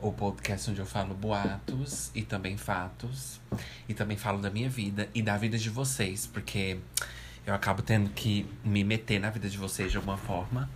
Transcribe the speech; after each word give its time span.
O 0.00 0.12
podcast 0.12 0.70
onde 0.70 0.80
eu 0.80 0.86
falo 0.86 1.14
boatos 1.14 2.10
e 2.14 2.22
também 2.22 2.56
fatos. 2.56 3.40
E 3.88 3.94
também 3.94 4.16
falo 4.16 4.40
da 4.40 4.50
minha 4.50 4.68
vida 4.68 5.08
e 5.14 5.22
da 5.22 5.36
vida 5.36 5.56
de 5.56 5.70
vocês, 5.70 6.26
porque 6.26 6.78
eu 7.46 7.54
acabo 7.54 7.82
tendo 7.82 8.10
que 8.10 8.46
me 8.64 8.84
meter 8.84 9.18
na 9.20 9.30
vida 9.30 9.48
de 9.48 9.58
vocês 9.58 9.90
de 9.90 9.96
alguma 9.96 10.16
forma. 10.16 10.68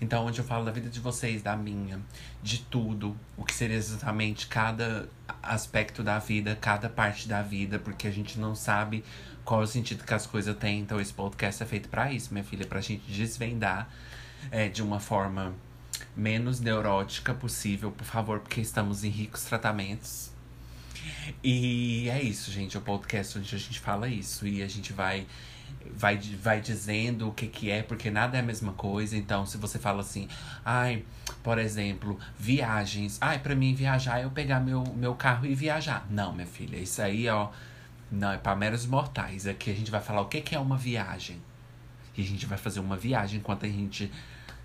Então, 0.00 0.26
onde 0.26 0.40
eu 0.40 0.44
falo 0.44 0.64
da 0.64 0.72
vida 0.72 0.88
de 0.88 0.98
vocês, 0.98 1.42
da 1.42 1.56
minha, 1.56 2.00
de 2.42 2.58
tudo, 2.58 3.16
o 3.36 3.44
que 3.44 3.54
seria 3.54 3.76
exatamente 3.76 4.48
cada 4.48 5.08
aspecto 5.40 6.02
da 6.02 6.18
vida, 6.18 6.56
cada 6.60 6.88
parte 6.88 7.28
da 7.28 7.40
vida, 7.40 7.78
porque 7.78 8.08
a 8.08 8.10
gente 8.10 8.38
não 8.38 8.54
sabe 8.54 9.04
qual 9.44 9.60
é 9.60 9.64
o 9.64 9.66
sentido 9.66 10.04
que 10.04 10.12
as 10.12 10.26
coisas 10.26 10.56
têm. 10.56 10.80
Então, 10.80 11.00
esse 11.00 11.12
podcast 11.12 11.62
é 11.62 11.66
feito 11.66 11.88
para 11.88 12.12
isso, 12.12 12.32
minha 12.32 12.44
filha, 12.44 12.66
pra 12.66 12.80
gente 12.80 13.10
desvendar 13.10 13.88
é, 14.50 14.68
de 14.68 14.82
uma 14.82 14.98
forma 14.98 15.54
menos 16.16 16.60
neurótica 16.60 17.32
possível, 17.32 17.90
por 17.90 18.04
favor, 18.04 18.40
porque 18.40 18.60
estamos 18.60 19.04
em 19.04 19.08
ricos 19.08 19.44
tratamentos. 19.44 20.30
E 21.42 22.08
é 22.08 22.20
isso, 22.22 22.50
gente. 22.50 22.76
É 22.76 22.80
o 22.80 22.82
podcast 22.82 23.38
onde 23.38 23.54
a 23.54 23.58
gente 23.58 23.80
fala 23.80 24.08
isso. 24.08 24.46
E 24.46 24.62
a 24.62 24.68
gente 24.68 24.92
vai, 24.92 25.26
vai, 25.94 26.18
vai 26.18 26.60
dizendo 26.60 27.28
o 27.28 27.32
que, 27.32 27.46
que 27.46 27.70
é, 27.70 27.82
porque 27.82 28.10
nada 28.10 28.36
é 28.36 28.40
a 28.40 28.42
mesma 28.42 28.72
coisa. 28.72 29.16
Então, 29.16 29.46
se 29.46 29.56
você 29.56 29.78
fala 29.78 30.00
assim, 30.00 30.28
ai, 30.64 31.04
por 31.42 31.58
exemplo, 31.58 32.18
viagens. 32.38 33.18
Ai, 33.20 33.38
pra 33.38 33.54
mim 33.54 33.74
viajar 33.74 34.20
é 34.20 34.24
eu 34.24 34.30
pegar 34.30 34.60
meu, 34.60 34.84
meu 34.94 35.14
carro 35.14 35.46
e 35.46 35.54
viajar. 35.54 36.06
Não, 36.10 36.32
minha 36.32 36.46
filha, 36.46 36.76
isso 36.76 37.00
aí, 37.02 37.28
ó. 37.28 37.50
Não, 38.10 38.32
é 38.32 38.38
para 38.38 38.54
meros 38.54 38.86
mortais. 38.86 39.46
Aqui 39.46 39.70
a 39.70 39.74
gente 39.74 39.90
vai 39.90 40.00
falar 40.00 40.20
o 40.20 40.26
que, 40.26 40.40
que 40.40 40.54
é 40.54 40.58
uma 40.58 40.76
viagem. 40.76 41.40
E 42.16 42.20
a 42.20 42.24
gente 42.24 42.44
vai 42.44 42.58
fazer 42.58 42.80
uma 42.80 42.96
viagem 42.96 43.38
enquanto 43.38 43.64
a 43.64 43.68
gente 43.68 44.10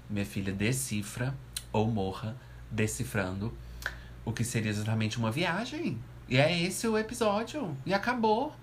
minha 0.09 0.25
filha 0.25 0.53
decifra 0.53 1.36
ou 1.72 1.88
morra 1.88 2.36
decifrando 2.72 3.53
o 4.25 4.33
que 4.33 4.44
seria 4.44 4.69
exatamente 4.69 5.17
uma 5.17 5.31
viagem. 5.31 5.97
E 6.27 6.38
é 6.38 6.61
esse 6.61 6.88
o 6.88 6.97
episódio. 6.97 7.75
E 7.86 7.94
acabou. 7.94 8.53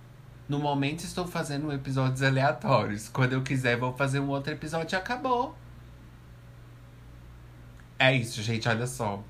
No 0.47 0.59
momento 0.59 1.05
estou 1.05 1.27
fazendo 1.27 1.72
episódios 1.72 2.22
aleatórios. 2.22 3.09
Quando 3.09 3.33
eu 3.33 3.42
quiser, 3.42 3.78
vou 3.78 3.97
fazer 3.97 4.20
um 4.20 4.28
outro 4.28 4.53
episódio 4.53 4.95
e 4.95 4.98
acabou. 4.98 5.56
É 7.98 8.15
isso, 8.15 8.42
gente. 8.42 8.69
Olha 8.69 8.87
só. 8.87 9.22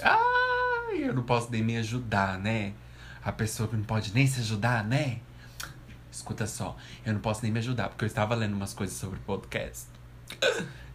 Ai, 0.00 1.02
eu 1.08 1.14
não 1.14 1.24
posso 1.24 1.50
nem 1.50 1.62
me 1.62 1.76
ajudar, 1.78 2.38
né? 2.38 2.74
A 3.24 3.32
pessoa 3.32 3.68
não 3.72 3.82
pode 3.82 4.14
nem 4.14 4.26
se 4.26 4.40
ajudar, 4.40 4.84
né? 4.84 5.18
Escuta 6.10 6.46
só. 6.46 6.76
Eu 7.04 7.14
não 7.14 7.20
posso 7.20 7.42
nem 7.42 7.50
me 7.50 7.58
ajudar, 7.58 7.88
porque 7.88 8.04
eu 8.04 8.08
estava 8.08 8.34
lendo 8.36 8.54
umas 8.54 8.72
coisas 8.72 8.96
sobre 8.96 9.18
podcast. 9.20 9.86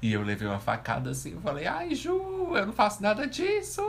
E 0.01 0.13
eu 0.13 0.21
levei 0.21 0.47
uma 0.47 0.59
facada 0.59 1.09
assim, 1.09 1.33
eu 1.33 1.41
falei, 1.41 1.65
ai 1.65 1.95
Ju, 1.95 2.55
eu 2.55 2.65
não 2.65 2.73
faço 2.73 3.01
nada 3.01 3.25
disso. 3.25 3.81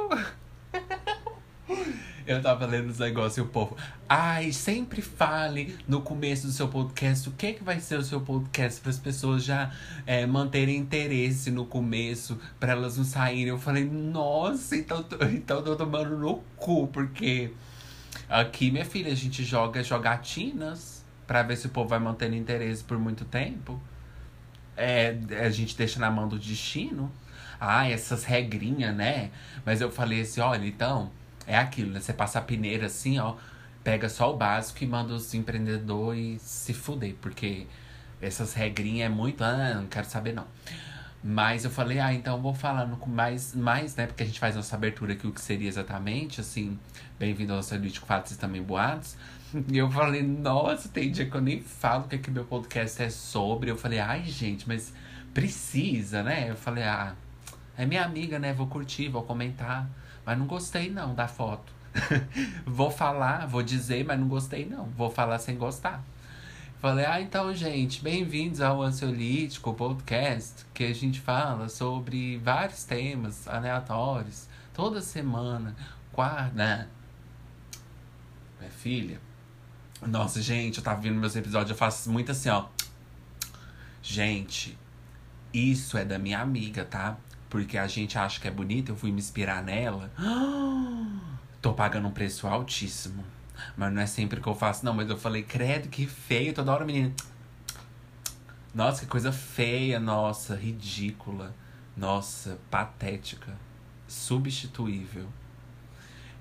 eu 2.26 2.42
tava 2.42 2.66
lendo 2.66 2.88
os 2.88 2.98
negócios 2.98 3.36
e 3.36 3.40
o 3.42 3.46
povo, 3.46 3.76
ai, 4.08 4.52
sempre 4.52 5.02
fale 5.02 5.76
no 5.86 6.00
começo 6.00 6.46
do 6.46 6.52
seu 6.52 6.68
podcast 6.68 7.28
o 7.28 7.32
que, 7.32 7.54
que 7.54 7.64
vai 7.64 7.78
ser 7.78 7.98
o 7.98 8.02
seu 8.02 8.20
podcast 8.20 8.80
para 8.80 8.90
as 8.90 8.98
pessoas 8.98 9.44
já 9.44 9.70
é, 10.06 10.26
manterem 10.26 10.76
interesse 10.76 11.50
no 11.50 11.66
começo, 11.66 12.38
para 12.58 12.72
elas 12.72 12.96
não 12.96 13.04
saírem. 13.04 13.48
Eu 13.48 13.58
falei, 13.58 13.84
nossa, 13.84 14.76
então, 14.76 15.04
então 15.30 15.62
tô 15.62 15.76
tomando 15.76 16.16
no 16.16 16.36
cu, 16.56 16.86
porque 16.88 17.52
aqui, 18.28 18.70
minha 18.70 18.84
filha, 18.84 19.12
a 19.12 19.16
gente 19.16 19.44
joga 19.44 19.82
jogatinas 19.82 21.04
para 21.26 21.42
ver 21.42 21.56
se 21.56 21.66
o 21.66 21.70
povo 21.70 21.90
vai 21.90 21.98
mantendo 21.98 22.34
interesse 22.34 22.82
por 22.82 22.98
muito 22.98 23.26
tempo 23.26 23.78
é, 24.78 25.18
a 25.44 25.50
gente 25.50 25.76
deixa 25.76 25.98
na 25.98 26.10
mão 26.10 26.28
do 26.28 26.38
destino. 26.38 27.10
Ah, 27.60 27.88
essas 27.88 28.24
regrinhas, 28.24 28.94
né? 28.94 29.30
Mas 29.66 29.80
eu 29.80 29.90
falei 29.90 30.20
assim, 30.20 30.40
olha, 30.40 30.66
então, 30.66 31.10
é 31.46 31.56
aquilo, 31.56 31.90
né? 31.90 32.00
Você 32.00 32.12
passa 32.12 32.38
a 32.38 32.42
peneira 32.42 32.86
assim, 32.86 33.18
ó, 33.18 33.34
pega 33.82 34.08
só 34.08 34.32
o 34.32 34.36
básico 34.36 34.84
e 34.84 34.86
manda 34.86 35.12
os 35.12 35.34
empreendedores 35.34 36.40
se 36.42 36.72
fuder, 36.72 37.14
porque 37.20 37.66
essas 38.20 38.54
regrinhas 38.54 39.10
é 39.10 39.14
muito, 39.14 39.42
ah, 39.42 39.74
não 39.74 39.86
quero 39.86 40.06
saber 40.06 40.34
não. 40.34 40.46
Mas 41.22 41.64
eu 41.64 41.70
falei, 41.70 41.98
ah, 41.98 42.12
então 42.14 42.40
vou 42.40 42.54
falando 42.54 42.96
com 42.96 43.10
mais, 43.10 43.54
mais, 43.54 43.96
né? 43.96 44.06
Porque 44.06 44.22
a 44.22 44.26
gente 44.26 44.38
faz 44.38 44.54
nossa 44.54 44.76
abertura 44.76 45.14
aqui, 45.14 45.26
o 45.26 45.32
que 45.32 45.40
seria 45.40 45.68
exatamente, 45.68 46.40
assim, 46.40 46.78
bem-vindo 47.18 47.52
ao 47.52 47.62
Sanduíche 47.62 47.98
Fatos 48.00 48.32
e 48.32 48.38
também 48.38 48.62
Boatos. 48.62 49.16
E 49.72 49.78
eu 49.78 49.90
falei, 49.90 50.22
nossa, 50.22 50.88
tem 50.88 51.10
dia 51.10 51.28
que 51.28 51.36
eu 51.36 51.40
nem 51.40 51.60
falo 51.60 52.04
o 52.04 52.08
que, 52.08 52.16
é 52.16 52.18
que 52.18 52.30
meu 52.30 52.44
podcast 52.44 53.02
é 53.02 53.10
sobre. 53.10 53.70
Eu 53.70 53.76
falei, 53.76 53.98
ai, 53.98 54.24
gente, 54.24 54.66
mas 54.68 54.92
precisa, 55.32 56.22
né? 56.22 56.50
Eu 56.50 56.56
falei, 56.56 56.84
ah, 56.84 57.14
é 57.76 57.86
minha 57.86 58.04
amiga, 58.04 58.38
né? 58.38 58.52
Vou 58.52 58.66
curtir, 58.66 59.08
vou 59.08 59.22
comentar. 59.22 59.88
Mas 60.24 60.38
não 60.38 60.46
gostei, 60.46 60.90
não, 60.90 61.14
da 61.14 61.28
foto. 61.28 61.72
vou 62.66 62.90
falar, 62.90 63.46
vou 63.46 63.62
dizer, 63.62 64.04
mas 64.04 64.18
não 64.18 64.28
gostei, 64.28 64.66
não. 64.66 64.86
Vou 64.90 65.10
falar 65.10 65.38
sem 65.38 65.56
gostar. 65.56 66.02
Falei, 66.78 67.06
ah, 67.06 67.20
então, 67.20 67.52
gente, 67.54 68.02
bem-vindos 68.02 68.60
ao 68.60 68.82
Ansiolítico 68.82 69.74
Podcast, 69.74 70.64
que 70.72 70.84
a 70.84 70.94
gente 70.94 71.20
fala 71.20 71.68
sobre 71.68 72.38
vários 72.38 72.84
temas 72.84 73.48
aleatórios, 73.48 74.48
toda 74.72 75.00
semana, 75.00 75.74
quarta. 76.12 76.54
Né? 76.54 76.88
Minha 78.60 78.70
filha, 78.70 79.20
nossa, 80.06 80.40
gente, 80.40 80.78
eu 80.78 80.84
tava 80.84 81.00
vendo 81.00 81.16
meus 81.16 81.34
episódios, 81.34 81.70
eu 81.70 81.76
faço 81.76 82.10
muito 82.10 82.32
assim, 82.32 82.48
ó. 82.48 82.66
Gente, 84.02 84.78
isso 85.52 85.98
é 85.98 86.04
da 86.04 86.18
minha 86.18 86.40
amiga, 86.40 86.84
tá? 86.84 87.16
Porque 87.50 87.78
a 87.78 87.86
gente 87.86 88.18
acha 88.18 88.40
que 88.40 88.46
é 88.46 88.50
bonita, 88.50 88.92
eu 88.92 88.96
fui 88.96 89.10
me 89.10 89.18
inspirar 89.18 89.62
nela. 89.62 90.10
Tô 91.60 91.72
pagando 91.72 92.06
um 92.06 92.10
preço 92.10 92.46
altíssimo. 92.46 93.24
Mas 93.76 93.92
não 93.92 94.00
é 94.00 94.06
sempre 94.06 94.40
que 94.40 94.46
eu 94.46 94.54
faço, 94.54 94.84
não. 94.84 94.94
Mas 94.94 95.10
eu 95.10 95.16
falei, 95.16 95.42
credo, 95.42 95.88
que 95.88 96.06
feio. 96.06 96.52
Toda 96.54 96.72
hora, 96.72 96.84
menina. 96.84 97.12
Nossa, 98.74 99.00
que 99.00 99.06
coisa 99.06 99.32
feia, 99.32 99.98
nossa, 99.98 100.54
ridícula. 100.54 101.54
Nossa, 101.96 102.58
patética. 102.70 103.56
Substituível. 104.06 105.28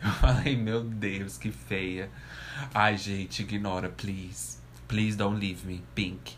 Eu 0.04 0.12
falei, 0.12 0.56
meu 0.56 0.84
Deus, 0.84 1.38
que 1.38 1.52
feia. 1.52 2.10
Ai, 2.74 2.98
gente, 2.98 3.42
ignora, 3.42 3.90
please. 3.90 4.58
Please 4.88 5.18
don't 5.18 5.40
leave 5.40 5.66
me. 5.66 5.84
Pink. 5.96 6.36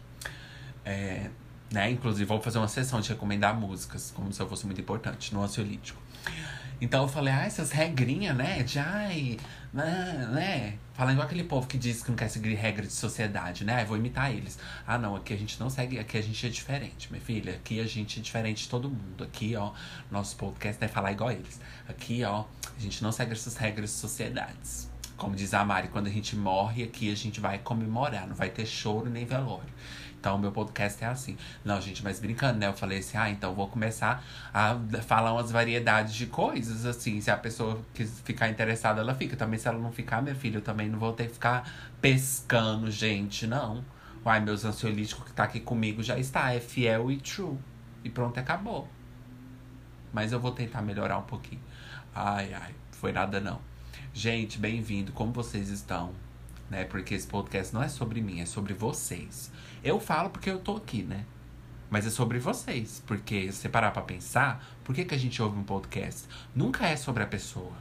É, 0.86 1.30
né? 1.72 1.92
Inclusive, 1.92 2.26
vou 2.26 2.42
fazer 2.42 2.58
uma 2.58 2.68
sessão 2.68 3.00
de 3.00 3.10
recomendar 3.10 3.56
músicas, 3.56 4.12
como 4.16 4.32
se 4.34 4.42
eu 4.42 4.48
fosse 4.48 4.66
muito 4.66 4.82
importante, 4.82 5.34
no 5.34 5.44
ansiolítico. 5.44 6.02
Então 6.82 7.04
eu 7.04 7.08
falei, 7.08 7.34
ah, 7.34 7.46
essas 7.46 7.72
regrinhas, 7.72 8.36
né? 8.36 8.64
De 8.64 8.80
ai, 8.80 9.38
né, 9.74 10.30
né? 10.32 10.74
Falando 10.94 11.14
igual 11.14 11.28
aquele 11.28 11.44
povo 11.44 11.68
que 11.68 11.78
diz 11.78 12.02
que 12.02 12.10
não 12.10 12.16
quer 12.16 12.30
seguir 12.30 12.54
regra 12.56 12.86
de 12.86 12.94
sociedade, 12.94 13.66
né? 13.66 13.84
vou 13.86 13.98
imitar 13.98 14.32
eles. 14.32 14.58
Ah, 14.88 14.98
não, 14.98 15.16
aqui 15.16 15.34
a 15.34 15.38
gente 15.38 15.60
não 15.60 15.70
segue, 15.70 16.00
aqui 16.00 16.18
a 16.18 16.22
gente 16.22 16.46
é 16.46 16.50
diferente, 16.50 17.12
minha 17.12 17.22
filha. 17.22 17.54
Aqui 17.54 17.80
a 17.80 17.86
gente 17.86 18.20
é 18.20 18.24
diferente 18.24 18.64
de 18.64 18.70
todo 18.70 18.90
mundo. 18.90 19.24
Aqui, 19.24 19.56
ó, 19.56 19.72
nosso 20.10 20.36
podcast 20.38 20.84
é 20.84 20.88
falar 20.88 21.12
igual 21.12 21.32
eles. 21.32 21.60
Aqui, 21.88 22.24
ó, 22.24 22.46
a 22.76 22.80
gente 22.80 23.04
não 23.04 23.12
segue 23.12 23.34
essas 23.34 23.58
regras 23.58 23.90
de 23.90 23.96
sociedades. 23.98 24.90
Como 25.18 25.36
diz 25.36 25.54
a 25.54 25.66
Mari, 25.66 25.90
quando 25.90 26.08
a 26.08 26.10
gente 26.10 26.34
morre 26.38 26.84
aqui, 26.84 27.12
a 27.12 27.16
gente 27.16 27.42
vai 27.42 27.60
comemorar, 27.60 28.26
não 28.26 28.36
vai 28.36 28.50
ter 28.50 28.66
choro 28.66 29.10
nem 29.10 29.26
velório. 29.26 29.70
Então, 30.20 30.38
meu 30.38 30.52
podcast 30.52 31.02
é 31.02 31.08
assim. 31.08 31.38
Não, 31.64 31.80
gente, 31.80 32.04
mas 32.04 32.20
brincando, 32.20 32.60
né? 32.60 32.68
Eu 32.68 32.74
falei 32.74 33.00
assim, 33.00 33.18
ah, 33.18 33.30
então 33.30 33.56
vou 33.56 33.70
começar 33.70 34.22
a 34.54 34.78
falar 35.02 35.32
umas 35.32 35.50
variedades 35.50 36.14
de 36.14 36.26
coisas, 36.26 36.86
assim. 36.86 37.22
Se 37.22 37.32
a 37.32 37.38
pessoa 37.38 37.80
ficar 38.26 38.50
interessada, 38.50 39.00
ela 39.00 39.16
fica. 39.16 39.38
Também, 39.38 39.58
se 39.58 39.68
ela 39.68 39.80
não 39.80 39.94
ficar, 39.94 40.22
minha 40.22 40.36
filha, 40.36 40.58
eu 40.58 40.62
também 40.62 40.90
não 40.90 41.00
vou 41.00 41.14
ter 41.14 41.28
que 41.28 41.34
ficar 41.34 41.72
pescando 42.02 42.92
gente, 42.92 43.48
não. 43.48 43.84
Uai, 44.26 44.42
meus 44.42 44.66
ansiolíticos 44.66 45.24
que 45.24 45.32
tá 45.32 45.46
aqui 45.46 45.62
comigo 45.62 46.04
já 46.04 46.20
está. 46.20 46.54
É 46.54 46.60
fiel 46.60 47.10
e 47.10 47.18
true. 47.18 47.58
E 48.04 48.10
pronto, 48.10 48.38
acabou. 48.38 48.90
Mas 50.12 50.34
eu 50.34 50.40
vou 50.40 50.52
tentar 50.52 50.82
melhorar 50.82 51.18
um 51.18 51.24
pouquinho. 51.24 51.62
Ai, 52.14 52.54
ai, 52.54 52.76
foi 52.92 53.14
nada 53.14 53.40
não. 53.40 53.62
Gente, 54.14 54.58
bem-vindo. 54.60 55.14
Como 55.14 55.32
vocês 55.32 55.70
estão? 55.70 56.12
Né? 56.70 56.84
Porque 56.84 57.14
esse 57.14 57.28
podcast 57.28 57.74
não 57.74 57.82
é 57.82 57.88
sobre 57.88 58.22
mim, 58.22 58.42
é 58.42 58.46
sobre 58.46 58.74
vocês. 58.74 59.50
Eu 59.84 60.00
falo 60.00 60.30
porque 60.30 60.50
eu 60.50 60.60
tô 60.60 60.78
aqui, 60.78 61.04
né? 61.04 61.26
Mas 61.90 62.06
é 62.06 62.10
sobre 62.10 62.40
vocês. 62.40 63.04
Porque 63.06 63.52
se 63.52 63.60
você 63.60 63.70
parar 63.70 63.92
pra 63.92 64.02
pensar, 64.02 64.64
por 64.84 64.94
que, 64.94 65.06
que 65.06 65.16
a 65.16 65.18
gente 65.18 65.42
ouve 65.42 65.58
um 65.58 65.64
podcast? 65.64 66.28
Nunca 66.56 66.88
é 66.88 66.96
sobre 66.96 67.24
a 67.24 67.28
pessoa. 67.28 67.74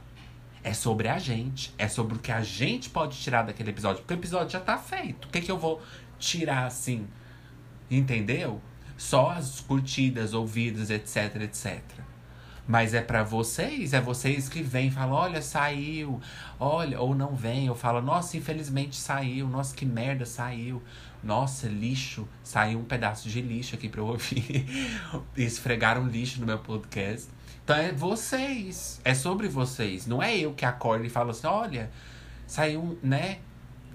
É 0.63 0.73
sobre 0.73 1.07
a 1.07 1.19
gente. 1.19 1.73
É 1.77 1.87
sobre 1.87 2.15
o 2.15 2.19
que 2.19 2.31
a 2.31 2.41
gente 2.41 2.89
pode 2.89 3.17
tirar 3.17 3.43
daquele 3.43 3.69
episódio. 3.69 4.01
Porque 4.01 4.13
o 4.13 4.17
episódio 4.17 4.51
já 4.51 4.59
tá 4.59 4.77
feito. 4.77 5.25
O 5.25 5.31
que, 5.31 5.41
que 5.41 5.51
eu 5.51 5.57
vou 5.57 5.81
tirar 6.17 6.65
assim? 6.65 7.07
Entendeu? 7.89 8.61
Só 8.97 9.31
as 9.31 9.61
curtidas, 9.61 10.33
ouvidas, 10.33 10.89
etc, 10.89 11.35
etc. 11.41 11.81
Mas 12.69 12.93
é 12.93 13.01
para 13.01 13.23
vocês, 13.23 13.95
é 13.95 13.99
vocês 13.99 14.47
que 14.47 14.61
vêm 14.61 14.91
falam, 14.91 15.15
olha, 15.15 15.41
saiu, 15.41 16.21
olha, 16.59 17.01
ou 17.01 17.15
não 17.15 17.33
vem, 17.33 17.67
ou 17.67 17.75
fala, 17.75 17.99
nossa, 17.99 18.37
infelizmente 18.37 18.95
saiu, 18.95 19.47
nossa, 19.47 19.75
que 19.75 19.87
merda, 19.87 20.23
saiu. 20.23 20.79
Nossa, 21.23 21.67
lixo, 21.67 22.27
saiu 22.43 22.77
um 22.77 22.83
pedaço 22.83 23.27
de 23.27 23.41
lixo 23.41 23.73
aqui 23.73 23.89
pra 23.89 24.01
eu 24.01 24.05
ouvir. 24.05 24.67
Esfregaram 25.35 26.05
lixo 26.05 26.39
no 26.39 26.45
meu 26.45 26.59
podcast. 26.59 27.27
Então 27.63 27.75
é 27.75 27.91
vocês. 27.91 29.01
É 29.03 29.15
sobre 29.15 29.47
vocês. 29.47 30.05
Não 30.05 30.21
é 30.21 30.37
eu 30.37 30.53
que 30.53 30.63
acordo 30.63 31.03
e 31.03 31.09
falo 31.09 31.31
assim: 31.31 31.47
olha, 31.47 31.89
saiu, 32.45 32.99
né? 33.01 33.39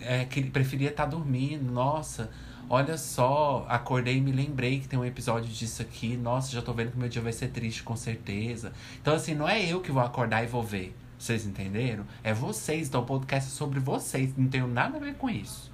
É, 0.00 0.24
que 0.24 0.42
preferia 0.50 0.90
estar 0.90 1.04
tá 1.04 1.10
dormindo. 1.10 1.70
Nossa, 1.70 2.28
olha 2.68 2.96
só, 2.96 3.66
acordei 3.68 4.16
e 4.16 4.20
me 4.20 4.32
lembrei 4.32 4.80
que 4.80 4.88
tem 4.88 4.98
um 4.98 5.04
episódio 5.04 5.50
disso 5.50 5.82
aqui. 5.82 6.16
Nossa, 6.16 6.50
já 6.50 6.62
tô 6.62 6.72
vendo 6.72 6.92
que 6.92 6.98
meu 6.98 7.08
dia 7.08 7.22
vai 7.22 7.32
ser 7.32 7.48
triste 7.48 7.82
com 7.82 7.96
certeza. 7.96 8.72
Então, 9.00 9.14
assim, 9.14 9.34
não 9.34 9.48
é 9.48 9.64
eu 9.64 9.80
que 9.80 9.92
vou 9.92 10.02
acordar 10.02 10.42
e 10.42 10.46
vou 10.46 10.62
ver. 10.62 10.96
Vocês 11.18 11.46
entenderam? 11.46 12.04
É 12.22 12.34
vocês. 12.34 12.88
Então, 12.88 13.02
o 13.02 13.06
podcast 13.06 13.50
é 13.50 13.54
sobre 13.54 13.80
vocês. 13.80 14.36
Não 14.36 14.48
tenho 14.48 14.66
nada 14.66 14.96
a 14.96 15.00
ver 15.00 15.14
com 15.14 15.30
isso. 15.30 15.70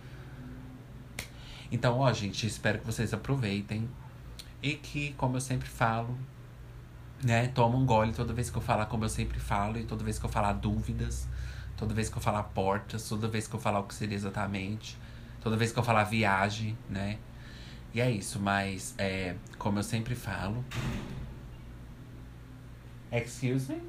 Então, 1.72 1.98
ó, 1.98 2.12
gente, 2.12 2.46
espero 2.46 2.78
que 2.78 2.86
vocês 2.86 3.12
aproveitem. 3.12 3.88
E 4.62 4.74
que, 4.74 5.12
como 5.14 5.36
eu 5.36 5.40
sempre 5.40 5.68
falo, 5.68 6.16
né, 7.24 7.48
toma 7.48 7.76
um 7.76 7.86
gole 7.86 8.12
toda 8.12 8.32
vez 8.32 8.50
que 8.50 8.58
eu 8.58 8.62
falar 8.62 8.86
como 8.86 9.04
eu 9.04 9.08
sempre 9.08 9.40
falo. 9.40 9.78
E 9.78 9.84
toda 9.84 10.04
vez 10.04 10.18
que 10.18 10.24
eu 10.24 10.30
falar 10.30 10.52
dúvidas. 10.52 11.26
Toda 11.76 11.94
vez 11.94 12.08
que 12.08 12.16
eu 12.16 12.22
falar 12.22 12.42
portas. 12.44 13.08
Toda 13.08 13.26
vez 13.26 13.48
que 13.48 13.54
eu 13.54 13.60
falar 13.60 13.80
o 13.80 13.84
que 13.84 13.94
seria 13.94 14.16
exatamente. 14.16 14.96
Toda 15.40 15.56
vez 15.56 15.72
que 15.72 15.78
eu 15.78 15.82
falar 15.82 16.04
viagem, 16.04 16.76
né? 16.88 17.18
E 17.92 18.00
é 18.00 18.10
isso, 18.10 18.38
mas 18.38 18.94
é, 18.98 19.34
como 19.58 19.78
eu 19.78 19.82
sempre 19.82 20.14
falo. 20.14 20.64
Excuse 23.10 23.72
me? 23.72 23.80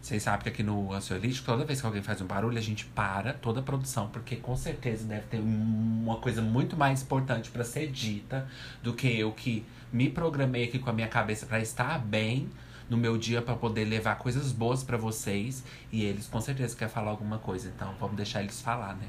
Vocês 0.00 0.22
sabem 0.22 0.44
que 0.44 0.48
aqui 0.48 0.62
no 0.62 0.92
Ansiolítico, 0.92 1.44
toda 1.44 1.66
vez 1.66 1.80
que 1.80 1.86
alguém 1.86 2.02
faz 2.02 2.22
um 2.22 2.26
barulho, 2.26 2.56
a 2.56 2.62
gente 2.62 2.86
para 2.86 3.34
toda 3.34 3.60
a 3.60 3.62
produção, 3.62 4.08
porque 4.08 4.36
com 4.36 4.56
certeza 4.56 5.04
deve 5.06 5.26
ter 5.26 5.38
uma 5.38 6.16
coisa 6.16 6.40
muito 6.40 6.78
mais 6.78 7.02
importante 7.02 7.50
para 7.50 7.62
ser 7.62 7.90
dita 7.90 8.48
do 8.82 8.94
que 8.94 9.06
eu 9.06 9.32
que 9.32 9.66
me 9.92 10.08
programei 10.08 10.64
aqui 10.64 10.78
com 10.78 10.88
a 10.88 10.94
minha 10.94 11.08
cabeça 11.08 11.44
para 11.44 11.60
estar 11.60 11.98
bem 11.98 12.48
no 12.88 12.96
meu 12.96 13.18
dia 13.18 13.42
para 13.42 13.54
poder 13.54 13.84
levar 13.84 14.16
coisas 14.16 14.52
boas 14.52 14.82
para 14.82 14.96
vocês 14.96 15.62
e 15.92 16.04
eles 16.04 16.26
com 16.26 16.40
certeza 16.40 16.76
querem 16.76 16.92
falar 16.92 17.10
alguma 17.10 17.38
coisa, 17.38 17.68
então 17.74 17.94
vamos 18.00 18.16
deixar 18.16 18.42
eles 18.42 18.60
falar, 18.60 18.94
né? 18.94 19.08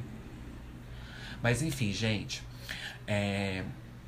Mas 1.41 1.61
enfim, 1.61 1.91
gente, 1.93 2.43
é 3.07 3.63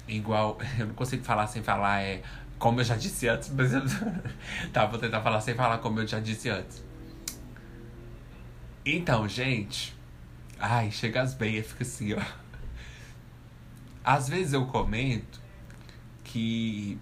igual 0.07 0.57
eu 0.77 0.87
não 0.87 0.93
consigo 0.93 1.23
falar 1.23 1.47
sem 1.47 1.63
falar 1.63 2.01
é 2.01 2.21
como 2.59 2.79
eu 2.79 2.83
já 2.83 2.95
disse 2.95 3.27
antes, 3.27 3.49
mas 3.49 3.73
eu 3.73 3.81
tá, 4.71 4.85
vou 4.85 4.99
tentar 4.99 5.21
falar 5.21 5.41
sem 5.41 5.55
falar 5.55 5.79
como 5.79 5.99
eu 5.99 6.07
já 6.07 6.19
disse 6.19 6.47
antes. 6.47 6.83
Então, 8.85 9.27
gente, 9.27 9.95
ai, 10.59 10.91
chega 10.91 11.21
as 11.21 11.33
beias, 11.33 11.67
fica 11.67 11.83
assim, 11.83 12.13
ó. 12.13 12.21
Às 14.03 14.29
vezes 14.29 14.53
eu 14.53 14.65
comento 14.67 15.41
que 16.23 16.99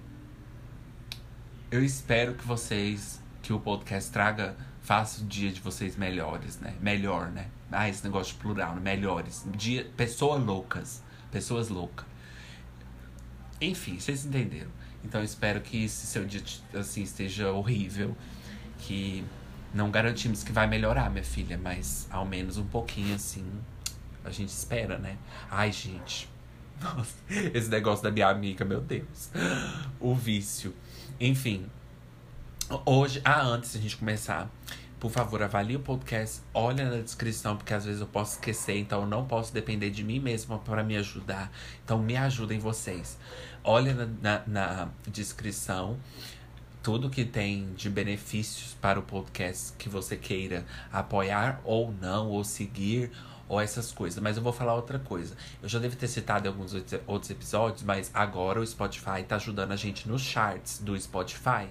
eu 1.72 1.84
espero 1.84 2.34
que 2.34 2.46
vocês, 2.46 3.22
que 3.42 3.54
o 3.54 3.60
podcast 3.60 4.12
traga, 4.12 4.56
faça 4.82 5.22
o 5.22 5.26
dia 5.26 5.52
de 5.52 5.62
vocês 5.62 5.96
melhores, 5.96 6.60
né? 6.60 6.74
Melhor, 6.82 7.30
né? 7.30 7.48
Ah, 7.72 7.88
esse 7.88 8.04
negócio 8.04 8.34
de 8.34 8.40
plural, 8.40 8.76
né? 8.76 8.82
Melhores. 8.82 9.46
Dia, 9.56 9.86
pessoas 9.96 10.44
loucas. 10.44 11.04
Pessoas 11.32 11.70
loucas. 11.70 12.06
Enfim, 13.62 14.00
vocês 14.00 14.26
entenderam. 14.26 14.72
Então 15.04 15.24
espero 15.24 15.62
que 15.62 15.84
esse 15.84 16.08
seu 16.08 16.26
dia 16.26 16.42
assim 16.74 17.04
esteja 17.04 17.52
horrível, 17.52 18.18
que 18.80 19.24
não 19.74 19.92
garantimos 19.92 20.44
que 20.44 20.52
vai 20.52 20.68
melhorar, 20.68 21.10
minha 21.10 21.24
filha, 21.24 21.58
mas 21.58 22.08
ao 22.10 22.26
menos 22.26 22.58
um 22.58 22.66
pouquinho 22.66 23.16
assim 23.16 23.46
a 24.24 24.32
gente 24.32 24.50
espera, 24.50 24.98
né? 24.98 25.18
Ai, 25.50 25.72
gente. 25.72 26.30
Nossa, 26.82 27.16
esse 27.30 27.70
negócio 27.70 28.04
da 28.04 28.12
minha 28.12 28.28
amiga, 28.28 28.66
meu 28.66 28.82
Deus. 28.82 29.30
O 30.00 30.16
vício. 30.16 30.74
Enfim. 31.20 31.66
Hoje, 32.86 33.20
ah, 33.26 33.42
antes 33.42 33.74
de 33.74 33.80
a 33.80 33.82
gente 33.82 33.98
começar, 33.98 34.50
por 35.00 35.12
favor, 35.12 35.44
avalie 35.44 35.76
o 35.76 35.80
podcast, 35.82 36.42
olha 36.54 36.90
na 36.90 37.02
descrição, 37.02 37.58
porque 37.58 37.74
às 37.74 37.84
vezes 37.84 38.00
eu 38.00 38.08
posso 38.08 38.36
esquecer, 38.36 38.78
então 38.78 39.02
eu 39.02 39.08
não 39.08 39.26
posso 39.26 39.54
depender 39.54 39.90
de 39.90 40.02
mim 40.02 40.20
mesma 40.20 40.60
para 40.60 40.82
me 40.82 40.96
ajudar. 40.96 41.52
Então 41.84 42.00
me 42.00 42.16
ajudem 42.16 42.58
vocês. 42.58 43.18
Olha 43.64 43.94
na, 43.94 44.06
na, 44.22 44.44
na 44.48 44.90
descrição 45.08 45.98
tudo 46.82 47.10
que 47.10 47.26
tem 47.26 47.74
de 47.74 47.90
benefícios 47.90 48.74
para 48.80 48.98
o 49.00 49.04
podcast 49.04 49.74
que 49.78 49.90
você 49.90 50.16
queira 50.16 50.66
apoiar 50.92 51.60
ou 51.66 51.92
não, 51.92 52.30
ou 52.30 52.44
seguir, 52.46 53.12
ou 53.50 53.60
essas 53.60 53.92
coisas. 53.92 54.22
Mas 54.22 54.38
eu 54.38 54.44
vou 54.44 54.54
falar 54.54 54.76
outra 54.76 55.00
coisa. 55.00 55.36
Eu 55.62 55.68
já 55.68 55.80
devo 55.80 55.96
ter 55.98 56.08
citado 56.08 56.48
em 56.48 56.52
alguns 56.52 56.74
outros 57.06 57.32
episódios, 57.32 57.84
mas 57.84 58.12
agora 58.14 58.62
o 58.62 58.66
Spotify 58.66 59.24
tá 59.28 59.36
ajudando 59.36 59.74
a 59.74 59.76
gente 59.76 60.08
nos 60.08 60.22
charts 60.22 60.80
do 60.80 60.98
Spotify. 60.98 61.68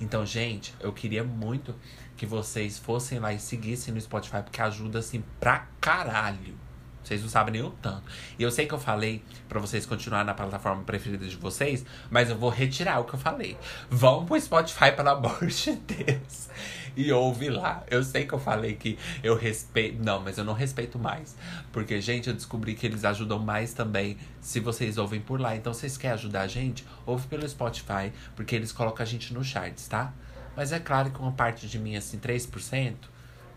Então, 0.00 0.26
gente, 0.26 0.74
eu 0.80 0.92
queria 0.92 1.24
muito 1.24 1.74
que 2.16 2.26
vocês 2.26 2.78
fossem 2.78 3.18
lá 3.18 3.32
e 3.32 3.38
seguissem 3.38 3.94
no 3.94 4.00
Spotify, 4.00 4.42
porque 4.42 4.60
ajuda 4.60 4.98
assim 4.98 5.24
pra 5.38 5.68
caralho. 5.80 6.58
Vocês 7.02 7.22
não 7.22 7.30
sabem 7.30 7.52
nem 7.52 7.62
o 7.62 7.70
tanto. 7.70 8.04
E 8.38 8.42
eu 8.42 8.50
sei 8.50 8.66
que 8.66 8.74
eu 8.74 8.78
falei 8.78 9.24
para 9.48 9.58
vocês 9.58 9.86
continuar 9.86 10.24
na 10.24 10.34
plataforma 10.34 10.82
preferida 10.82 11.26
de 11.26 11.36
vocês, 11.36 11.84
mas 12.10 12.28
eu 12.28 12.36
vou 12.36 12.50
retirar 12.50 13.00
o 13.00 13.04
que 13.04 13.14
eu 13.14 13.18
falei. 13.18 13.56
Vão 13.88 14.26
pro 14.26 14.38
Spotify, 14.38 14.92
pelo 14.94 15.08
amor 15.08 15.46
de 15.46 15.72
Deus. 15.76 16.50
E 16.96 17.12
ouve 17.12 17.48
lá. 17.48 17.84
Eu 17.90 18.02
sei 18.02 18.26
que 18.26 18.32
eu 18.32 18.38
falei 18.38 18.74
que 18.74 18.98
eu 19.22 19.36
respeito. 19.36 20.02
Não, 20.02 20.20
mas 20.20 20.38
eu 20.38 20.44
não 20.44 20.52
respeito 20.52 20.98
mais. 20.98 21.36
Porque, 21.72 22.00
gente, 22.00 22.28
eu 22.28 22.34
descobri 22.34 22.74
que 22.74 22.86
eles 22.86 23.04
ajudam 23.04 23.38
mais 23.38 23.72
também 23.72 24.16
se 24.40 24.60
vocês 24.60 24.98
ouvem 24.98 25.20
por 25.20 25.40
lá. 25.40 25.56
Então, 25.56 25.72
vocês 25.72 25.96
querem 25.96 26.14
ajudar 26.14 26.42
a 26.42 26.46
gente? 26.48 26.86
Ouve 27.06 27.26
pelo 27.26 27.48
Spotify, 27.48 28.12
porque 28.34 28.54
eles 28.54 28.72
colocam 28.72 29.02
a 29.02 29.06
gente 29.06 29.32
no 29.32 29.42
charts, 29.44 29.88
tá? 29.88 30.12
Mas 30.56 30.72
é 30.72 30.78
claro 30.78 31.10
que 31.10 31.20
uma 31.20 31.32
parte 31.32 31.68
de 31.68 31.78
mim, 31.78 31.96
assim, 31.96 32.18
3% 32.18 32.94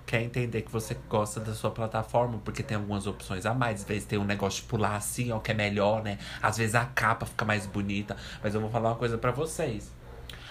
quer 0.06 0.21
entender 0.21 0.62
que 0.62 0.71
você 0.71 0.95
gosta 1.09 1.39
da 1.39 1.53
sua 1.53 1.71
plataforma, 1.71 2.39
porque 2.44 2.62
tem 2.62 2.75
algumas 2.77 3.07
opções 3.07 3.45
a 3.45 3.53
mais. 3.53 3.81
Às 3.81 3.88
vezes 3.88 4.05
tem 4.05 4.19
um 4.19 4.25
negócio 4.25 4.62
de 4.62 4.67
pular 4.67 4.96
assim, 4.96 5.31
ó, 5.31 5.39
que 5.39 5.51
é 5.51 5.53
melhor, 5.53 6.03
né? 6.03 6.17
Às 6.41 6.57
vezes 6.57 6.75
a 6.75 6.86
capa 6.86 7.25
fica 7.25 7.46
mais 7.46 7.65
bonita. 7.65 8.15
Mas 8.41 8.53
eu 8.53 8.62
vou 8.62 8.69
falar 8.69 8.89
uma 8.89 8.96
coisa 8.96 9.17
para 9.17 9.31
vocês. 9.31 9.91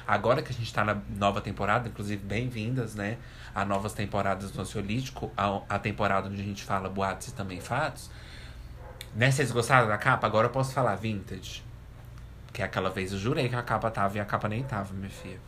Agora 0.06 0.42
que 0.42 0.50
a 0.50 0.54
gente 0.54 0.72
tá 0.72 0.84
na 0.84 0.96
nova 1.16 1.40
temporada, 1.40 1.88
inclusive 1.88 2.22
bem-vindas, 2.24 2.94
né? 2.94 3.18
A 3.54 3.64
novas 3.64 3.92
temporadas 3.92 4.50
do 4.50 4.60
Ansiolítico, 4.60 5.30
a, 5.36 5.60
a 5.68 5.78
temporada 5.78 6.28
onde 6.28 6.40
a 6.40 6.44
gente 6.44 6.64
fala 6.64 6.88
boatos 6.88 7.28
e 7.28 7.32
também 7.32 7.60
fatos. 7.60 8.10
Né? 9.14 9.30
Vocês 9.30 9.52
gostaram 9.52 9.86
da 9.86 9.98
capa? 9.98 10.26
Agora 10.26 10.46
eu 10.46 10.50
posso 10.50 10.72
falar 10.72 10.96
vintage. 10.96 11.62
Que 12.52 12.62
aquela 12.62 12.90
vez 12.90 13.12
eu 13.12 13.18
jurei 13.18 13.48
que 13.48 13.54
a 13.54 13.62
capa 13.62 13.90
tava 13.90 14.16
e 14.16 14.20
a 14.20 14.24
capa 14.24 14.48
nem 14.48 14.62
tava, 14.62 14.92
minha 14.92 15.10
filha. 15.10 15.40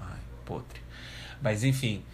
Ai, 0.00 0.18
podre. 0.44 0.80
Mas 1.40 1.64
enfim, 1.64 2.04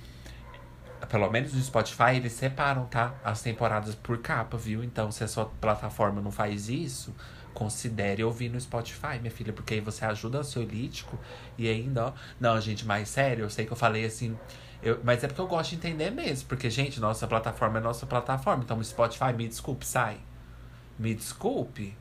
pelo 1.08 1.30
menos 1.30 1.52
no 1.52 1.60
Spotify, 1.60 2.16
eles 2.16 2.32
separam, 2.32 2.86
tá? 2.86 3.14
As 3.24 3.42
temporadas 3.42 3.94
por 3.94 4.18
capa, 4.18 4.56
viu? 4.56 4.84
Então, 4.84 5.10
se 5.10 5.24
a 5.24 5.28
sua 5.28 5.46
plataforma 5.46 6.20
não 6.20 6.30
faz 6.30 6.68
isso, 6.68 7.14
considere 7.54 8.22
ouvir 8.24 8.48
no 8.48 8.60
Spotify, 8.60 9.18
minha 9.20 9.30
filha, 9.30 9.52
porque 9.52 9.74
aí 9.74 9.80
você 9.80 10.04
ajuda 10.04 10.40
o 10.40 10.44
seu 10.44 10.62
lítico 10.62 11.18
e 11.58 11.68
ainda, 11.68 12.06
ó. 12.06 12.12
Não, 12.38 12.60
gente, 12.60 12.86
mais 12.86 13.08
sério, 13.08 13.44
eu 13.44 13.50
sei 13.50 13.66
que 13.66 13.72
eu 13.72 13.76
falei 13.76 14.04
assim. 14.04 14.36
Eu, 14.82 15.00
mas 15.04 15.22
é 15.22 15.28
porque 15.28 15.40
eu 15.40 15.46
gosto 15.46 15.70
de 15.70 15.76
entender 15.76 16.10
mesmo. 16.10 16.48
Porque, 16.48 16.70
gente, 16.70 17.00
nossa 17.00 17.26
plataforma 17.26 17.78
é 17.78 17.82
nossa 17.82 18.06
plataforma. 18.06 18.62
Então, 18.64 18.78
o 18.78 18.84
Spotify, 18.84 19.32
me 19.36 19.46
desculpe, 19.46 19.86
sai. 19.86 20.18
Me 20.98 21.14
desculpe. 21.14 21.96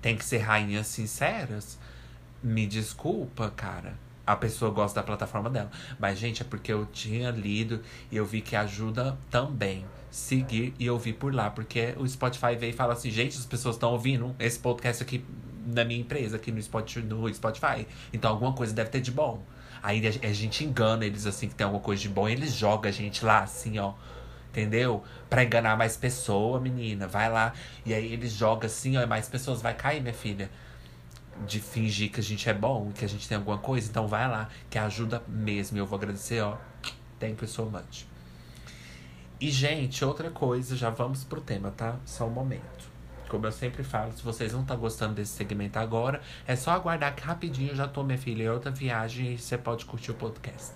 Tem 0.00 0.16
que 0.16 0.24
ser 0.24 0.38
rainhas 0.38 0.86
sinceras. 0.86 1.78
Me 2.42 2.66
desculpa, 2.66 3.50
cara 3.50 4.06
a 4.26 4.34
pessoa 4.34 4.72
gosta 4.72 5.00
da 5.00 5.06
plataforma 5.06 5.48
dela. 5.48 5.70
Mas, 5.98 6.18
gente, 6.18 6.42
é 6.42 6.44
porque 6.44 6.72
eu 6.72 6.84
tinha 6.86 7.30
lido 7.30 7.80
e 8.10 8.16
eu 8.16 8.26
vi 8.26 8.40
que 8.40 8.56
ajuda 8.56 9.16
também 9.30 9.86
seguir 10.16 10.74
e 10.78 10.88
ouvir 10.88 11.12
por 11.12 11.34
lá. 11.34 11.50
Porque 11.50 11.94
o 11.98 12.08
Spotify 12.08 12.56
veio 12.58 12.70
e 12.70 12.72
fala 12.72 12.94
assim, 12.94 13.10
gente, 13.10 13.36
as 13.36 13.44
pessoas 13.44 13.76
estão 13.76 13.92
ouvindo 13.92 14.34
esse 14.38 14.58
podcast 14.58 15.02
aqui 15.02 15.22
na 15.66 15.84
minha 15.84 16.00
empresa, 16.00 16.36
aqui 16.36 16.50
no 16.50 16.62
Spotify. 16.62 17.86
Então 18.12 18.30
alguma 18.30 18.52
coisa 18.54 18.72
deve 18.72 18.88
ter 18.88 19.00
de 19.00 19.10
bom. 19.10 19.42
Aí 19.82 20.02
a 20.06 20.32
gente 20.32 20.64
engana 20.64 21.04
eles 21.04 21.26
assim 21.26 21.48
que 21.48 21.54
tem 21.54 21.64
alguma 21.64 21.82
coisa 21.82 22.00
de 22.00 22.08
bom 22.08 22.28
eles 22.28 22.54
jogam 22.54 22.88
a 22.88 22.92
gente 22.92 23.24
lá 23.24 23.40
assim, 23.40 23.78
ó. 23.78 23.92
Entendeu? 24.50 25.04
Pra 25.28 25.44
enganar 25.44 25.76
mais 25.76 25.98
pessoa, 25.98 26.58
menina. 26.58 27.06
Vai 27.06 27.30
lá. 27.30 27.52
E 27.84 27.92
aí 27.92 28.10
eles 28.10 28.32
jogam 28.32 28.66
assim, 28.66 28.96
ó, 28.96 29.02
e 29.02 29.06
mais 29.06 29.28
pessoas. 29.28 29.60
Vai 29.60 29.74
cair, 29.74 30.00
minha 30.00 30.14
filha 30.14 30.50
de 31.46 31.60
fingir 31.60 32.10
que 32.10 32.20
a 32.20 32.22
gente 32.22 32.48
é 32.48 32.54
bom, 32.54 32.90
que 32.94 33.04
a 33.04 33.08
gente 33.08 33.28
tem 33.28 33.36
alguma 33.36 33.58
coisa, 33.58 33.90
então 33.90 34.08
vai 34.08 34.26
lá, 34.26 34.48
que 34.70 34.78
ajuda 34.78 35.22
mesmo. 35.28 35.76
Eu 35.76 35.84
vou 35.84 35.98
agradecer, 35.98 36.40
ó. 36.40 36.56
Thank 37.20 37.42
you 37.42 37.48
so 37.48 37.66
much. 37.66 38.15
E, 39.38 39.50
gente, 39.50 40.02
outra 40.02 40.30
coisa, 40.30 40.74
já 40.74 40.88
vamos 40.88 41.22
pro 41.22 41.42
tema, 41.42 41.70
tá? 41.70 41.96
Só 42.06 42.26
um 42.26 42.30
momento. 42.30 42.88
Como 43.28 43.44
eu 43.46 43.52
sempre 43.52 43.82
falo, 43.82 44.12
se 44.12 44.22
vocês 44.22 44.52
não 44.54 44.62
estão 44.62 44.78
gostando 44.78 45.14
desse 45.14 45.32
segmento 45.32 45.78
agora, 45.78 46.22
é 46.46 46.56
só 46.56 46.70
aguardar 46.70 47.14
que 47.14 47.22
rapidinho 47.22 47.72
eu 47.72 47.76
já 47.76 47.86
tô, 47.86 48.02
minha 48.02 48.16
filha, 48.16 48.44
em 48.44 48.48
outra 48.48 48.70
viagem 48.70 49.34
e 49.34 49.38
você 49.38 49.58
pode 49.58 49.84
curtir 49.84 50.12
o 50.12 50.14
podcast. 50.14 50.72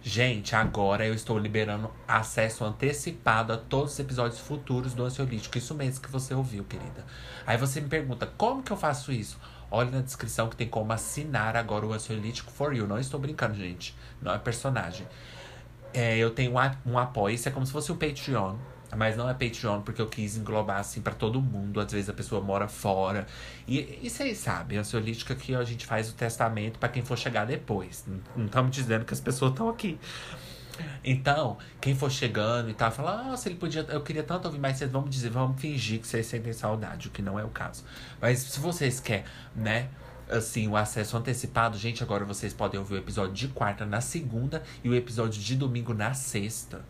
Gente, 0.00 0.56
agora 0.56 1.04
eu 1.04 1.12
estou 1.12 1.38
liberando 1.38 1.90
acesso 2.06 2.64
antecipado 2.64 3.52
a 3.52 3.58
todos 3.58 3.92
os 3.92 3.98
episódios 3.98 4.40
futuros 4.40 4.94
do 4.94 5.04
Ansiolítico. 5.04 5.58
Isso 5.58 5.74
mesmo 5.74 6.00
que 6.00 6.10
você 6.10 6.32
ouviu, 6.32 6.64
querida. 6.64 7.04
Aí 7.46 7.58
você 7.58 7.82
me 7.82 7.88
pergunta, 7.88 8.26
como 8.38 8.62
que 8.62 8.70
eu 8.70 8.76
faço 8.76 9.12
isso? 9.12 9.38
Olhe 9.70 9.90
na 9.90 10.00
descrição 10.00 10.48
que 10.48 10.56
tem 10.56 10.68
como 10.68 10.90
assinar 10.92 11.54
agora 11.54 11.84
o 11.84 11.92
Ansiolítico 11.92 12.50
for 12.50 12.74
You. 12.74 12.86
Não 12.86 12.98
estou 12.98 13.20
brincando, 13.20 13.56
gente. 13.56 13.94
Não 14.22 14.32
é 14.32 14.38
personagem. 14.38 15.06
É, 15.92 16.16
eu 16.16 16.30
tenho 16.30 16.52
um, 16.86 16.98
apoio, 16.98 17.34
isso 17.34 17.48
é 17.48 17.52
como 17.52 17.64
se 17.66 17.72
fosse 17.72 17.90
um 17.90 17.96
Patreon. 17.96 18.56
Mas 18.96 19.16
não 19.18 19.28
é 19.28 19.34
Patreon 19.34 19.82
porque 19.82 20.00
eu 20.00 20.06
quis 20.06 20.36
englobar 20.36 20.78
assim 20.78 21.02
para 21.02 21.12
todo 21.12 21.42
mundo. 21.42 21.78
Às 21.78 21.92
vezes 21.92 22.08
a 22.08 22.12
pessoa 22.14 22.40
mora 22.40 22.68
fora. 22.68 23.26
E, 23.66 23.98
e 24.02 24.08
vocês 24.08 24.38
sabem, 24.38 24.78
a 24.78 24.80
ansiolítica 24.80 25.34
que 25.34 25.54
a 25.54 25.62
gente 25.62 25.84
faz 25.84 26.08
o 26.08 26.14
testamento 26.14 26.78
para 26.78 26.88
quem 26.88 27.02
for 27.02 27.18
chegar 27.18 27.44
depois. 27.44 28.06
Não 28.34 28.46
estamos 28.46 28.74
dizendo 28.74 29.04
que 29.04 29.12
as 29.12 29.20
pessoas 29.20 29.50
estão 29.50 29.68
aqui. 29.68 29.98
Então, 31.04 31.58
quem 31.80 31.94
for 31.94 32.10
chegando 32.10 32.70
e 32.70 32.74
tal, 32.74 32.90
fala, 32.90 33.24
nossa, 33.24 33.48
ele 33.48 33.58
podia. 33.58 33.82
Eu 33.88 34.02
queria 34.02 34.22
tanto 34.22 34.46
ouvir 34.46 34.58
mais 34.58 34.78
cedo. 34.78 34.92
Vamos 34.92 35.10
dizer, 35.10 35.30
vamos 35.30 35.60
fingir 35.60 36.00
que 36.00 36.06
vocês 36.06 36.26
sentem 36.26 36.52
saudade, 36.52 37.08
o 37.08 37.10
que 37.10 37.22
não 37.22 37.38
é 37.38 37.44
o 37.44 37.48
caso. 37.48 37.84
Mas 38.20 38.38
se 38.38 38.60
vocês 38.60 39.00
querem, 39.00 39.24
né? 39.54 39.88
Assim, 40.30 40.68
o 40.68 40.76
acesso 40.76 41.16
antecipado, 41.16 41.78
gente, 41.78 42.02
agora 42.02 42.24
vocês 42.24 42.52
podem 42.52 42.78
ouvir 42.78 42.94
o 42.94 42.98
episódio 42.98 43.32
de 43.32 43.48
quarta 43.48 43.86
na 43.86 44.00
segunda 44.00 44.62
e 44.84 44.88
o 44.88 44.94
episódio 44.94 45.40
de 45.40 45.56
domingo 45.56 45.94
na 45.94 46.12
sexta. 46.12 46.84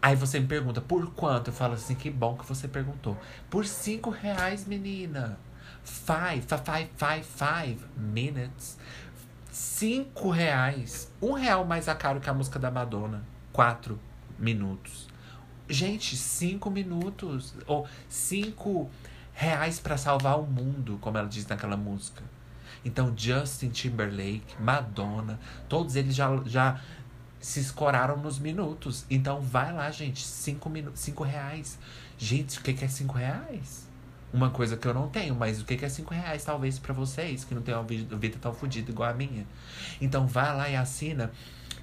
Aí 0.00 0.16
você 0.16 0.40
me 0.40 0.46
pergunta, 0.46 0.80
por 0.80 1.12
quanto? 1.14 1.50
Eu 1.50 1.54
falo 1.54 1.74
assim, 1.74 1.94
que 1.94 2.10
bom 2.10 2.36
que 2.36 2.44
você 2.44 2.66
perguntou. 2.66 3.16
Por 3.48 3.64
cinco 3.64 4.10
reais, 4.10 4.66
menina. 4.66 5.38
Five, 5.84 6.42
five, 6.42 6.90
five, 6.96 7.24
five 7.24 7.84
minutes. 7.96 8.78
Cinco 9.50 10.30
reais. 10.30 11.10
Um 11.20 11.32
real 11.32 11.64
mais 11.64 11.88
a 11.88 11.94
caro 11.94 12.20
que 12.20 12.30
a 12.30 12.34
música 12.34 12.58
da 12.58 12.70
Madonna. 12.70 13.22
Quatro 13.52 13.98
minutos. 14.38 15.08
Gente, 15.68 16.16
cinco 16.16 16.70
minutos. 16.70 17.54
Ou 17.66 17.86
cinco 18.08 18.90
reais 19.34 19.80
para 19.80 19.96
salvar 19.96 20.38
o 20.38 20.46
mundo, 20.46 20.98
como 21.00 21.18
ela 21.18 21.28
diz 21.28 21.46
naquela 21.46 21.76
música. 21.76 22.22
Então, 22.84 23.14
Justin 23.16 23.68
Timberlake, 23.68 24.60
Madonna, 24.60 25.38
todos 25.68 25.96
eles 25.96 26.14
já, 26.14 26.40
já 26.44 26.80
se 27.40 27.60
escoraram 27.60 28.16
nos 28.16 28.38
minutos. 28.38 29.04
Então, 29.08 29.40
vai 29.40 29.72
lá, 29.72 29.90
gente. 29.90 30.24
Cinco, 30.24 30.70
cinco 30.94 31.22
reais. 31.22 31.78
Gente, 32.18 32.58
o 32.58 32.62
que, 32.62 32.84
é 32.84 32.88
cinco 32.88 33.14
reais? 33.14 33.88
Uma 34.32 34.50
coisa 34.50 34.76
que 34.76 34.86
eu 34.86 34.94
não 34.94 35.08
tenho, 35.08 35.34
mas 35.34 35.60
o 35.60 35.64
que, 35.64 35.76
que 35.76 35.84
é 35.84 35.88
cinco 35.88 36.14
reais, 36.14 36.44
talvez, 36.44 36.78
para 36.78 36.94
vocês, 36.94 37.44
que 37.44 37.54
não 37.54 37.62
tem 37.62 37.74
uma 37.74 37.84
vida 37.84 38.38
tão 38.40 38.54
fodida 38.54 38.90
igual 38.90 39.10
a 39.10 39.14
minha. 39.14 39.46
Então, 40.00 40.26
vai 40.26 40.56
lá 40.56 40.68
e 40.68 40.76
assina. 40.76 41.30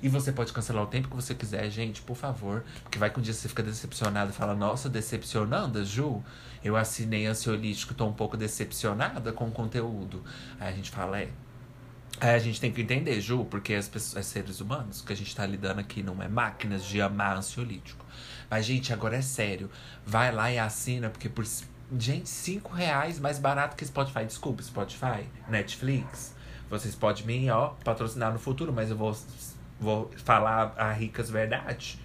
E 0.01 0.07
você 0.07 0.31
pode 0.31 0.53
cancelar 0.53 0.83
o 0.83 0.87
tempo 0.87 1.09
que 1.09 1.15
você 1.15 1.35
quiser, 1.35 1.69
gente, 1.69 2.01
por 2.01 2.15
favor. 2.15 2.63
Porque 2.83 2.97
vai 2.97 3.09
que 3.09 3.19
um 3.19 3.21
dia 3.21 3.33
você 3.33 3.47
fica 3.47 3.61
decepcionado 3.61 4.31
e 4.31 4.33
fala, 4.33 4.55
nossa, 4.55 4.89
decepcionanda, 4.89 5.83
Ju. 5.83 6.23
Eu 6.63 6.75
assinei 6.75 7.25
ansiolítico, 7.25 7.93
tô 7.93 8.05
um 8.05 8.13
pouco 8.13 8.35
decepcionada 8.35 9.31
com 9.31 9.47
o 9.47 9.51
conteúdo. 9.51 10.23
Aí 10.59 10.69
a 10.69 10.75
gente 10.75 10.91
fala, 10.91 11.21
é. 11.21 11.29
Aí 12.19 12.35
a 12.35 12.39
gente 12.39 12.59
tem 12.59 12.71
que 12.71 12.81
entender, 12.81 13.21
Ju, 13.21 13.45
porque 13.45 13.73
as 13.73 13.87
pessoas, 13.87 14.25
seres 14.25 14.59
humanos 14.59 15.01
que 15.01 15.13
a 15.13 15.15
gente 15.15 15.33
tá 15.33 15.45
lidando 15.45 15.79
aqui 15.79 16.03
não 16.03 16.21
é 16.21 16.27
máquinas 16.27 16.83
de 16.83 17.01
amar 17.01 17.37
ansiolítico. 17.37 18.05
Mas, 18.49 18.65
gente, 18.65 18.91
agora 18.91 19.15
é 19.15 19.21
sério. 19.21 19.69
Vai 20.05 20.31
lá 20.31 20.51
e 20.51 20.59
assina, 20.59 21.09
porque 21.09 21.29
por. 21.29 21.45
Gente, 21.97 22.29
cinco 22.29 22.73
reais 22.73 23.19
mais 23.19 23.39
barato 23.39 23.75
que 23.75 23.85
Spotify. 23.85 24.25
Desculpa, 24.25 24.61
Spotify, 24.61 25.25
Netflix. 25.47 26.35
Vocês 26.69 26.93
podem 26.93 27.25
me, 27.25 27.49
ó, 27.49 27.69
patrocinar 27.83 28.31
no 28.31 28.37
futuro, 28.37 28.71
mas 28.71 28.91
eu 28.91 28.97
vou, 28.97 29.17
vou 29.79 30.11
falar 30.17 30.73
a 30.77 30.91
ricas 30.91 31.29
verdade 31.29 31.99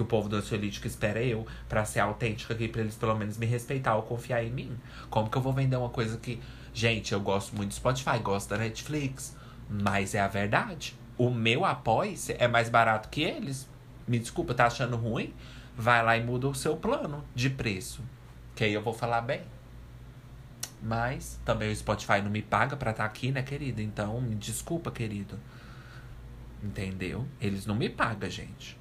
que 0.00 0.02
o 0.02 0.06
povo 0.06 0.30
do 0.30 0.36
ansiolítico 0.36 0.86
espera 0.86 1.22
eu 1.22 1.46
para 1.68 1.84
ser 1.84 2.00
autêntica 2.00 2.54
aqui, 2.54 2.66
para 2.66 2.80
eles 2.80 2.96
pelo 2.96 3.14
menos 3.14 3.36
me 3.36 3.44
respeitar 3.44 3.96
ou 3.96 4.02
confiar 4.02 4.42
em 4.42 4.50
mim. 4.50 4.78
Como 5.10 5.28
que 5.28 5.36
eu 5.36 5.42
vou 5.42 5.52
vender 5.52 5.76
uma 5.76 5.90
coisa 5.90 6.16
que. 6.16 6.40
Gente, 6.72 7.12
eu 7.12 7.20
gosto 7.20 7.54
muito 7.54 7.70
do 7.70 7.74
Spotify, 7.74 8.18
gosto 8.22 8.48
da 8.48 8.56
Netflix, 8.56 9.36
mas 9.68 10.14
é 10.14 10.20
a 10.20 10.28
verdade. 10.28 10.96
O 11.18 11.28
meu 11.28 11.64
apoio 11.66 12.16
é 12.38 12.48
mais 12.48 12.70
barato 12.70 13.10
que 13.10 13.22
eles. 13.22 13.68
Me 14.08 14.18
desculpa, 14.18 14.54
tá 14.54 14.66
achando 14.66 14.96
ruim? 14.96 15.34
Vai 15.76 16.02
lá 16.02 16.16
e 16.16 16.24
muda 16.24 16.48
o 16.48 16.54
seu 16.54 16.76
plano 16.76 17.22
de 17.34 17.50
preço. 17.50 18.02
Que 18.54 18.64
aí 18.64 18.72
eu 18.72 18.82
vou 18.82 18.94
falar 18.94 19.20
bem. 19.20 19.42
Mas 20.82 21.38
também 21.44 21.70
o 21.70 21.76
Spotify 21.76 22.22
não 22.22 22.30
me 22.30 22.40
paga 22.40 22.74
pra 22.74 22.92
estar 22.92 23.02
tá 23.02 23.06
aqui, 23.06 23.30
né, 23.30 23.42
querida? 23.42 23.82
Então, 23.82 24.18
me 24.20 24.34
desculpa, 24.34 24.90
querido. 24.90 25.38
Entendeu? 26.62 27.26
Eles 27.38 27.66
não 27.66 27.74
me 27.74 27.90
pagam, 27.90 28.30
gente. 28.30 28.79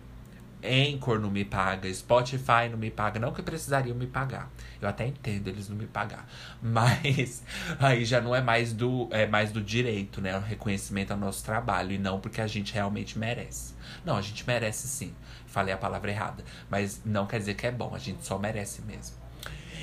Anchor 0.63 1.19
não 1.19 1.31
me 1.31 1.45
paga, 1.45 1.91
Spotify 1.93 2.67
não 2.69 2.77
me 2.77 2.91
paga, 2.91 3.19
não 3.19 3.33
que 3.33 3.41
precisariam 3.41 3.95
me 3.95 4.07
pagar. 4.07 4.51
Eu 4.81 4.89
até 4.89 5.07
entendo 5.07 5.47
eles 5.47 5.69
não 5.69 5.77
me 5.77 5.87
pagar, 5.87 6.27
mas 6.61 7.43
aí 7.79 8.03
já 8.05 8.19
não 8.19 8.35
é 8.35 8.41
mais 8.41 8.73
do 8.73 9.07
é 9.11 9.25
mais 9.25 9.51
do 9.51 9.61
direito, 9.61 10.21
né? 10.21 10.37
O 10.37 10.41
reconhecimento 10.41 11.11
ao 11.11 11.17
nosso 11.17 11.43
trabalho 11.43 11.91
e 11.91 11.97
não 11.97 12.19
porque 12.19 12.41
a 12.41 12.47
gente 12.47 12.73
realmente 12.73 13.17
merece. 13.17 13.73
Não, 14.05 14.17
a 14.17 14.21
gente 14.21 14.45
merece 14.45 14.87
sim. 14.87 15.13
Falei 15.47 15.73
a 15.73 15.77
palavra 15.77 16.11
errada, 16.11 16.43
mas 16.69 17.01
não 17.05 17.25
quer 17.25 17.39
dizer 17.39 17.55
que 17.55 17.65
é 17.65 17.71
bom, 17.71 17.93
a 17.95 17.99
gente 17.99 18.25
só 18.25 18.37
merece 18.37 18.81
mesmo. 18.81 19.15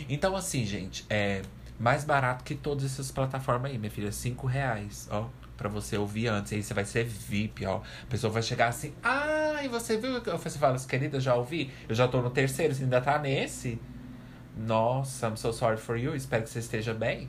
Então 0.08 0.36
assim, 0.36 0.64
gente, 0.64 1.04
é 1.08 1.42
mais 1.78 2.04
barato 2.04 2.44
que 2.44 2.54
todas 2.54 2.84
essas 2.84 3.10
plataformas 3.10 3.70
aí, 3.70 3.78
minha 3.78 3.90
filha, 3.90 4.12
cinco 4.12 4.46
reais, 4.46 5.08
ó 5.10 5.28
para 5.56 5.68
você 5.68 5.96
ouvir 5.96 6.28
antes. 6.28 6.52
Aí 6.52 6.62
você 6.62 6.74
vai 6.74 6.84
ser 6.84 7.04
VIP, 7.04 7.64
ó. 7.66 7.76
A 7.76 8.06
pessoa 8.08 8.32
vai 8.32 8.42
chegar 8.42 8.68
assim, 8.68 8.92
ah, 9.02 9.60
e 9.64 9.68
você 9.68 9.96
viu? 9.96 10.20
Você 10.20 10.58
fala 10.58 10.78
querida, 10.78 11.18
já 11.20 11.34
ouvi? 11.34 11.70
Eu 11.88 11.94
já 11.94 12.06
tô 12.06 12.20
no 12.20 12.30
terceiro, 12.30 12.74
você 12.74 12.84
ainda 12.84 13.00
tá 13.00 13.18
nesse? 13.18 13.80
Nossa, 14.56 15.28
I'm 15.28 15.36
so 15.36 15.52
sorry 15.52 15.76
for 15.76 15.96
you. 15.96 16.14
Espero 16.14 16.42
que 16.42 16.50
você 16.50 16.60
esteja 16.60 16.94
bem. 16.94 17.28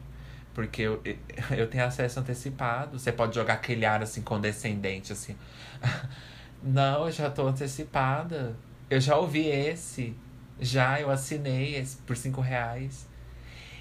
Porque 0.53 0.81
eu, 0.81 1.01
eu 1.55 1.67
tenho 1.67 1.85
acesso 1.85 2.19
antecipado. 2.19 2.97
Você 2.97 3.11
pode 3.11 3.35
jogar 3.35 3.55
aquele 3.55 3.85
ar 3.85 4.01
assim, 4.01 4.21
condescendente, 4.21 5.11
assim. 5.13 5.35
Não, 6.63 7.05
eu 7.05 7.11
já 7.11 7.29
tô 7.29 7.47
antecipada. 7.47 8.55
Eu 8.89 8.99
já 8.99 9.15
ouvi 9.17 9.47
esse. 9.47 10.15
Já, 10.59 10.99
eu 10.99 11.11
assinei 11.11 11.75
esse 11.75 11.97
por 11.97 12.17
cinco 12.17 12.41
reais. 12.41 13.07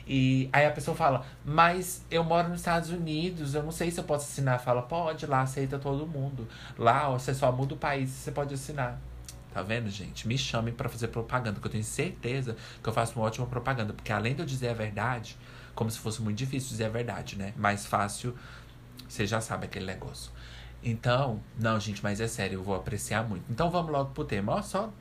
E 0.07 0.49
aí 0.53 0.65
a 0.65 0.71
pessoa 0.71 0.97
fala, 0.97 1.27
mas 1.45 2.05
eu 2.11 2.23
moro 2.23 2.49
nos 2.49 2.61
Estados 2.61 2.91
Unidos, 2.91 3.55
eu 3.55 3.63
não 3.63 3.73
sei 3.73 3.91
se 3.91 3.99
eu 3.99 4.05
posso 4.05 4.27
assinar. 4.31 4.61
Fala, 4.61 4.83
pode, 4.83 5.27
lá 5.27 5.41
aceita 5.41 5.79
todo 5.79 6.07
mundo. 6.07 6.47
Lá, 6.79 7.11
ó, 7.11 7.19
você 7.19 7.35
só 7.35 7.51
muda 7.51 7.75
o 7.75 7.77
país 7.77 8.11
você 8.11 8.31
pode 8.31 8.55
assinar. 8.55 9.01
Tá 9.53 9.63
vendo, 9.63 9.89
gente? 9.89 10.29
Me 10.29 10.39
chamem 10.39 10.73
para 10.73 10.89
fazer 10.89 11.09
propaganda, 11.09 11.59
que 11.59 11.67
eu 11.67 11.71
tenho 11.71 11.83
certeza 11.83 12.57
que 12.83 12.89
eu 12.89 12.93
faço 12.93 13.19
uma 13.19 13.25
ótima 13.25 13.47
propaganda. 13.47 13.93
Porque 13.93 14.13
além 14.13 14.35
de 14.35 14.43
eu 14.43 14.47
dizer 14.47 14.69
a 14.69 14.75
verdade, 14.75 15.37
como 15.75 15.91
se 15.91 15.99
fosse 15.99 16.23
muito 16.23 16.37
difícil 16.37 16.71
dizer 16.71 16.85
a 16.85 16.91
verdade, 16.91 17.37
né? 17.37 17.53
Mais 17.57 17.87
fácil, 17.87 18.37
você 19.09 19.27
já 19.27 19.41
sabe 19.41 19.65
aquele 19.65 19.87
negócio. 19.87 20.31
Então, 20.85 21.41
não, 21.59 21.81
gente, 21.81 22.03
mas 22.03 22.21
é 22.21 22.29
sério, 22.29 22.61
eu 22.61 22.63
vou 22.63 22.77
apreciar 22.77 23.27
muito. 23.27 23.51
Então 23.51 23.71
vamos 23.71 23.91
logo 23.91 24.11
pro 24.11 24.25
tema. 24.25 24.55
Ó, 24.55 24.63
só 24.63 24.93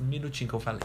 um 0.00 0.04
minutinho 0.04 0.48
que 0.48 0.54
eu 0.54 0.60
falei. 0.60 0.80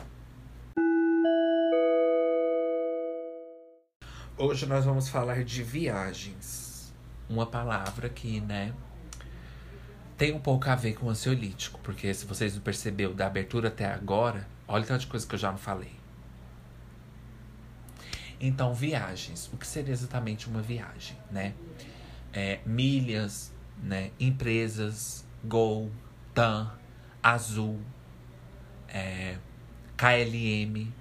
Hoje 4.40 4.68
nós 4.68 4.86
vamos 4.86 5.10
falar 5.10 5.44
de 5.44 5.64
viagens. 5.64 6.94
Uma 7.28 7.48
palavra 7.48 8.08
que, 8.08 8.40
né, 8.40 8.72
tem 10.16 10.32
um 10.32 10.40
pouco 10.40 10.70
a 10.70 10.76
ver 10.76 10.94
com 10.94 11.08
o 11.08 11.10
ansiolítico, 11.10 11.80
porque 11.82 12.14
se 12.14 12.28
vocês 12.28 12.54
não 12.54 12.62
perceberam 12.62 13.16
da 13.16 13.26
abertura 13.26 13.70
até 13.70 13.86
agora, 13.86 14.48
olha 14.68 14.86
tanta 14.86 15.08
coisa 15.08 15.26
que 15.26 15.34
eu 15.34 15.40
já 15.40 15.52
não 15.52 15.58
falei. 15.58 15.96
Então, 18.40 18.76
viagens. 18.76 19.50
O 19.52 19.58
que 19.58 19.66
seria 19.66 19.92
exatamente 19.92 20.48
uma 20.48 20.62
viagem, 20.62 21.18
né? 21.32 21.56
É, 22.32 22.60
milhas, 22.64 23.52
né? 23.82 24.12
Empresas, 24.20 25.26
Gol, 25.44 25.92
TAM, 26.36 26.72
Azul, 27.24 27.80
é, 28.88 29.40
KLM, 29.98 30.94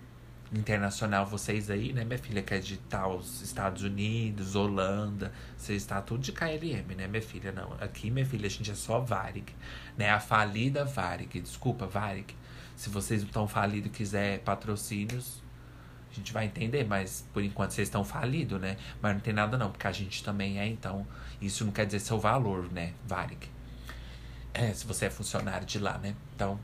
internacional, 0.52 1.26
vocês 1.26 1.70
aí, 1.70 1.92
né, 1.92 2.04
minha 2.04 2.18
filha, 2.18 2.42
que 2.42 2.54
é 2.54 2.58
de 2.58 2.76
tal 2.76 3.20
Estados 3.20 3.82
Unidos, 3.82 4.54
Holanda, 4.54 5.32
você 5.56 5.74
está 5.74 6.00
tudo 6.00 6.20
de 6.22 6.32
KLM, 6.32 6.94
né, 6.96 7.06
minha 7.06 7.22
filha? 7.22 7.52
Não, 7.52 7.72
aqui, 7.80 8.10
minha 8.10 8.24
filha, 8.24 8.46
a 8.46 8.50
gente 8.50 8.70
é 8.70 8.74
só 8.74 9.00
Varig, 9.00 9.52
né, 9.96 10.10
a 10.10 10.20
falida 10.20 10.84
Varig, 10.84 11.40
desculpa, 11.40 11.86
Varig. 11.86 12.34
Se 12.76 12.90
vocês 12.90 13.22
estão 13.22 13.48
falidos 13.48 13.90
e 13.90 13.90
quiser 13.90 14.40
patrocínios, 14.40 15.42
a 16.10 16.14
gente 16.14 16.32
vai 16.32 16.44
entender, 16.44 16.84
mas 16.84 17.26
por 17.32 17.42
enquanto 17.42 17.72
vocês 17.72 17.88
estão 17.88 18.04
falidos, 18.04 18.60
né? 18.60 18.76
Mas 19.02 19.14
não 19.14 19.20
tem 19.20 19.32
nada 19.32 19.58
não, 19.58 19.70
porque 19.70 19.86
a 19.86 19.92
gente 19.92 20.22
também 20.22 20.58
é, 20.58 20.66
então, 20.66 21.06
isso 21.40 21.64
não 21.64 21.72
quer 21.72 21.86
dizer 21.86 22.00
seu 22.00 22.18
valor, 22.18 22.70
né, 22.72 22.92
Varig. 23.06 23.50
É, 24.52 24.72
se 24.72 24.86
você 24.86 25.06
é 25.06 25.10
funcionário 25.10 25.66
de 25.66 25.78
lá, 25.78 25.98
né? 25.98 26.14
Então, 26.34 26.58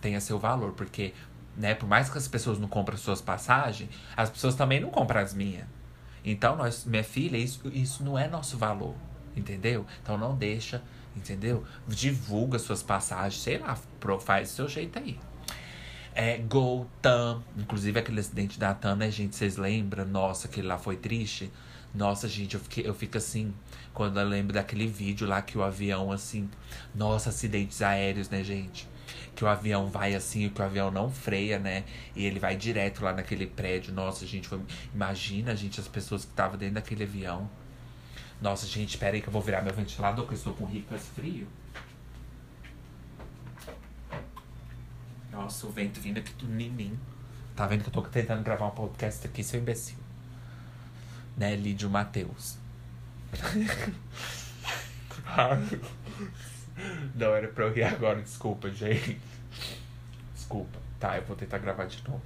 tenha 0.00 0.20
seu 0.20 0.38
valor, 0.38 0.72
porque 0.72 1.12
né? 1.56 1.74
Por 1.74 1.88
mais 1.88 2.08
que 2.08 2.18
as 2.18 2.28
pessoas 2.28 2.58
não 2.58 2.68
comprem 2.68 2.98
suas 2.98 3.20
passagens, 3.20 3.90
as 4.16 4.30
pessoas 4.30 4.54
também 4.54 4.80
não 4.80 4.90
compram 4.90 5.20
as 5.20 5.32
minhas. 5.34 5.66
Então, 6.24 6.56
nós, 6.56 6.84
minha 6.84 7.04
filha, 7.04 7.36
isso, 7.36 7.60
isso 7.72 8.02
não 8.02 8.18
é 8.18 8.26
nosso 8.26 8.58
valor, 8.58 8.94
entendeu? 9.36 9.86
Então 10.02 10.18
não 10.18 10.36
deixa, 10.36 10.82
entendeu? 11.16 11.64
Divulga 11.86 12.58
suas 12.58 12.82
passagens, 12.82 13.40
sei 13.42 13.58
lá, 13.58 13.78
faz 14.20 14.48
do 14.48 14.54
seu 14.54 14.68
jeito 14.68 14.98
aí. 14.98 15.18
É, 16.14 16.38
Go, 16.38 16.86
Tam, 17.00 17.42
inclusive 17.56 17.98
aquele 17.98 18.20
acidente 18.20 18.58
da 18.58 18.74
Tam, 18.74 18.96
né, 18.96 19.10
gente? 19.10 19.36
Vocês 19.36 19.56
lembram? 19.56 20.04
Nossa, 20.06 20.48
aquele 20.48 20.66
lá 20.66 20.78
foi 20.78 20.96
triste. 20.96 21.52
Nossa, 21.94 22.26
gente, 22.28 22.54
eu, 22.54 22.60
fiquei, 22.60 22.86
eu 22.86 22.94
fico 22.94 23.16
assim, 23.16 23.54
quando 23.94 24.18
eu 24.18 24.26
lembro 24.26 24.52
daquele 24.52 24.86
vídeo 24.86 25.26
lá 25.26 25.40
que 25.40 25.56
o 25.56 25.62
avião, 25.62 26.10
assim. 26.10 26.48
Nossa, 26.94 27.28
acidentes 27.28 27.82
aéreos, 27.82 28.28
né, 28.28 28.42
gente? 28.42 28.88
Que 29.34 29.44
o 29.44 29.48
avião 29.48 29.88
vai 29.88 30.14
assim, 30.14 30.48
que 30.48 30.60
o 30.60 30.64
avião 30.64 30.90
não 30.90 31.10
freia, 31.10 31.58
né? 31.58 31.84
E 32.14 32.24
ele 32.24 32.38
vai 32.38 32.56
direto 32.56 33.04
lá 33.04 33.12
naquele 33.12 33.46
prédio. 33.46 33.92
Nossa, 33.92 34.26
gente, 34.26 34.48
foi... 34.48 34.60
imagina, 34.94 35.54
gente, 35.54 35.80
as 35.80 35.88
pessoas 35.88 36.24
que 36.24 36.30
estavam 36.30 36.58
dentro 36.58 36.76
daquele 36.76 37.04
avião. 37.04 37.48
Nossa, 38.40 38.66
gente, 38.66 38.90
espera 38.90 39.16
aí 39.16 39.22
que 39.22 39.28
eu 39.28 39.32
vou 39.32 39.42
virar 39.42 39.62
meu 39.62 39.72
ventilador, 39.72 40.26
que 40.26 40.32
eu 40.32 40.36
estou 40.36 40.54
com 40.54 40.66
ricas 40.66 41.02
frio. 41.14 41.46
Nossa, 45.30 45.66
o 45.66 45.70
vento 45.70 46.00
vindo 46.00 46.18
aqui 46.18 46.32
do 46.34 46.46
mim. 46.46 46.98
Tá 47.54 47.66
vendo 47.66 47.82
que 47.82 47.88
eu 47.88 47.92
tô 47.92 48.02
tentando 48.02 48.42
gravar 48.42 48.66
um 48.66 48.70
podcast 48.70 49.26
aqui, 49.26 49.42
seu 49.42 49.60
imbecil. 49.60 49.96
Né, 51.36 51.56
Lídio 51.56 51.90
Matheus. 51.90 52.56
Não 57.14 57.34
era 57.34 57.48
pra 57.48 57.64
eu 57.64 57.72
rir 57.72 57.84
agora, 57.84 58.20
desculpa, 58.20 58.70
gente. 58.70 59.18
Desculpa. 60.34 60.78
Tá, 60.98 61.16
eu 61.16 61.24
vou 61.24 61.36
tentar 61.36 61.58
gravar 61.58 61.86
de 61.86 62.02
novo. 62.08 62.22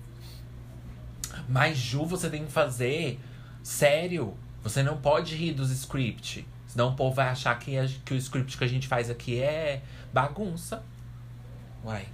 Mas, 1.49 1.77
Ju, 1.77 2.05
você 2.05 2.29
tem 2.29 2.45
que 2.45 2.53
fazer. 2.53 3.19
Sério. 3.63 4.37
Você 4.63 4.83
não 4.83 4.99
pode 4.99 5.35
rir 5.35 5.53
dos 5.53 5.71
scripts. 5.71 6.45
Senão 6.67 6.91
o 6.91 6.97
povo 6.97 7.15
vai 7.17 7.29
achar 7.29 7.59
que, 7.59 7.77
a, 7.77 7.87
que 8.05 8.15
o 8.15 8.17
script 8.17 8.57
que 8.57 8.65
a 8.65 8.69
gente 8.69 8.87
faz 8.87 9.11
aqui 9.11 9.41
é 9.41 9.83
bagunça. 10.13 10.83
Uai. 11.85 12.07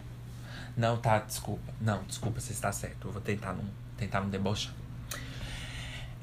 Não, 0.76 0.96
tá, 0.96 1.18
desculpa. 1.18 1.72
Não, 1.80 2.02
desculpa, 2.04 2.40
você 2.40 2.52
está 2.52 2.70
certo. 2.72 3.08
Eu 3.08 3.12
vou 3.12 3.20
tentar 3.20 3.52
não, 3.52 3.64
tentar 3.96 4.20
não 4.20 4.30
debochar. 4.30 4.72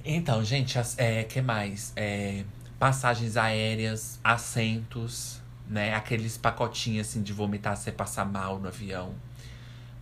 Então, 0.06 0.44
gente, 0.44 0.78
é, 0.98 1.24
que 1.24 1.42
mais? 1.42 1.94
É, 1.96 2.44
passagens 2.80 3.38
aéreas, 3.38 4.20
assentos, 4.24 5.42
né? 5.68 5.94
Aqueles 5.96 6.38
pacotinhos 6.38 7.08
assim 7.08 7.22
de 7.22 7.34
vomitar 7.34 7.76
você 7.76 7.92
passar 7.92 8.26
mal 8.26 8.60
no 8.60 8.68
avião. 8.68 9.14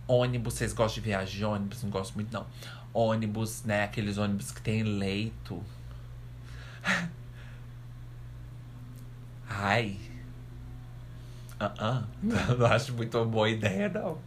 Ônibus, 0.06 0.54
vocês 0.54 0.72
gostam 0.72 1.02
de 1.02 1.08
viagem 1.08 1.36
de 1.36 1.44
ônibus? 1.44 1.82
Não 1.82 1.90
gosto 1.90 2.14
muito, 2.14 2.32
não. 2.32 2.46
Ônibus, 2.92 3.62
né? 3.64 3.84
Aqueles 3.84 4.18
ônibus 4.18 4.50
que 4.50 4.60
tem 4.60 4.82
leito. 4.82 5.62
Ai. 9.48 9.98
Uh 11.60 11.64
-uh. 11.78 12.56
Não 12.58 12.66
acho 12.66 12.92
muito 12.92 13.16
uma 13.18 13.26
boa 13.26 13.48
ideia, 13.48 13.88
não. 13.88 14.18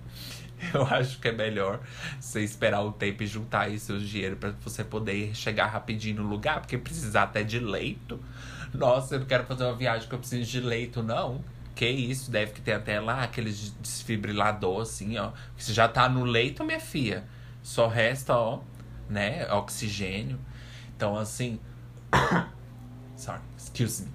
Eu 0.73 0.83
acho 0.85 1.19
que 1.19 1.27
é 1.27 1.31
melhor 1.31 1.79
você 2.19 2.41
esperar 2.41 2.81
o 2.81 2.91
tempo 2.91 3.23
e 3.23 3.27
juntar 3.27 3.61
aí 3.61 3.77
seus 3.77 4.07
dinheiro 4.07 4.37
para 4.37 4.51
você 4.63 4.83
poder 4.83 5.35
chegar 5.35 5.67
rapidinho 5.67 6.23
no 6.23 6.29
lugar, 6.29 6.61
porque 6.61 6.77
precisar 6.77 7.23
até 7.23 7.43
de 7.43 7.59
leito. 7.59 8.19
Nossa, 8.79 9.15
eu 9.15 9.25
quero 9.25 9.45
fazer 9.45 9.63
uma 9.63 9.75
viagem 9.75 10.07
que 10.07 10.13
eu 10.13 10.19
preciso 10.19 10.49
de 10.49 10.59
leito, 10.59 11.01
não. 11.01 11.43
Que 11.73 11.87
isso, 11.89 12.31
deve 12.31 12.53
que 12.53 12.61
ter 12.61 12.73
até 12.73 12.99
lá 12.99 13.23
aqueles 13.23 13.75
desfibrilador, 13.81 14.81
assim, 14.81 15.17
ó. 15.17 15.31
Você 15.57 15.73
já 15.73 15.87
tá 15.87 16.07
no 16.07 16.23
leito, 16.23 16.63
minha 16.63 16.79
filha. 16.79 17.25
Só 17.61 17.87
resta, 17.87 18.35
ó, 18.35 18.61
né, 19.09 19.51
oxigênio. 19.51 20.39
Então, 20.95 21.17
assim. 21.17 21.59
Sorry, 23.17 23.41
excuse 23.57 24.03
me. 24.03 24.11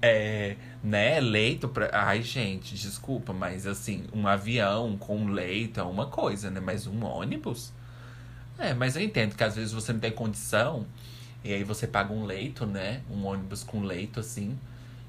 É, 0.00 0.56
né, 0.80 1.18
leito 1.18 1.68
pra. 1.68 1.90
Ai, 1.92 2.22
gente, 2.22 2.76
desculpa, 2.76 3.32
mas 3.32 3.66
assim, 3.66 4.06
um 4.12 4.28
avião 4.28 4.96
com 4.96 5.26
leito 5.26 5.80
é 5.80 5.82
uma 5.82 6.06
coisa, 6.06 6.52
né? 6.52 6.60
Mas 6.60 6.86
um 6.86 7.04
ônibus? 7.04 7.72
É, 8.56 8.72
mas 8.74 8.94
eu 8.94 9.02
entendo 9.02 9.34
que 9.34 9.42
às 9.42 9.56
vezes 9.56 9.72
você 9.72 9.92
não 9.92 9.98
tem 9.98 10.12
condição 10.12 10.86
e 11.44 11.52
aí 11.52 11.64
você 11.64 11.86
paga 11.86 12.12
um 12.12 12.24
leito, 12.24 12.66
né? 12.66 13.02
Um 13.10 13.24
ônibus 13.24 13.62
com 13.62 13.80
leito, 13.82 14.20
assim. 14.20 14.58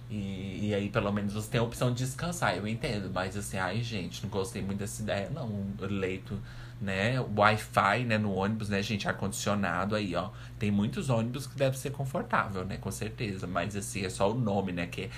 E, 0.09 0.69
e 0.69 0.73
aí, 0.73 0.89
pelo 0.89 1.11
menos, 1.11 1.33
você 1.33 1.49
tem 1.49 1.59
a 1.59 1.63
opção 1.63 1.91
de 1.91 2.03
descansar. 2.03 2.55
Eu 2.55 2.67
entendo, 2.67 3.11
mas 3.13 3.35
assim, 3.37 3.57
ai, 3.57 3.83
gente, 3.83 4.23
não 4.23 4.29
gostei 4.29 4.61
muito 4.61 4.79
dessa 4.79 5.01
ideia, 5.01 5.29
não. 5.29 5.47
Um 5.47 5.75
leito, 5.81 6.39
né? 6.81 7.19
Wi-Fi, 7.19 8.05
né? 8.05 8.17
No 8.17 8.33
ônibus, 8.33 8.69
né, 8.69 8.81
gente? 8.81 9.07
Ar-condicionado 9.07 9.95
aí, 9.95 10.15
ó. 10.15 10.29
Tem 10.57 10.71
muitos 10.71 11.09
ônibus 11.09 11.47
que 11.47 11.55
deve 11.55 11.77
ser 11.77 11.91
confortável, 11.91 12.65
né? 12.65 12.77
Com 12.77 12.91
certeza. 12.91 13.47
Mas 13.47 13.75
assim, 13.75 14.05
é 14.05 14.09
só 14.09 14.31
o 14.31 14.35
nome, 14.35 14.71
né? 14.71 14.87
Que 14.87 15.03
é 15.03 15.09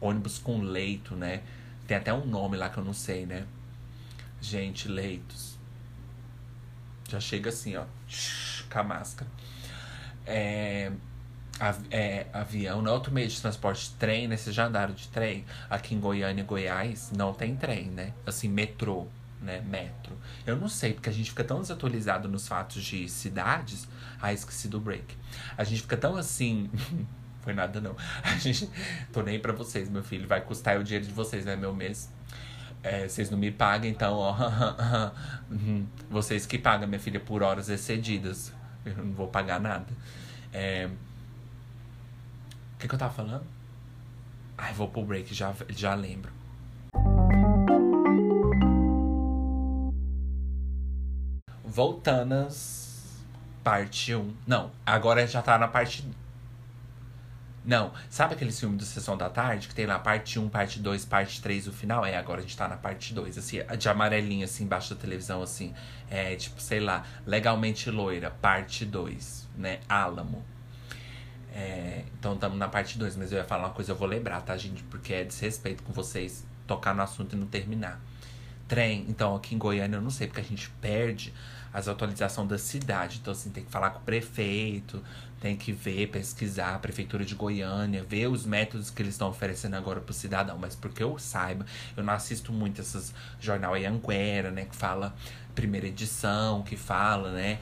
ônibus 0.00 0.38
com 0.38 0.60
leito, 0.60 1.14
né? 1.14 1.42
Tem 1.86 1.96
até 1.96 2.12
um 2.12 2.26
nome 2.26 2.56
lá 2.56 2.68
que 2.70 2.78
eu 2.78 2.84
não 2.84 2.94
sei, 2.94 3.26
né? 3.26 3.44
Gente, 4.40 4.88
leitos. 4.88 5.58
Já 7.08 7.20
chega 7.20 7.50
assim, 7.50 7.76
ó. 7.76 7.84
Com 8.70 8.78
a 8.78 8.84
máscara. 8.84 9.30
É, 10.30 10.92
é, 11.90 12.26
avião, 12.32 12.80
não 12.80 12.90
é 12.90 12.94
outro 12.94 13.12
meio 13.12 13.28
de 13.28 13.40
transporte, 13.40 13.92
trem, 13.98 14.28
né? 14.28 14.36
Vocês 14.36 14.54
já 14.54 14.66
andaram 14.66 14.94
de 14.94 15.08
trem? 15.08 15.44
Aqui 15.68 15.94
em 15.94 16.00
Goiânia, 16.00 16.44
Goiás, 16.44 17.12
não 17.14 17.34
tem 17.34 17.56
trem, 17.56 17.86
né? 17.86 18.14
Assim, 18.24 18.48
metrô, 18.48 19.08
né? 19.42 19.60
Metro. 19.60 20.16
Eu 20.46 20.56
não 20.56 20.68
sei, 20.68 20.94
porque 20.94 21.10
a 21.10 21.12
gente 21.12 21.30
fica 21.30 21.44
tão 21.44 21.60
desatualizado 21.60 22.28
nos 22.28 22.48
fatos 22.48 22.82
de 22.82 23.08
cidades. 23.08 23.86
Ah, 24.22 24.32
esqueci 24.32 24.68
do 24.68 24.80
break. 24.80 25.16
A 25.58 25.64
gente 25.64 25.82
fica 25.82 25.96
tão 25.96 26.16
assim. 26.16 26.70
Foi 27.42 27.52
nada, 27.52 27.80
não. 27.80 27.96
A 28.22 28.36
gente. 28.36 28.70
Tô 29.12 29.22
nem 29.22 29.38
pra 29.40 29.52
vocês, 29.52 29.88
meu 29.88 30.02
filho. 30.02 30.28
Vai 30.28 30.40
custar 30.42 30.78
o 30.78 30.84
dinheiro 30.84 31.06
de 31.06 31.12
vocês, 31.12 31.44
né? 31.44 31.56
Meu 31.56 31.74
mês. 31.74 32.10
É, 32.82 33.06
vocês 33.06 33.30
não 33.30 33.38
me 33.38 33.50
pagam, 33.50 33.90
então, 33.90 34.14
ó. 34.14 34.34
Uhum. 35.50 35.84
vocês 36.08 36.46
que 36.46 36.56
pagam, 36.56 36.86
minha 36.86 37.00
filha, 37.00 37.18
por 37.18 37.42
horas 37.42 37.68
excedidas. 37.68 38.52
Eu 38.84 38.96
não 38.96 39.12
vou 39.12 39.28
pagar 39.28 39.60
nada. 39.60 39.86
É... 40.52 40.88
O 42.74 42.78
que, 42.78 42.88
que 42.88 42.94
eu 42.94 42.98
tava 42.98 43.12
falando? 43.12 43.44
Ai, 44.56 44.72
vou 44.72 44.88
pro 44.88 45.04
break, 45.04 45.34
já, 45.34 45.54
já 45.68 45.94
lembro. 45.94 46.32
Voltanas, 51.64 53.22
parte 53.62 54.14
1. 54.14 54.34
Não, 54.46 54.70
agora 54.84 55.26
já 55.26 55.40
tá 55.40 55.56
na 55.58 55.68
parte. 55.68 56.06
Não, 57.64 57.92
sabe 58.08 58.34
aquele 58.34 58.52
filme 58.52 58.76
do 58.76 58.84
Sessão 58.84 59.18
da 59.18 59.28
Tarde 59.28 59.68
que 59.68 59.74
tem 59.74 59.84
lá 59.84 59.98
parte 59.98 60.38
1, 60.38 60.48
parte 60.48 60.78
2, 60.78 61.04
parte 61.04 61.42
3, 61.42 61.68
o 61.68 61.72
final? 61.72 62.06
É, 62.06 62.16
agora 62.16 62.38
a 62.38 62.42
gente 62.42 62.56
tá 62.56 62.66
na 62.66 62.76
parte 62.76 63.12
2, 63.12 63.36
assim, 63.36 63.58
de 63.78 63.88
amarelinho, 63.88 64.44
assim, 64.44 64.64
embaixo 64.64 64.94
da 64.94 65.00
televisão, 65.00 65.42
assim. 65.42 65.74
É, 66.10 66.34
tipo, 66.36 66.60
sei 66.60 66.80
lá, 66.80 67.04
Legalmente 67.26 67.90
Loira, 67.90 68.30
parte 68.30 68.86
2, 68.86 69.46
né? 69.58 69.80
Álamo. 69.88 70.42
É, 71.52 72.04
então 72.18 72.34
estamos 72.34 72.58
na 72.58 72.68
parte 72.68 72.96
2, 72.96 73.16
mas 73.16 73.30
eu 73.30 73.38
ia 73.38 73.44
falar 73.44 73.64
uma 73.66 73.74
coisa, 73.74 73.92
eu 73.92 73.96
vou 73.96 74.08
lembrar, 74.08 74.40
tá, 74.40 74.56
gente? 74.56 74.82
Porque 74.84 75.12
é 75.12 75.24
desrespeito 75.24 75.82
com 75.82 75.92
vocês 75.92 76.46
tocar 76.66 76.94
no 76.94 77.02
assunto 77.02 77.36
e 77.36 77.38
não 77.38 77.46
terminar. 77.46 78.00
Trem, 78.66 79.04
então 79.08 79.34
aqui 79.34 79.54
em 79.54 79.58
Goiânia 79.58 79.96
eu 79.96 80.00
não 80.00 80.10
sei, 80.10 80.28
porque 80.28 80.40
a 80.40 80.44
gente 80.44 80.70
perde 80.80 81.34
as 81.72 81.88
atualizações 81.88 82.48
da 82.48 82.58
cidade. 82.58 83.18
Então, 83.20 83.32
assim, 83.32 83.50
tem 83.50 83.64
que 83.64 83.70
falar 83.70 83.90
com 83.90 83.98
o 83.98 84.02
prefeito, 84.02 85.02
tem 85.40 85.56
que 85.56 85.72
ver, 85.72 86.08
pesquisar 86.08 86.74
a 86.74 86.78
prefeitura 86.78 87.24
de 87.24 87.34
Goiânia, 87.34 88.04
ver 88.04 88.28
os 88.28 88.44
métodos 88.44 88.90
que 88.90 89.00
eles 89.00 89.14
estão 89.14 89.30
oferecendo 89.30 89.74
agora 89.74 90.00
pro 90.00 90.12
cidadão. 90.12 90.58
Mas 90.58 90.76
porque 90.76 91.02
eu 91.02 91.18
saiba, 91.18 91.64
eu 91.96 92.04
não 92.04 92.12
assisto 92.12 92.52
muito 92.52 92.80
esses 92.80 93.14
jornal 93.40 93.74
Anguera, 93.74 94.50
né? 94.50 94.66
Que 94.66 94.76
fala 94.76 95.16
primeira 95.54 95.86
edição, 95.86 96.62
que 96.62 96.76
fala, 96.76 97.32
né? 97.32 97.58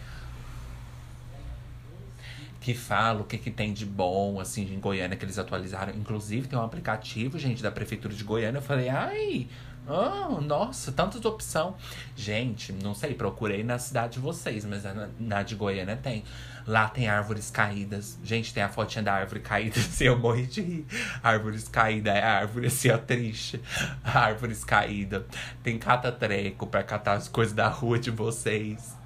que 2.60 2.74
fala 2.74 3.22
o 3.22 3.24
que, 3.24 3.38
que 3.38 3.50
tem 3.50 3.72
de 3.72 3.86
bom, 3.86 4.38
assim, 4.38 4.74
em 4.74 4.78
Goiânia, 4.78 5.16
que 5.16 5.24
eles 5.24 5.38
atualizaram. 5.38 5.94
Inclusive, 5.94 6.48
tem 6.48 6.58
um 6.58 6.62
aplicativo, 6.62 7.38
gente, 7.38 7.62
da 7.62 7.70
Prefeitura 7.70 8.12
de 8.12 8.22
Goiânia. 8.22 8.58
Eu 8.58 8.62
falei, 8.62 8.90
ai, 8.90 9.48
oh, 9.88 10.40
nossa, 10.40 10.92
tantas 10.92 11.24
opção. 11.24 11.76
Gente, 12.14 12.72
não 12.72 12.94
sei, 12.94 13.14
procurei 13.14 13.62
na 13.62 13.78
cidade 13.78 14.14
de 14.14 14.18
vocês, 14.20 14.64
mas 14.64 14.84
na, 14.84 15.08
na 15.18 15.42
de 15.42 15.54
Goiânia 15.54 15.96
tem. 15.96 16.24
Lá 16.66 16.86
tem 16.86 17.08
árvores 17.08 17.50
caídas. 17.50 18.18
Gente, 18.22 18.52
tem 18.52 18.62
a 18.62 18.68
fotinha 18.68 19.02
da 19.02 19.14
árvore 19.14 19.40
caída, 19.40 19.78
assim, 19.80 20.04
eu 20.04 20.18
morri 20.18 20.46
de 20.46 20.60
rir. 20.60 20.86
Árvores 21.22 21.66
caídas, 21.66 22.14
é 22.14 22.22
árvore 22.22 22.66
assim, 22.66 22.90
ó, 22.90 22.98
triste. 22.98 23.60
Árvores 24.04 24.64
caídas. 24.64 25.24
Tem 25.62 25.78
catatreco 25.78 26.66
pra 26.66 26.82
catar 26.82 27.14
as 27.14 27.28
coisas 27.28 27.54
da 27.54 27.68
rua 27.68 27.98
de 27.98 28.10
vocês 28.10 28.98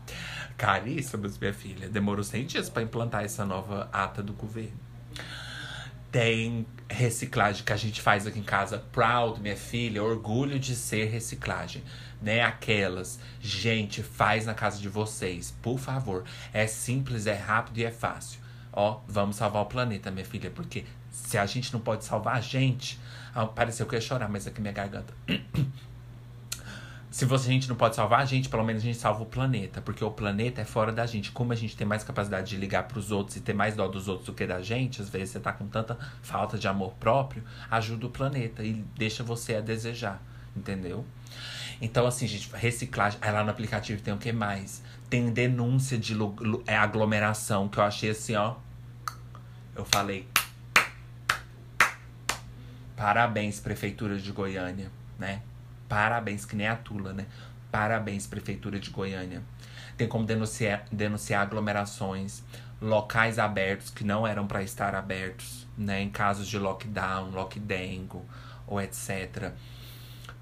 caríssimas, 0.56 1.38
minha 1.38 1.52
filha. 1.52 1.88
Demorou 1.88 2.22
100 2.22 2.46
dias 2.46 2.70
para 2.70 2.82
implantar 2.82 3.24
essa 3.24 3.44
nova 3.44 3.88
ata 3.92 4.22
do 4.22 4.32
governo. 4.32 4.91
Tem 6.12 6.66
reciclagem 6.88 7.64
que 7.64 7.72
a 7.72 7.76
gente 7.76 8.02
faz 8.02 8.26
aqui 8.26 8.38
em 8.38 8.44
casa. 8.44 8.78
Proud, 8.92 9.40
minha 9.40 9.56
filha, 9.56 10.04
orgulho 10.04 10.58
de 10.58 10.76
ser 10.76 11.06
reciclagem. 11.06 11.82
Né? 12.20 12.42
Aquelas, 12.42 13.18
gente, 13.40 14.02
faz 14.02 14.46
na 14.46 14.54
casa 14.54 14.78
de 14.78 14.88
vocês, 14.88 15.54
por 15.62 15.78
favor. 15.78 16.24
É 16.52 16.66
simples, 16.66 17.26
é 17.26 17.34
rápido 17.34 17.78
e 17.78 17.84
é 17.84 17.90
fácil. 17.90 18.40
Ó, 18.72 19.00
vamos 19.08 19.36
salvar 19.36 19.62
o 19.62 19.66
planeta, 19.66 20.10
minha 20.10 20.24
filha, 20.24 20.50
porque 20.50 20.84
se 21.10 21.36
a 21.36 21.46
gente 21.46 21.72
não 21.72 21.80
pode 21.80 22.04
salvar 22.04 22.36
a 22.36 22.40
gente. 22.40 23.00
Ah, 23.34 23.46
pareceu 23.46 23.86
que 23.86 23.94
eu 23.94 23.98
ia 23.98 24.04
chorar, 24.04 24.28
mas 24.28 24.46
aqui 24.46 24.60
minha 24.60 24.72
garganta. 24.72 25.14
Se 27.12 27.26
você, 27.26 27.50
a 27.50 27.52
gente 27.52 27.68
não 27.68 27.76
pode 27.76 27.94
salvar 27.94 28.20
a 28.20 28.24
gente, 28.24 28.48
pelo 28.48 28.64
menos 28.64 28.82
a 28.82 28.86
gente 28.86 28.96
salva 28.96 29.22
o 29.22 29.26
planeta. 29.26 29.82
Porque 29.82 30.02
o 30.02 30.10
planeta 30.10 30.62
é 30.62 30.64
fora 30.64 30.90
da 30.90 31.04
gente. 31.04 31.30
Como 31.30 31.52
a 31.52 31.54
gente 31.54 31.76
tem 31.76 31.86
mais 31.86 32.02
capacidade 32.02 32.48
de 32.48 32.56
ligar 32.56 32.84
para 32.84 32.98
os 32.98 33.12
outros 33.12 33.36
e 33.36 33.40
ter 33.42 33.52
mais 33.52 33.76
dó 33.76 33.86
dos 33.86 34.08
outros 34.08 34.26
do 34.28 34.32
que 34.32 34.46
da 34.46 34.62
gente, 34.62 35.02
às 35.02 35.10
vezes 35.10 35.28
você 35.28 35.38
tá 35.38 35.52
com 35.52 35.66
tanta 35.66 35.98
falta 36.22 36.56
de 36.56 36.66
amor 36.66 36.94
próprio, 36.94 37.44
ajuda 37.70 38.06
o 38.06 38.10
planeta 38.10 38.64
e 38.64 38.82
deixa 38.96 39.22
você 39.22 39.56
a 39.56 39.60
desejar. 39.60 40.22
Entendeu? 40.56 41.04
Então, 41.82 42.06
assim, 42.06 42.26
gente, 42.26 42.50
reciclagem. 42.54 43.18
Aí 43.20 43.30
lá 43.30 43.44
no 43.44 43.50
aplicativo 43.50 44.00
tem 44.00 44.14
o 44.14 44.18
que 44.18 44.32
mais? 44.32 44.82
Tem 45.10 45.30
denúncia 45.30 45.98
de 45.98 46.16
é, 46.66 46.78
aglomeração, 46.78 47.68
que 47.68 47.76
eu 47.76 47.84
achei 47.84 48.08
assim, 48.08 48.36
ó. 48.36 48.54
Eu 49.76 49.84
falei. 49.84 50.26
Parabéns, 52.96 53.60
Prefeitura 53.60 54.16
de 54.16 54.32
Goiânia, 54.32 54.90
né? 55.18 55.42
Parabéns, 55.92 56.46
que 56.46 56.56
nem 56.56 56.66
a 56.66 56.74
Tula, 56.74 57.12
né? 57.12 57.26
Parabéns, 57.70 58.26
Prefeitura 58.26 58.80
de 58.80 58.88
Goiânia. 58.88 59.42
Tem 59.94 60.08
como 60.08 60.24
denunciar, 60.24 60.86
denunciar 60.90 61.42
aglomerações, 61.42 62.42
locais 62.80 63.38
abertos 63.38 63.90
que 63.90 64.02
não 64.02 64.26
eram 64.26 64.46
para 64.46 64.62
estar 64.62 64.94
abertos, 64.94 65.68
né? 65.76 66.00
Em 66.00 66.08
casos 66.08 66.48
de 66.48 66.58
lockdown, 66.58 67.32
lockdown 67.32 68.24
ou 68.66 68.80
etc. 68.80 69.52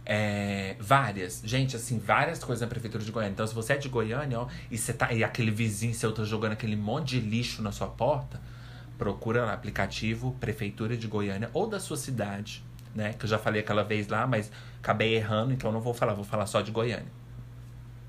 É, 0.06 0.76
várias, 0.78 1.42
gente, 1.44 1.74
assim, 1.74 1.98
várias 1.98 2.44
coisas 2.44 2.60
na 2.60 2.68
prefeitura 2.68 3.02
de 3.02 3.10
Goiânia. 3.10 3.32
Então, 3.32 3.46
se 3.48 3.52
você 3.52 3.72
é 3.72 3.76
de 3.76 3.88
Goiânia, 3.88 4.38
ó, 4.38 4.46
e 4.70 4.78
você 4.78 4.92
tá 4.92 5.12
e 5.12 5.24
aquele 5.24 5.50
vizinho 5.50 5.92
seu 5.94 6.12
tá 6.12 6.22
jogando 6.22 6.52
aquele 6.52 6.76
monte 6.76 7.18
de 7.18 7.28
lixo 7.28 7.60
na 7.60 7.72
sua 7.72 7.88
porta, 7.88 8.40
procura 8.96 9.44
no 9.44 9.50
aplicativo 9.50 10.30
Prefeitura 10.38 10.96
de 10.96 11.08
Goiânia 11.08 11.50
ou 11.52 11.66
da 11.66 11.80
sua 11.80 11.96
cidade, 11.96 12.62
né? 12.94 13.12
Que 13.12 13.24
eu 13.24 13.28
já 13.28 13.38
falei 13.38 13.60
aquela 13.60 13.82
vez 13.82 14.08
lá, 14.08 14.26
mas 14.26 14.50
acabei 14.78 15.14
errando, 15.14 15.52
então 15.52 15.70
não 15.72 15.80
vou 15.80 15.94
falar, 15.94 16.14
vou 16.14 16.24
falar 16.24 16.46
só 16.46 16.60
de 16.60 16.70
Goiânia. 16.70 17.12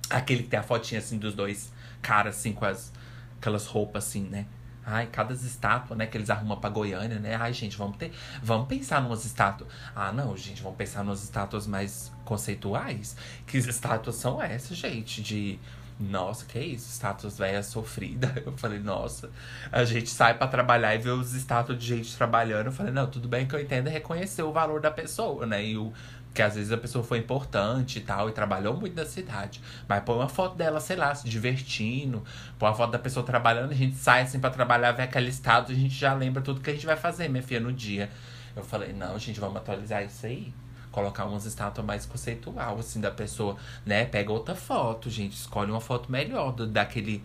Aquele 0.10 0.44
que 0.44 0.50
tem 0.50 0.60
a 0.60 0.64
fotinha 0.64 1.00
assim 1.00 1.18
dos 1.18 1.34
dois 1.34 1.72
caras 2.02 2.38
assim 2.38 2.54
com 2.54 2.66
as 2.66 2.92
aquelas 3.38 3.66
roupas 3.66 4.08
assim, 4.08 4.24
né? 4.24 4.46
Ai, 4.84 5.08
cada 5.12 5.34
estátua, 5.34 5.96
né, 5.96 6.08
que 6.08 6.18
eles 6.18 6.30
arrumam 6.30 6.60
pra 6.60 6.70
Goiânia, 6.70 7.20
né? 7.20 7.36
Ai, 7.36 7.54
gente, 7.54 7.78
vamos 7.78 7.98
ter. 7.98 8.12
Vamos 8.42 8.68
pensar 8.68 9.02
numas 9.02 9.26
estátuas. 9.26 9.70
Ah, 9.96 10.12
não, 10.12 10.36
gente, 10.36 10.62
vamos 10.62 10.78
pensar 10.78 11.04
numas 11.04 11.24
estátuas 11.24 11.68
mais 11.68 12.12
conceituais. 12.26 13.16
Que 13.46 13.58
estátuas 13.58 14.16
são 14.16 14.42
essas, 14.42 14.78
gente? 14.78 15.22
De. 15.22 15.60
Nossa, 16.02 16.46
que 16.46 16.60
isso? 16.60 16.90
Estátuas 16.90 17.38
velhas 17.38 17.68
sofridas. 17.68 18.32
Eu 18.44 18.58
falei, 18.58 18.80
nossa, 18.80 19.30
a 19.72 19.84
gente 19.86 20.10
sai 20.10 20.34
para 20.34 20.48
trabalhar 20.48 20.96
e 20.96 20.98
vê 20.98 21.12
os 21.12 21.34
estátuas 21.36 21.78
de 21.78 21.86
gente 21.86 22.18
trabalhando. 22.18 22.68
Eu 22.68 22.72
falei, 22.72 22.92
não, 22.92 23.06
tudo 23.06 23.28
bem 23.28 23.46
que 23.46 23.56
eu 23.56 23.62
entendo 23.62 23.88
reconhecer 23.88 24.42
o 24.42 24.52
valor 24.52 24.82
da 24.82 24.90
pessoa, 24.90 25.46
né? 25.46 25.64
E 25.64 25.78
o, 25.78 25.94
que 26.34 26.42
às 26.42 26.56
vezes 26.56 26.72
a 26.72 26.78
pessoa 26.78 27.04
foi 27.04 27.20
importante 27.20 28.00
e 28.00 28.02
tal, 28.02 28.30
e 28.30 28.32
trabalhou 28.32 28.76
muito 28.76 28.96
na 28.96 29.06
cidade. 29.06 29.62
Mas 29.88 30.04
põe 30.04 30.16
uma 30.16 30.30
foto 30.30 30.56
dela, 30.56 30.80
sei 30.80 30.96
lá, 30.96 31.14
se 31.14 31.30
divertindo. 31.30 32.24
Põe 32.58 32.70
uma 32.70 32.76
foto 32.76 32.92
da 32.92 33.00
pessoa 33.00 33.26
trabalhando, 33.26 33.72
a 33.72 33.76
gente 33.76 33.96
sai 33.96 34.24
assim 34.24 34.40
pra 34.40 34.50
trabalhar, 34.50 34.92
vê 34.94 35.04
aquele 35.04 35.30
estado, 35.30 35.72
a 35.72 35.76
gente 35.76 35.94
já 35.94 36.14
lembra 36.14 36.42
tudo 36.42 36.62
que 36.62 36.70
a 36.70 36.74
gente 36.74 36.86
vai 36.86 36.98
fazer, 36.98 37.28
minha 37.30 37.44
filha, 37.44 37.60
no 37.60 37.72
dia. 37.72 38.10
Eu 38.56 38.64
falei, 38.64 38.92
não, 38.94 39.18
gente, 39.20 39.40
vamos 39.40 39.58
atualizar 39.58 40.04
isso 40.04 40.26
aí. 40.26 40.54
Colocar 40.92 41.26
umas 41.26 41.46
estátuas 41.46 41.86
mais 41.86 42.06
conceitual, 42.06 42.78
assim, 42.78 43.00
da 43.00 43.12
pessoa, 43.12 43.56
né? 43.86 44.06
Pega 44.06 44.32
outra 44.32 44.56
foto, 44.56 45.10
gente. 45.10 45.34
Escolhe 45.34 45.72
uma 45.72 45.82
foto 45.82 46.12
melhor 46.12 46.52
do, 46.52 46.68
daquele 46.68 47.24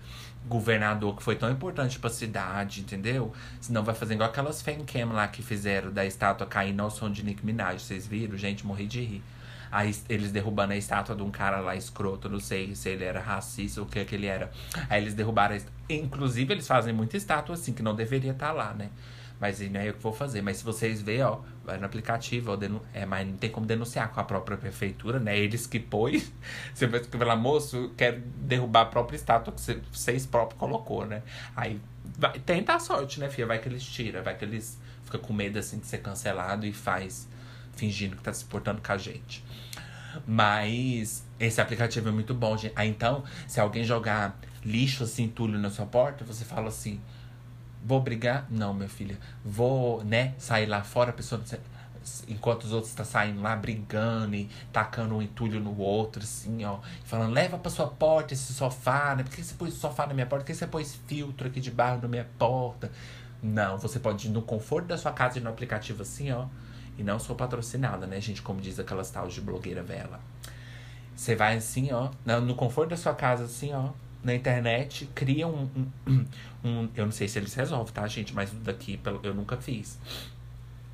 governador 0.49 1.17
que 1.17 1.23
foi 1.23 1.35
tão 1.35 1.51
importante 1.51 1.99
pra 1.99 2.09
cidade, 2.09 2.81
entendeu? 2.81 3.33
Senão 3.61 3.83
vai 3.83 3.95
fazer 3.95 4.15
igual 4.15 4.29
aquelas 4.29 4.63
fancam 4.63 5.13
lá 5.13 5.27
que 5.27 5.43
fizeram 5.43 5.93
da 5.93 6.07
estátua 6.07 6.47
caindo 6.47 6.81
ao 6.81 6.91
som 6.91 7.11
de 7.11 7.25
Nick 7.25 7.45
Minaj. 7.45 7.83
Vocês 7.83 8.07
viram? 8.07 8.37
Gente, 8.37 8.65
morri 8.65 8.87
de 8.87 9.01
rir. 9.01 9.23
Aí 9.71 9.95
eles 10.09 10.31
derrubando 10.31 10.73
a 10.73 10.77
estátua 10.77 11.15
de 11.17 11.23
um 11.23 11.31
cara 11.31 11.59
lá 11.59 11.75
escroto, 11.75 12.29
não 12.29 12.39
sei 12.39 12.75
se 12.75 12.89
ele 12.89 13.05
era 13.05 13.21
racista 13.21 13.81
ou 13.81 13.87
o 13.87 13.91
que 13.91 14.05
que 14.05 14.15
ele 14.15 14.27
era. 14.27 14.51
Aí 14.89 15.03
eles 15.03 15.15
derrubaram 15.15 15.57
a 15.57 15.61
Inclusive, 15.89 16.53
eles 16.53 16.67
fazem 16.67 16.93
muita 16.93 17.17
estátua 17.17 17.55
assim, 17.55 17.73
que 17.73 17.83
não 17.83 17.95
deveria 17.95 18.33
estar 18.33 18.49
tá 18.49 18.53
lá, 18.53 18.75
né? 18.75 18.91
Mas 19.41 19.61
não 19.61 19.81
é 19.81 19.89
eu 19.89 19.95
que 19.95 20.03
vou 20.03 20.13
fazer. 20.13 20.41
Mas 20.41 20.59
se 20.59 20.65
vocês 20.65 21.03
verem, 21.03 21.23
ó, 21.23 21.41
vai 21.65 21.79
no 21.79 21.85
aplicativo, 21.85 22.53
ó, 22.53 22.57
denu... 22.57 22.81
é, 22.95 23.05
mas 23.05 23.27
não 23.27 23.37
tem 23.37 23.51
como 23.51 23.67
denunciar 23.67 24.11
com 24.11 24.21
a 24.21 24.25
própria 24.25 24.57
prefeitura, 24.57 25.19
né? 25.19 25.39
Eles 25.39 25.67
que 25.67 25.79
pôs. 25.79 26.33
Você 26.75 26.87
vai 26.87 27.27
lá, 27.27 27.37
moço, 27.37 27.93
quero 27.97 28.21
derrubar 28.21 28.83
a 28.83 28.87
própria 28.87 29.17
estátua 29.17 29.53
que 29.53 29.81
vocês 29.93 30.25
próprios 30.25 30.59
colocou, 30.59 31.05
né? 31.05 31.23
Aí 31.55 31.81
vai, 32.19 32.39
tenta 32.39 32.75
a 32.75 32.79
sorte, 32.79 33.21
né, 33.21 33.29
filha? 33.29 33.47
Vai 33.47 33.59
que 33.59 33.69
eles 33.69 33.83
tiram, 33.85 34.23
vai 34.23 34.37
que 34.37 34.45
eles 34.45 34.79
ficam 35.05 35.21
com 35.21 35.33
medo 35.33 35.59
assim 35.59 35.79
de 35.79 35.87
ser 35.87 35.99
cancelado 35.99 36.67
e 36.67 36.73
faz 36.73 37.29
fingindo 37.77 38.17
que 38.17 38.23
tá 38.23 38.33
se 38.33 38.45
portando 38.45 38.81
com 38.81 38.93
a 38.93 38.99
gente. 38.99 39.45
Mas 40.27 41.25
esse 41.39 41.61
aplicativo 41.61 42.09
é 42.09 42.13
muito 42.13 42.33
bom, 42.33 42.57
gente. 42.57 42.73
Aí 42.75 42.89
então, 42.89 43.23
se 43.47 43.61
alguém 43.61 43.85
jogar 43.85 44.39
lixo 44.65 45.05
assim, 45.05 45.25
entulho 45.25 45.59
na 45.59 45.71
sua 45.71 45.87
porta, 45.87 46.25
você 46.25 46.45
fala 46.45 46.69
assim 46.69 47.01
Vou 47.87 48.01
brigar? 48.01 48.49
Não, 48.51 48.75
minha 48.75 48.89
filha. 48.89 49.17
Vou, 49.45 50.03
né, 50.03 50.35
sair 50.39 50.67
lá 50.67 50.83
fora, 50.83 51.11
a 51.11 51.13
pessoa. 51.13 51.41
Enquanto 52.27 52.65
os 52.65 52.73
outros 52.73 52.91
estão 52.91 53.07
tá 53.07 53.11
saindo 53.13 53.41
lá 53.41 53.55
brigando 53.55 54.35
e 54.35 54.51
tacando 54.73 55.15
um 55.15 55.23
entulho 55.23 55.61
no 55.61 55.79
outro, 55.79 56.21
assim, 56.21 56.65
ó. 56.65 56.81
Falando, 57.05 57.33
leva 57.33 57.57
pra 57.57 57.71
sua 57.71 57.87
porta 57.87 58.35
esse 58.35 58.53
sofá, 58.53 59.15
né? 59.15 59.23
Por 59.23 59.31
que 59.33 59.41
você 59.41 59.55
pôs 59.55 59.73
sofá 59.75 60.05
na 60.05 60.15
minha 60.15 60.27
porta? 60.27 60.45
Por 60.45 60.51
que 60.51 60.55
você 60.57 60.67
pôs 60.67 60.97
filtro 61.07 61.47
aqui 61.47 61.61
de 61.61 61.71
barro 61.71 62.03
na 62.03 62.09
minha 62.09 62.27
porta? 62.37 62.91
Não, 63.41 63.79
você 63.79 64.01
pode 64.01 64.27
ir 64.27 64.31
no 64.31 64.43
conforto 64.43 64.87
da 64.87 64.99
sua 64.99 65.13
casa 65.13 65.39
e 65.39 65.41
no 65.41 65.49
aplicativo 65.49 66.03
assim, 66.03 66.33
ó. 66.33 66.47
E 66.99 67.05
não 67.05 67.21
sou 67.21 67.37
patrocinada, 67.37 68.05
né, 68.05 68.21
gente? 68.21 68.43
Como 68.43 68.61
diz 68.61 68.81
aquelas 68.81 69.13
tal 69.13 69.29
de 69.29 69.41
blogueira 69.41 69.85
vela. 69.85 70.19
Você 71.15 71.37
vai 71.37 71.57
assim, 71.57 71.93
ó, 71.93 72.11
no 72.41 72.57
conforto 72.57 72.91
da 72.91 72.97
sua 72.97 73.15
casa, 73.15 73.45
assim, 73.45 73.73
ó 73.73 73.91
na 74.27 74.35
internet, 74.35 75.09
cria 75.15 75.47
um, 75.47 75.71
um, 76.07 76.27
um, 76.65 76.89
Eu 76.95 77.07
não 77.07 77.13
sei 77.13 77.29
se 77.29 77.39
eles 77.39 77.55
resolvem, 77.55 77.95
tá, 77.95 78.07
gente? 78.07 78.35
Mas 78.35 78.51
daqui 78.63 79.01
eu 79.23 79.33
nunca 79.33 79.57
fiz. 79.57 79.99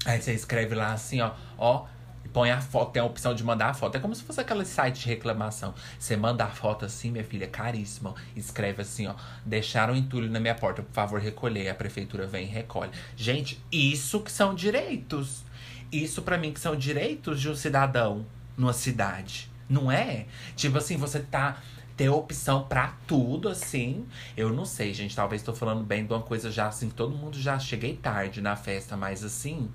Aí 0.05 0.21
você 0.21 0.33
escreve 0.33 0.75
lá 0.75 0.93
assim, 0.93 1.21
ó, 1.21 1.33
ó, 1.57 1.87
põe 2.33 2.51
a 2.51 2.61
foto, 2.61 2.93
tem 2.93 3.01
a 3.01 3.05
opção 3.05 3.35
de 3.35 3.43
mandar 3.43 3.71
a 3.71 3.75
foto. 3.75 3.97
É 3.97 4.01
como 4.01 4.15
se 4.15 4.23
fosse 4.23 4.41
aquele 4.41 4.65
site 4.65 5.01
de 5.01 5.07
reclamação. 5.07 5.75
Você 5.99 6.17
manda 6.17 6.45
a 6.45 6.49
foto 6.49 6.85
assim, 6.85 7.11
minha 7.11 7.25
filha, 7.25 7.49
caríssima. 7.49 8.15
Escreve 8.37 8.83
assim, 8.83 9.07
ó, 9.07 9.15
deixaram 9.47 9.97
entulho 9.97 10.31
na 10.31 10.39
minha 10.39 10.55
porta, 10.55 10.83
por 10.83 10.93
favor, 10.93 11.21
recolher. 11.21 11.69
A 11.71 11.75
prefeitura 11.75 12.27
vem 12.27 12.45
e 12.45 12.51
recolhe. 12.51 12.91
Gente, 13.17 13.59
isso 13.71 14.21
que 14.21 14.31
são 14.31 14.55
direitos. 14.55 15.43
Isso 15.91 16.21
para 16.23 16.37
mim 16.37 16.53
que 16.53 16.61
são 16.61 16.77
direitos 16.77 17.41
de 17.41 17.49
um 17.49 17.55
cidadão 17.55 18.27
numa 18.57 18.73
cidade. 18.73 19.51
Não 19.69 19.91
é? 19.91 20.27
Tipo 20.57 20.79
assim, 20.79 20.97
você 20.97 21.21
tá 21.21 21.59
ter 21.97 22.09
opção 22.09 22.65
para 22.65 22.95
tudo, 23.07 23.49
assim. 23.49 24.07
Eu 24.37 24.53
não 24.53 24.65
sei, 24.65 24.93
gente. 24.93 25.15
Talvez 25.15 25.43
estou 25.43 25.55
falando 25.55 25.85
bem 25.85 26.07
de 26.07 26.13
uma 26.13 26.23
coisa 26.23 26.51
já 26.51 26.69
assim, 26.69 26.89
que 26.89 26.95
todo 26.95 27.17
mundo 27.17 27.39
já 27.39 27.59
cheguei 27.59 27.97
tarde 27.97 28.41
na 28.41 28.57
festa, 28.57 28.97
mas 28.97 29.25
assim. 29.25 29.69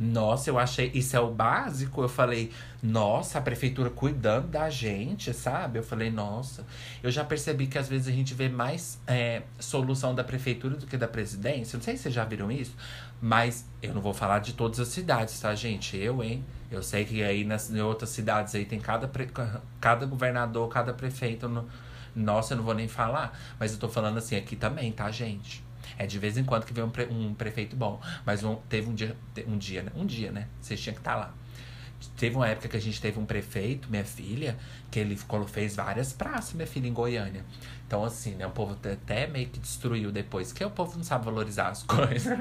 Nossa, 0.00 0.50
eu 0.50 0.58
achei. 0.58 0.90
Isso 0.94 1.16
é 1.16 1.20
o 1.20 1.30
básico. 1.30 2.02
Eu 2.02 2.08
falei, 2.08 2.50
nossa, 2.82 3.38
a 3.38 3.42
prefeitura 3.42 3.88
cuidando 3.90 4.48
da 4.48 4.68
gente, 4.68 5.32
sabe? 5.32 5.78
Eu 5.78 5.82
falei, 5.82 6.10
nossa. 6.10 6.66
Eu 7.02 7.10
já 7.10 7.24
percebi 7.24 7.66
que 7.66 7.78
às 7.78 7.88
vezes 7.88 8.08
a 8.08 8.10
gente 8.10 8.34
vê 8.34 8.48
mais 8.48 8.98
é, 9.06 9.42
solução 9.60 10.14
da 10.14 10.24
prefeitura 10.24 10.76
do 10.76 10.86
que 10.86 10.96
da 10.96 11.06
presidência. 11.06 11.76
Não 11.76 11.84
sei 11.84 11.96
se 11.96 12.04
vocês 12.04 12.14
já 12.14 12.24
viram 12.24 12.50
isso, 12.50 12.74
mas 13.24 13.64
eu 13.80 13.94
não 13.94 14.02
vou 14.02 14.12
falar 14.12 14.40
de 14.40 14.52
todas 14.52 14.80
as 14.80 14.88
cidades, 14.88 15.38
tá, 15.38 15.54
gente? 15.54 15.96
Eu, 15.96 16.24
hein? 16.24 16.44
Eu 16.68 16.82
sei 16.82 17.04
que 17.04 17.22
aí 17.22 17.44
nas 17.44 17.70
em 17.70 17.80
outras 17.80 18.10
cidades 18.10 18.52
aí 18.56 18.64
tem 18.64 18.80
cada, 18.80 19.06
pre, 19.06 19.30
cada 19.80 20.04
governador, 20.06 20.68
cada 20.68 20.92
prefeito. 20.92 21.48
No, 21.48 21.68
nossa, 22.16 22.54
eu 22.54 22.56
não 22.56 22.64
vou 22.64 22.74
nem 22.74 22.88
falar. 22.88 23.38
Mas 23.60 23.72
eu 23.72 23.78
tô 23.78 23.88
falando 23.88 24.18
assim, 24.18 24.34
aqui 24.34 24.56
também, 24.56 24.90
tá, 24.90 25.08
gente? 25.12 25.62
É 25.96 26.04
de 26.04 26.18
vez 26.18 26.36
em 26.36 26.42
quando 26.42 26.64
que 26.64 26.72
vem 26.72 26.82
um, 26.82 26.90
pre, 26.90 27.04
um 27.04 27.32
prefeito 27.32 27.76
bom. 27.76 28.00
Mas 28.26 28.42
um, 28.42 28.56
teve 28.68 28.90
um 28.90 28.94
dia, 28.94 29.16
um 29.46 29.56
dia, 29.56 29.84
né? 29.84 29.92
Um 29.94 30.04
dia, 30.04 30.32
né? 30.32 30.48
Vocês 30.60 30.80
tinham 30.80 30.94
que 30.94 31.00
estar 31.00 31.12
tá 31.12 31.18
lá. 31.18 31.34
Teve 32.16 32.34
uma 32.34 32.48
época 32.48 32.68
que 32.68 32.76
a 32.76 32.80
gente 32.80 33.00
teve 33.00 33.20
um 33.20 33.24
prefeito, 33.24 33.88
minha 33.88 34.04
filha, 34.04 34.56
que 34.90 34.98
ele 34.98 35.16
fez 35.46 35.76
várias 35.76 36.12
praças, 36.12 36.52
minha 36.54 36.66
filha, 36.66 36.88
em 36.88 36.92
Goiânia. 36.92 37.44
Então, 37.86 38.04
assim, 38.04 38.34
né? 38.34 38.46
O 38.46 38.50
povo 38.50 38.76
até 38.90 39.26
meio 39.26 39.48
que 39.48 39.60
destruiu 39.60 40.10
depois, 40.10 40.52
que 40.52 40.64
o 40.64 40.70
povo 40.70 40.96
não 40.96 41.04
sabe 41.04 41.24
valorizar 41.24 41.68
as 41.68 41.82
coisas. 41.84 42.38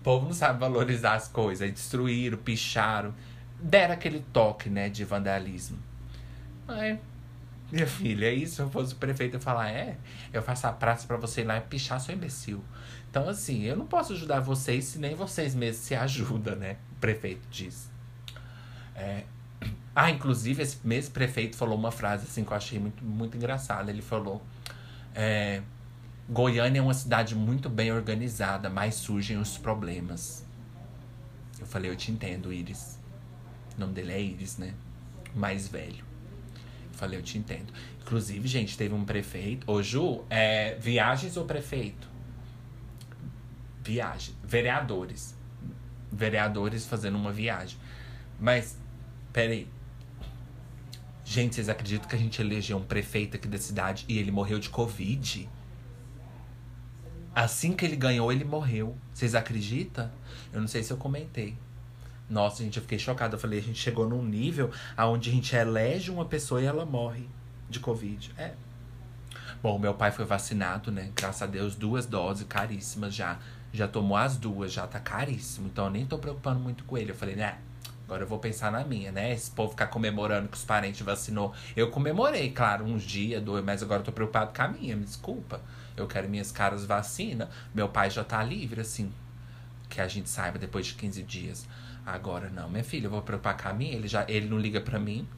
O 0.00 0.02
povo 0.02 0.26
não 0.26 0.32
sabe 0.32 0.58
valorizar 0.58 1.14
as 1.14 1.28
coisas. 1.28 1.60
Aí 1.60 1.70
destruíram, 1.70 2.38
picharam. 2.38 3.14
Deram 3.60 3.92
aquele 3.92 4.20
toque, 4.32 4.70
né, 4.70 4.88
de 4.88 5.04
vandalismo. 5.04 5.78
Mas, 6.66 6.98
minha 7.70 7.86
filha, 7.86 8.24
é 8.24 8.32
isso. 8.32 8.56
Se 8.56 8.62
eu 8.62 8.70
fosse 8.70 8.94
o 8.94 8.96
prefeito 8.96 9.36
eu 9.36 9.40
falar, 9.40 9.68
é, 9.70 9.98
eu 10.32 10.42
faço 10.42 10.66
a 10.66 10.72
praça 10.72 11.06
para 11.06 11.18
você 11.18 11.42
ir 11.42 11.44
lá 11.44 11.58
e 11.58 11.60
pichar, 11.60 12.00
seu 12.00 12.14
imbecil. 12.14 12.64
Então, 13.10 13.28
assim, 13.28 13.64
eu 13.64 13.76
não 13.76 13.86
posso 13.86 14.14
ajudar 14.14 14.40
vocês 14.40 14.86
se 14.86 14.98
nem 14.98 15.14
vocês 15.14 15.54
mesmos 15.54 15.84
se 15.84 15.94
ajudam, 15.94 16.56
né? 16.56 16.78
O 16.92 16.94
prefeito 16.94 17.46
diz. 17.50 17.90
É... 18.96 19.24
Ah, 19.94 20.10
inclusive, 20.10 20.62
esse 20.62 20.78
mesmo 20.82 21.12
prefeito 21.12 21.56
falou 21.56 21.76
uma 21.76 21.92
frase 21.92 22.24
assim 22.24 22.42
que 22.42 22.50
eu 22.50 22.56
achei 22.56 22.78
muito, 22.78 23.04
muito 23.04 23.36
engraçada. 23.36 23.90
Ele 23.90 24.00
falou. 24.00 24.42
É 25.14 25.60
Goiânia 26.30 26.78
é 26.78 26.82
uma 26.82 26.94
cidade 26.94 27.34
muito 27.34 27.68
bem 27.68 27.92
organizada, 27.92 28.70
mas 28.70 28.94
surgem 28.94 29.36
os 29.36 29.58
problemas. 29.58 30.46
Eu 31.58 31.66
falei, 31.66 31.90
eu 31.90 31.96
te 31.96 32.10
entendo, 32.10 32.52
Iris. 32.52 32.98
O 33.76 33.80
nome 33.80 33.92
dele 33.92 34.12
é 34.12 34.20
Iris, 34.20 34.56
né? 34.56 34.74
mais 35.34 35.68
velho. 35.68 36.04
Falei, 36.92 37.18
eu 37.18 37.22
te 37.22 37.38
entendo. 37.38 37.72
Inclusive, 38.02 38.46
gente, 38.46 38.76
teve 38.76 38.94
um 38.94 39.04
prefeito. 39.04 39.70
Ô, 39.70 39.82
Ju, 39.82 40.24
é 40.28 40.76
viagens 40.78 41.36
ou 41.36 41.44
prefeito? 41.44 42.08
Viagem. 43.82 44.34
Vereadores. 44.42 45.34
Vereadores 46.12 46.86
fazendo 46.86 47.16
uma 47.16 47.32
viagem. 47.32 47.78
Mas, 48.38 48.78
peraí. 49.32 49.66
Gente, 51.24 51.54
vocês 51.54 51.68
acreditam 51.68 52.08
que 52.08 52.16
a 52.16 52.18
gente 52.18 52.40
elegeu 52.42 52.76
um 52.76 52.84
prefeito 52.84 53.36
aqui 53.36 53.46
da 53.46 53.58
cidade 53.58 54.04
e 54.08 54.18
ele 54.18 54.30
morreu 54.30 54.58
de 54.58 54.68
Covid? 54.68 55.48
Assim 57.34 57.72
que 57.72 57.84
ele 57.84 57.96
ganhou, 57.96 58.32
ele 58.32 58.44
morreu. 58.44 58.96
Vocês 59.14 59.34
acreditam? 59.34 60.10
Eu 60.52 60.60
não 60.60 60.68
sei 60.68 60.82
se 60.82 60.92
eu 60.92 60.96
comentei. 60.96 61.56
Nossa, 62.28 62.62
gente, 62.62 62.76
eu 62.76 62.82
fiquei 62.82 62.98
chocada. 62.98 63.36
Eu 63.36 63.38
falei, 63.38 63.58
a 63.58 63.62
gente 63.62 63.78
chegou 63.78 64.08
num 64.08 64.24
nível 64.24 64.70
onde 64.98 65.30
a 65.30 65.32
gente 65.32 65.54
elege 65.54 66.10
uma 66.10 66.24
pessoa 66.24 66.60
e 66.60 66.64
ela 66.64 66.84
morre 66.84 67.26
de 67.68 67.80
Covid. 67.80 68.32
É. 68.36 68.52
Bom, 69.62 69.78
meu 69.78 69.94
pai 69.94 70.10
foi 70.10 70.24
vacinado, 70.24 70.90
né? 70.90 71.10
Graças 71.14 71.42
a 71.42 71.46
Deus, 71.46 71.74
duas 71.74 72.06
doses 72.06 72.46
caríssimas 72.48 73.14
já. 73.14 73.38
Já 73.72 73.86
tomou 73.86 74.16
as 74.16 74.36
duas, 74.36 74.72
já 74.72 74.86
tá 74.86 74.98
caríssimo. 74.98 75.68
Então 75.68 75.84
eu 75.84 75.90
nem 75.90 76.06
tô 76.06 76.18
preocupando 76.18 76.58
muito 76.58 76.82
com 76.84 76.98
ele. 76.98 77.12
Eu 77.12 77.16
falei, 77.16 77.36
né? 77.36 77.58
Agora 78.04 78.24
eu 78.24 78.26
vou 78.26 78.40
pensar 78.40 78.72
na 78.72 78.82
minha, 78.84 79.12
né? 79.12 79.32
Esse 79.32 79.52
povo 79.52 79.70
ficar 79.70 79.86
comemorando 79.86 80.48
que 80.48 80.56
os 80.56 80.64
parentes 80.64 81.00
vacinou. 81.02 81.54
Eu 81.76 81.90
comemorei, 81.90 82.50
claro, 82.50 82.84
uns 82.84 83.04
dias, 83.04 83.40
dois, 83.40 83.64
mas 83.64 83.84
agora 83.84 84.00
eu 84.00 84.04
tô 84.04 84.10
preocupado 84.10 84.52
com 84.52 84.62
a 84.62 84.68
minha, 84.68 84.96
me 84.96 85.04
desculpa. 85.04 85.60
Eu 85.96 86.06
quero 86.06 86.28
minhas 86.28 86.52
caras 86.52 86.84
vacina. 86.84 87.48
Meu 87.74 87.88
pai 87.88 88.10
já 88.10 88.24
tá 88.24 88.42
livre, 88.42 88.80
assim. 88.80 89.12
Que 89.88 90.00
a 90.00 90.08
gente 90.08 90.28
saiba 90.28 90.58
depois 90.58 90.86
de 90.86 90.94
15 90.94 91.22
dias. 91.22 91.66
Agora 92.04 92.48
não, 92.50 92.68
minha 92.68 92.84
filha, 92.84 93.06
eu 93.06 93.10
vou 93.10 93.22
preocupar 93.22 93.56
com 93.56 93.68
a 93.68 93.72
minha. 93.72 93.94
Ele, 93.94 94.08
já, 94.08 94.24
ele 94.28 94.48
não 94.48 94.58
liga 94.58 94.80
pra 94.80 94.98
mim. 94.98 95.28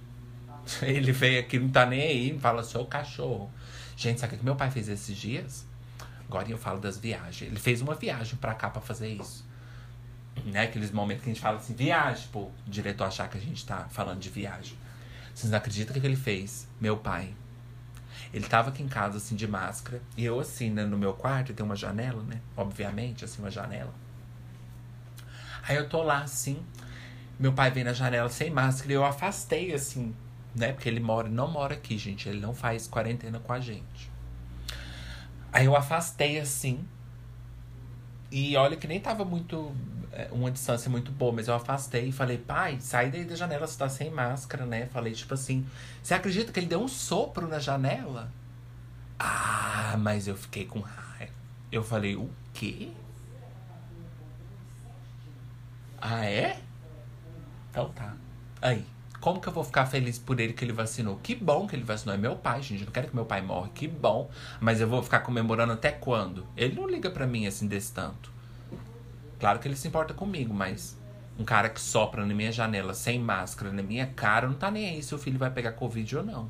Ele 0.81 1.11
veio 1.11 1.41
aqui, 1.41 1.59
não 1.59 1.69
tá 1.69 1.85
nem 1.85 2.01
aí, 2.01 2.39
fala, 2.39 2.63
seu 2.63 2.85
cachorro. 2.87 3.51
Gente, 3.97 4.21
sabe 4.21 4.37
o 4.37 4.39
que 4.39 4.45
meu 4.45 4.55
pai 4.55 4.71
fez 4.71 4.89
esses 4.89 5.17
dias? 5.17 5.67
Agora 6.29 6.49
eu 6.49 6.57
falo 6.57 6.81
das 6.81 6.97
viagens. 6.97 7.51
Ele 7.51 7.59
fez 7.59 7.83
uma 7.83 7.95
viagem 7.95 8.37
pra 8.37 8.55
cá 8.55 8.71
pra 8.71 8.81
fazer 8.81 9.09
isso. 9.09 9.45
Né? 10.47 10.63
Aqueles 10.63 10.91
momentos 10.91 11.25
que 11.25 11.31
a 11.31 11.33
gente 11.35 11.43
fala 11.43 11.59
assim, 11.59 11.75
viagem, 11.75 12.29
pô, 12.33 12.43
o 12.43 12.53
diretor 12.67 13.05
achar 13.05 13.29
que 13.29 13.37
a 13.37 13.41
gente 13.41 13.67
tá 13.67 13.87
falando 13.91 14.21
de 14.21 14.31
viagem. 14.31 14.77
Vocês 15.35 15.51
não 15.51 15.59
acreditam 15.59 15.97
o 15.97 16.01
que 16.01 16.07
ele 16.07 16.17
fez? 16.17 16.67
Meu 16.81 16.97
pai. 16.97 17.35
Ele 18.33 18.47
tava 18.47 18.71
aqui 18.71 18.83
em 18.83 18.89
casa, 18.89 19.19
assim, 19.19 19.37
de 19.37 19.47
máscara. 19.47 20.03
E 20.17 20.25
eu, 20.25 20.39
assim, 20.41 20.71
né, 20.71 20.85
no 20.85 20.99
meu 20.99 21.13
quarto, 21.15 21.53
tem 21.53 21.65
uma 21.65 21.77
janela, 21.77 22.23
né? 22.23 22.41
Obviamente, 22.57 23.25
assim, 23.25 23.41
uma 23.43 23.51
janela. 23.51 23.93
Aí 25.67 25.77
eu 25.77 25.89
tô 25.89 26.03
lá, 26.03 26.23
assim. 26.23 26.63
Meu 27.39 27.53
pai 27.53 27.71
vem 27.71 27.85
na 27.85 27.93
janela 27.93 28.29
sem 28.29 28.51
máscara 28.51 28.93
e 28.93 28.95
eu 28.95 29.05
afastei, 29.05 29.73
assim, 29.73 30.15
né? 30.55 30.73
Porque 30.73 30.89
ele 30.89 31.01
mora, 31.01 31.29
não 31.29 31.49
mora 31.49 31.75
aqui, 31.75 31.97
gente. 31.97 32.29
Ele 32.29 32.41
não 32.41 32.55
faz 32.55 32.87
quarentena 32.87 33.39
com 33.41 33.53
a 33.53 33.61
gente. 33.61 34.11
Aí 35.53 35.67
eu 35.67 35.77
afastei, 35.77 36.39
assim. 36.39 36.87
E 38.31 38.57
olha 38.57 38.77
que 38.77 38.87
nem 38.87 38.99
tava 38.99 39.25
muito. 39.25 39.75
É, 40.13 40.29
uma 40.31 40.51
distância 40.51 40.91
muito 40.91 41.11
boa, 41.11 41.33
mas 41.33 41.49
eu 41.49 41.55
afastei 41.55 42.09
e 42.09 42.13
falei, 42.13 42.37
pai, 42.37 42.79
sai 42.81 43.11
daí 43.11 43.25
da 43.25 43.35
janela, 43.35 43.67
você 43.67 43.79
tá 43.79 43.89
sem 43.89 44.11
máscara, 44.11 44.67
né? 44.67 44.87
Falei, 44.93 45.15
tipo 45.15 45.33
assim, 45.33 45.67
você 46.03 46.13
acredita 46.13 46.53
que 46.53 46.61
ele 46.61 46.67
deu 46.67 46.83
um 46.83 46.89
sopro 46.89 47.49
na 47.49 47.59
janela? 47.59 48.31
Ah, 49.19 49.97
mas 49.99 50.29
eu 50.29 50.37
fiquei 50.37 50.67
com 50.67 50.81
raiva. 50.81 51.33
Eu 51.71 51.83
falei, 51.83 52.15
o 52.15 52.29
quê? 52.53 52.91
Ah, 56.01 56.27
é? 56.27 56.61
Então 57.71 57.89
tá. 57.91 58.15
Aí. 58.61 58.85
Como 59.21 59.41
que 59.41 59.49
eu 59.49 59.53
vou 59.53 59.63
ficar 59.63 59.87
feliz 59.87 60.19
por 60.19 60.41
ele 60.41 60.53
que 60.53 60.65
ele 60.65 60.73
vacinou? 60.73 61.17
Que 61.23 61.33
bom 61.37 61.69
que 61.69 61.77
ele 61.77 61.85
vacinou. 61.85 62.13
É 62.13 62.19
meu 62.19 62.35
pai, 62.35 62.61
gente. 62.61 62.81
Eu 62.81 62.87
não 62.87 62.93
quero 62.93 63.07
que 63.07 63.15
meu 63.15 63.25
pai 63.25 63.41
morra. 63.41 63.69
Que 63.73 63.87
bom. 63.87 64.29
Mas 64.61 64.81
eu 64.81 64.89
vou 64.89 65.01
ficar 65.01 65.21
comemorando 65.21 65.73
até 65.73 65.93
quando? 65.93 66.45
Ele 66.57 66.75
não 66.75 66.89
liga 66.89 67.09
para 67.09 67.25
mim 67.25 67.47
assim 67.47 67.69
desse 67.69 67.93
tanto. 67.93 68.32
Claro 69.43 69.59
que 69.59 69.67
ele 69.67 69.75
se 69.75 69.89
importa 69.89 70.15
comigo, 70.15 70.55
mas 70.55 70.97
um 71.37 71.45
cara 71.45 71.69
que 71.69 71.81
sopra 71.81 72.25
na 72.25 72.33
minha 72.33 72.53
janela 72.53 72.95
sem 72.95 73.19
máscara 73.19 73.73
na 73.73 73.83
minha 73.83 74.07
cara 74.07 74.47
não 74.47 74.55
tá 74.55 74.71
nem 74.71 74.91
aí 74.91 75.03
se 75.03 75.13
o 75.17 75.19
filho 75.19 75.37
vai 75.37 75.51
pegar 75.51 75.73
Covid 75.73 76.19
ou 76.19 76.23
não. 76.23 76.49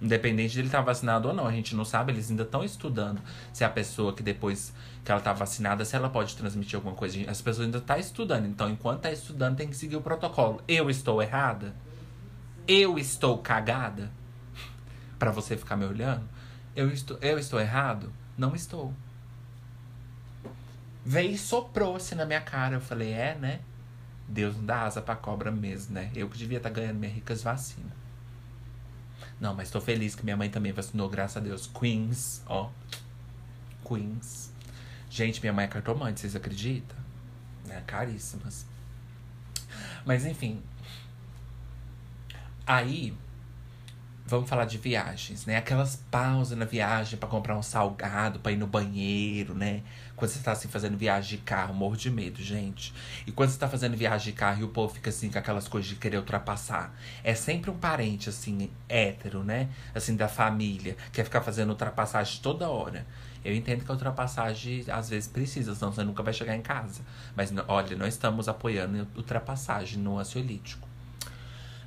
Independente 0.00 0.52
de 0.52 0.60
ele 0.60 0.68
estar 0.68 0.78
tá 0.78 0.84
vacinado 0.84 1.26
ou 1.26 1.34
não, 1.34 1.44
a 1.44 1.50
gente 1.50 1.74
não 1.74 1.84
sabe, 1.84 2.12
eles 2.12 2.30
ainda 2.30 2.44
estão 2.44 2.62
estudando 2.62 3.20
se 3.52 3.64
a 3.64 3.68
pessoa 3.68 4.12
que 4.12 4.22
depois 4.22 4.72
que 5.04 5.10
ela 5.10 5.18
está 5.18 5.32
vacinada, 5.32 5.84
se 5.84 5.96
ela 5.96 6.08
pode 6.08 6.36
transmitir 6.36 6.76
alguma 6.76 6.94
coisa. 6.94 7.18
As 7.28 7.42
pessoas 7.42 7.66
ainda 7.66 7.78
estão 7.78 7.96
tá 7.96 8.00
estudando, 8.00 8.46
então 8.46 8.70
enquanto 8.70 8.98
está 8.98 9.10
estudando 9.10 9.56
tem 9.56 9.66
que 9.66 9.76
seguir 9.76 9.96
o 9.96 10.00
protocolo. 10.00 10.62
Eu 10.68 10.88
estou 10.88 11.20
errada? 11.20 11.74
Eu 12.68 12.96
estou 12.96 13.38
cagada? 13.38 14.12
para 15.18 15.32
você 15.32 15.56
ficar 15.56 15.74
me 15.74 15.86
olhando? 15.86 16.22
Eu 16.76 16.88
estou, 16.88 17.18
eu 17.20 17.36
estou 17.36 17.58
errado? 17.58 18.12
Não 18.38 18.54
estou. 18.54 18.94
Veio 21.04 21.32
e 21.32 21.38
soprou 21.38 21.96
assim 21.96 22.14
na 22.14 22.24
minha 22.24 22.40
cara. 22.40 22.76
Eu 22.76 22.80
falei, 22.80 23.12
é, 23.12 23.34
né? 23.34 23.60
Deus 24.28 24.56
não 24.56 24.64
dá 24.64 24.82
asa 24.82 25.02
pra 25.02 25.16
cobra 25.16 25.50
mesmo, 25.50 25.94
né? 25.94 26.10
Eu 26.14 26.28
que 26.28 26.38
devia 26.38 26.58
estar 26.58 26.70
tá 26.70 26.74
ganhando 26.74 26.98
minhas 26.98 27.14
ricas 27.14 27.42
vacinas. 27.42 27.92
Não, 29.40 29.54
mas 29.54 29.70
tô 29.70 29.80
feliz 29.80 30.14
que 30.14 30.22
minha 30.24 30.36
mãe 30.36 30.48
também 30.48 30.72
vacinou, 30.72 31.08
graças 31.08 31.36
a 31.36 31.40
Deus. 31.40 31.66
Queens, 31.66 32.42
ó. 32.46 32.70
Queens. 33.86 34.52
Gente, 35.10 35.40
minha 35.40 35.52
mãe 35.52 35.64
é 35.64 35.68
cartomante, 35.68 36.20
vocês 36.20 36.36
acreditam? 36.36 36.96
É, 37.68 37.80
caríssimas. 37.80 38.66
Mas 40.06 40.24
enfim. 40.24 40.62
Aí, 42.66 43.16
vamos 44.32 44.48
falar 44.48 44.64
de 44.64 44.78
viagens, 44.78 45.44
né? 45.44 45.58
Aquelas 45.58 45.96
pausas 46.10 46.56
na 46.56 46.64
viagem 46.64 47.18
para 47.18 47.28
comprar 47.28 47.54
um 47.54 47.62
salgado, 47.62 48.38
para 48.38 48.50
ir 48.50 48.56
no 48.56 48.66
banheiro, 48.66 49.54
né? 49.54 49.82
Quando 50.16 50.30
você 50.30 50.38
tá 50.40 50.52
assim 50.52 50.68
fazendo 50.68 50.96
viagem 50.96 51.36
de 51.36 51.44
carro, 51.44 51.74
morro 51.74 51.98
de 51.98 52.10
medo, 52.10 52.42
gente. 52.42 52.94
E 53.26 53.32
quando 53.32 53.50
você 53.50 53.58
tá 53.58 53.68
fazendo 53.68 53.94
viagem 53.94 54.32
de 54.32 54.38
carro 54.38 54.62
e 54.62 54.64
o 54.64 54.68
povo 54.68 54.94
fica 54.94 55.10
assim 55.10 55.30
com 55.30 55.38
aquelas 55.38 55.68
coisas 55.68 55.90
de 55.90 55.96
querer 55.96 56.16
ultrapassar. 56.16 56.94
É 57.22 57.34
sempre 57.34 57.70
um 57.70 57.76
parente, 57.76 58.30
assim, 58.30 58.70
hétero, 58.88 59.44
né? 59.44 59.68
Assim, 59.94 60.16
da 60.16 60.28
família, 60.28 60.96
quer 61.12 61.24
ficar 61.24 61.42
fazendo 61.42 61.68
ultrapassagem 61.68 62.40
toda 62.40 62.70
hora. 62.70 63.06
Eu 63.44 63.54
entendo 63.54 63.84
que 63.84 63.90
a 63.90 63.94
ultrapassagem 63.94 64.82
às 64.88 65.10
vezes 65.10 65.28
precisa, 65.28 65.74
senão 65.74 65.92
você 65.92 66.02
nunca 66.04 66.22
vai 66.22 66.32
chegar 66.32 66.56
em 66.56 66.62
casa. 66.62 67.02
Mas 67.36 67.52
olha, 67.68 67.96
nós 67.98 68.14
estamos 68.14 68.48
apoiando 68.48 69.06
ultrapassagem 69.14 69.98
no 69.98 70.18
ansiolítico. 70.18 70.88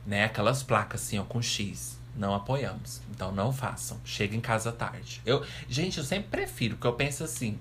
Né? 0.05 0.25
Aquelas 0.25 0.61
placas 0.61 1.01
assim, 1.01 1.17
ó, 1.17 1.23
com 1.23 1.41
X. 1.41 2.04
Não 2.15 2.33
apoiamos. 2.33 3.01
Então 3.11 3.31
não 3.31 3.51
façam. 3.51 3.99
Chega 4.05 4.35
em 4.35 4.41
casa 4.41 4.71
tarde. 4.71 5.21
Eu, 5.25 5.45
gente, 5.67 5.97
eu 5.97 6.03
sempre 6.03 6.29
prefiro, 6.29 6.75
porque 6.75 6.87
eu 6.87 6.93
penso 6.93 7.23
assim: 7.23 7.59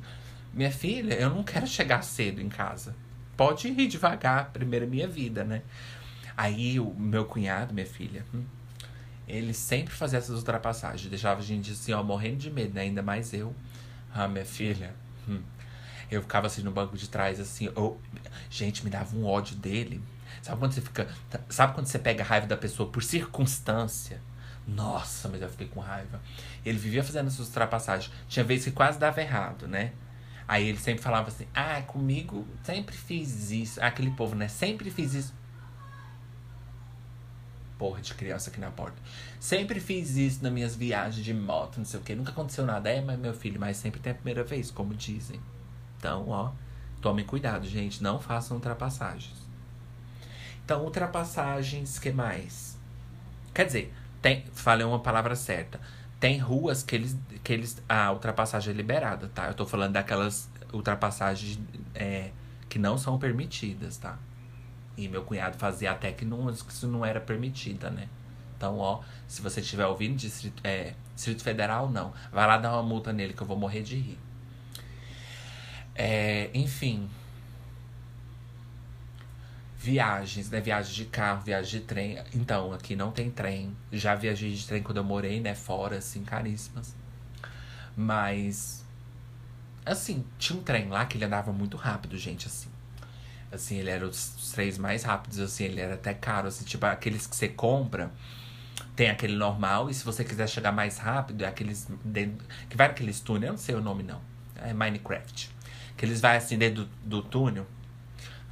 minha 0.53 0.71
filha, 0.71 1.15
eu 1.15 1.31
não 1.31 1.43
quero 1.43 1.67
chegar 1.67 2.03
cedo 2.03 2.41
em 2.41 2.49
casa. 2.49 2.95
Pode 3.37 3.67
ir 3.67 3.89
devagar, 3.89 4.51
primeiro 4.53 4.87
minha 4.87 5.09
vida, 5.09 5.43
né? 5.43 5.63
Aí 6.37 6.79
o 6.79 6.95
meu 6.95 7.25
cunhado, 7.25 7.75
minha 7.75 7.87
filha, 7.87 8.25
hum, 8.33 8.45
ele 9.27 9.53
sempre 9.53 9.93
fazia 9.93 10.19
essas 10.19 10.39
ultrapassagens. 10.39 11.09
Deixava 11.09 11.41
a 11.41 11.43
gente 11.43 11.73
assim, 11.73 11.93
ó, 11.93 12.03
morrendo 12.03 12.37
de 12.37 12.51
medo, 12.51 12.75
né? 12.75 12.83
Ainda 12.83 13.03
mais 13.03 13.33
eu. 13.33 13.55
Ah, 14.15 14.29
minha 14.29 14.45
filha. 14.45 14.95
Hum. 15.29 15.41
Eu 16.11 16.23
ficava 16.23 16.47
assim 16.47 16.63
no 16.63 16.71
banco 16.71 16.97
de 16.97 17.09
trás, 17.09 17.41
assim. 17.41 17.67
Eu... 17.75 18.01
Gente, 18.49 18.85
me 18.85 18.91
dava 18.91 19.17
um 19.17 19.27
ódio 19.27 19.57
dele. 19.57 20.01
Sabe 20.43 20.59
quando 20.59 20.73
você 20.73 20.81
fica. 20.81 21.09
Sabe 21.49 21.75
quando 21.75 21.87
você 21.87 21.99
pega 21.99 22.23
a 22.23 22.27
raiva 22.27 22.47
da 22.47 22.57
pessoa 22.57 22.89
por 22.89 23.03
circunstância? 23.03 24.21
Nossa, 24.67 25.29
mas 25.29 25.43
eu 25.43 25.49
fiquei 25.49 25.69
com 25.69 25.81
raiva. 25.81 26.21
Ele 26.65 26.79
vivia 26.79 27.05
fazendo 27.05 27.27
essas 27.27 27.47
ultrapassagens. 27.47 28.13
Tinha 28.29 28.45
vezes 28.45 28.65
que 28.65 28.71
quase 28.71 28.99
dava 28.99 29.21
errado, 29.21 29.69
né? 29.69 29.93
Aí 30.49 30.69
ele 30.69 30.79
sempre 30.79 31.03
falava 31.03 31.29
assim: 31.29 31.47
Ah, 31.55 31.83
comigo 31.83 32.47
sempre 32.63 32.97
fiz 32.97 33.51
isso. 33.51 33.83
Aquele 33.83 34.11
povo, 34.11 34.35
né? 34.35 34.49
Sempre 34.49 34.91
fiz 34.91 35.15
isso. 35.15 35.35
Porra 37.79 38.01
de 38.01 38.15
criança 38.15 38.51
aqui 38.51 38.61
na 38.61 38.71
porta. 38.71 38.97
Sempre 39.39 39.81
fiz 39.81 40.17
isso 40.17 40.43
nas 40.43 40.53
minhas 40.53 40.77
viagens 40.77 41.25
de 41.25 41.35
moto, 41.35 41.79
não 41.79 41.85
sei 41.85 42.01
o 42.01 42.03
que. 42.03 42.15
Nunca 42.15 42.31
aconteceu 42.31 42.65
nada. 42.65 42.89
É, 42.89 43.01
mas 43.03 43.19
meu 43.19 43.35
filho, 43.35 43.61
mas 43.61 43.77
sempre 43.77 44.01
tem 44.01 44.13
a 44.13 44.15
primeira 44.15 44.45
vez, 44.45 44.71
como 44.71 44.95
dizem. 44.95 45.41
Então, 45.99 46.29
ó, 46.29 46.53
tomem 47.01 47.25
cuidado, 47.25 47.67
gente. 47.67 48.03
Não 48.03 48.21
façam 48.21 48.57
ultrapassagens. 48.57 49.45
Então, 50.65 50.85
ultrapassagens, 50.85 51.99
que 51.99 52.11
mais? 52.11 52.79
Quer 53.53 53.67
dizer, 53.67 53.95
tem, 54.25 54.43
falei 54.55 54.87
uma 54.87 55.01
palavra 55.01 55.37
certa. 55.37 55.79
Tem 56.19 56.39
ruas 56.39 56.83
que 56.83 56.95
eles, 56.95 57.15
que 57.43 57.53
eles. 57.53 57.83
A 57.87 58.11
ultrapassagem 58.11 58.73
é 58.73 58.75
liberada, 58.75 59.29
tá? 59.29 59.49
Eu 59.49 59.53
tô 59.55 59.67
falando 59.67 59.93
daquelas 59.93 60.51
ultrapassagens 60.73 61.61
é, 61.95 62.31
que 62.67 62.79
não 62.79 62.97
são 62.97 63.19
permitidas, 63.19 63.99
tá? 63.99 64.19
E 64.97 65.09
meu 65.09 65.25
cunhado 65.25 65.59
fazia 65.59 65.91
até 65.91 66.11
que, 66.11 66.25
não, 66.25 66.49
isso 66.49 66.89
não 66.89 67.05
era 67.05 67.21
permitida, 67.21 67.91
né? 67.91 68.09
Então, 68.57 68.79
ó, 68.79 69.03
se 69.29 69.43
você 69.43 69.61
estiver 69.61 69.85
ouvindo 69.85 70.17
Distrito, 70.17 70.63
é, 70.65 70.95
Distrito 71.15 71.43
Federal, 71.43 71.91
não. 71.91 72.15
Vai 72.33 72.47
lá 72.47 72.57
dar 72.57 72.73
uma 72.73 72.83
multa 72.83 73.13
nele 73.13 73.35
que 73.35 73.43
eu 73.43 73.47
vou 73.47 73.59
morrer 73.59 73.83
de 73.83 73.97
rir. 73.97 74.19
É, 75.95 76.49
enfim. 76.55 77.11
Viagens, 79.85 80.49
né? 80.49 80.63
Viagem 80.63 80.95
de 80.95 81.05
carro, 81.05 81.43
viagem 81.43 81.79
de 81.79 81.87
trem. 81.87 82.19
Então, 82.35 82.73
aqui 82.73 82.97
não 82.97 83.13
tem 83.13 83.31
trem. 83.31 83.77
Já 83.93 84.15
viajei 84.15 84.51
de 84.51 84.67
trem 84.67 84.83
quando 84.83 84.97
eu 84.97 85.05
morei, 85.05 85.41
né? 85.41 85.55
Fora, 85.55 85.99
assim, 85.99 86.25
caríssimas. 86.25 86.97
Mas. 87.95 88.83
Assim, 89.85 90.25
tinha 90.39 90.59
um 90.59 90.63
trem 90.63 90.89
lá 90.89 91.05
que 91.05 91.19
ele 91.19 91.27
andava 91.27 91.53
muito 91.53 91.77
rápido, 91.77 92.17
gente, 92.17 92.47
assim. 92.47 92.71
Assim, 93.53 93.77
ele 93.77 93.91
era 93.91 94.07
os, 94.07 94.53
trens 94.53 94.79
mais 94.79 95.03
rápidos, 95.03 95.39
assim, 95.39 95.65
ele 95.65 95.83
era 95.83 95.95
até 95.97 96.15
caro, 96.15 96.49
assim, 96.49 96.65
tipo, 96.65 96.87
aqueles 96.87 97.27
que 97.27 97.37
você 97.37 97.49
compra. 97.49 98.11
Tem 98.97 99.11
aquele 99.11 99.37
normal, 99.37 99.91
e 99.91 99.95
se 99.95 100.03
você 100.03 100.25
quiser 100.25 100.49
chegar 100.49 100.73
mais 100.73 100.97
rápido, 100.97 101.45
é 101.45 101.47
aqueles. 101.47 101.87
Dentro, 102.03 102.47
que 102.71 102.77
vai 102.77 102.89
naqueles 102.89 103.21
túnel, 103.21 103.49
eu 103.49 103.53
não 103.53 103.59
sei 103.59 103.75
o 103.75 103.83
nome 103.83 104.03
não. 104.03 104.23
É 104.57 104.73
Minecraft. 104.73 105.51
Que 105.95 106.07
eles 106.07 106.23
vai 106.23 106.39
assim 106.39 106.57
dentro 106.57 106.85
do, 106.85 106.91
do 107.05 107.23
túnel. 107.23 107.67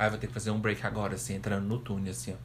Aí 0.02 0.10
vou 0.10 0.18
ter 0.18 0.26
que 0.26 0.32
fazer 0.32 0.50
um 0.50 0.58
break 0.58 0.84
agora, 0.84 1.14
assim, 1.14 1.36
entrando 1.36 1.64
no 1.64 1.78
túnel, 1.78 2.10
assim, 2.10 2.32
ó. 2.32 2.36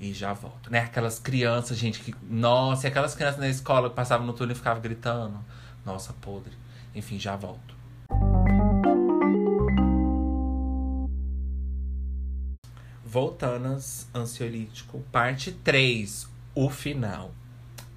E 0.00 0.14
já 0.14 0.32
volto. 0.32 0.70
Né? 0.70 0.78
Aquelas 0.78 1.18
crianças, 1.18 1.76
gente, 1.76 1.98
que. 1.98 2.14
Nossa, 2.30 2.86
aquelas 2.86 3.12
crianças 3.12 3.40
na 3.40 3.48
escola 3.48 3.90
que 3.90 3.96
passavam 3.96 4.24
no 4.24 4.32
túnel 4.32 4.52
e 4.52 4.54
ficavam 4.54 4.80
gritando. 4.80 5.44
Nossa, 5.84 6.12
podre. 6.12 6.52
Enfim, 6.94 7.18
já 7.18 7.34
volto. 7.34 7.74
Voltanas 13.04 14.06
Ansiolítico, 14.14 15.00
parte 15.10 15.50
3, 15.50 16.28
o 16.54 16.70
final. 16.70 17.34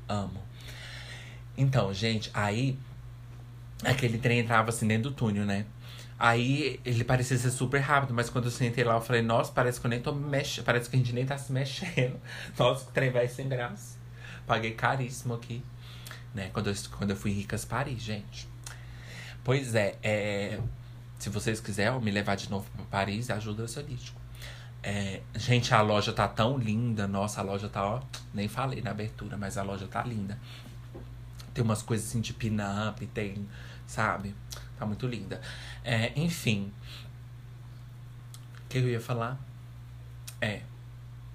Amo. 0.09 0.41
Então, 1.55 1.93
gente, 1.93 2.31
aí 2.33 2.75
aquele 3.83 4.17
trem 4.17 4.39
entrava 4.39 4.69
assim 4.69 4.87
dentro 4.87 5.11
do 5.11 5.15
túnel, 5.15 5.45
né? 5.45 5.67
Aí 6.17 6.79
ele 6.85 7.03
parecia 7.03 7.37
ser 7.37 7.51
super 7.51 7.79
rápido, 7.79 8.13
mas 8.13 8.29
quando 8.29 8.45
eu 8.45 8.51
sentei 8.51 8.83
lá, 8.83 8.93
eu 8.95 9.01
falei, 9.01 9.21
nossa, 9.21 9.51
parece 9.51 9.79
que 9.81 9.85
eu 9.85 9.89
nem 9.89 10.01
tô 10.01 10.13
me 10.13 10.25
mexendo. 10.25 10.63
Parece 10.63 10.89
que 10.89 10.95
a 10.95 10.99
gente 10.99 11.11
nem 11.13 11.25
tá 11.25 11.37
se 11.37 11.51
mexendo. 11.51 12.19
Nossa, 12.57 12.85
que 12.85 12.93
trem 12.93 13.11
vai 13.11 13.27
sem 13.27 13.49
graça. 13.49 13.97
Paguei 14.47 14.71
caríssimo 14.71 15.33
aqui. 15.33 15.61
Né? 16.33 16.49
Quando 16.53 16.69
eu, 16.69 16.75
quando 16.97 17.09
eu 17.09 17.15
fui 17.17 17.31
em 17.31 17.33
Ricas 17.33 17.65
Paris, 17.65 18.01
gente. 18.01 18.47
Pois 19.43 19.75
é, 19.75 19.95
é, 20.01 20.59
se 21.19 21.29
vocês 21.29 21.59
quiserem 21.59 21.99
me 21.99 22.11
levar 22.11 22.35
de 22.35 22.49
novo 22.49 22.65
para 22.71 22.85
Paris, 22.85 23.29
ajuda 23.29 23.63
o 23.63 23.65
Ansiolítico. 23.65 24.19
É, 24.81 25.21
gente, 25.35 25.73
a 25.73 25.81
loja 25.81 26.13
tá 26.13 26.27
tão 26.27 26.57
linda. 26.57 27.07
Nossa, 27.07 27.41
a 27.41 27.43
loja 27.43 27.67
tá, 27.67 27.83
ó. 27.83 28.01
Nem 28.33 28.47
falei 28.47 28.81
na 28.81 28.91
abertura, 28.91 29.35
mas 29.35 29.57
a 29.57 29.63
loja 29.63 29.87
tá 29.87 30.01
linda. 30.03 30.39
Tem 31.53 31.63
umas 31.63 31.81
coisas 31.81 32.07
assim 32.07 32.21
de 32.21 32.33
pin-up, 32.33 33.05
tem, 33.07 33.47
sabe? 33.87 34.35
Tá 34.77 34.85
muito 34.85 35.07
linda. 35.07 35.41
É, 35.83 36.11
enfim. 36.19 36.71
O 38.65 38.67
que 38.69 38.77
eu 38.77 38.89
ia 38.89 38.99
falar? 38.99 39.39
É. 40.41 40.61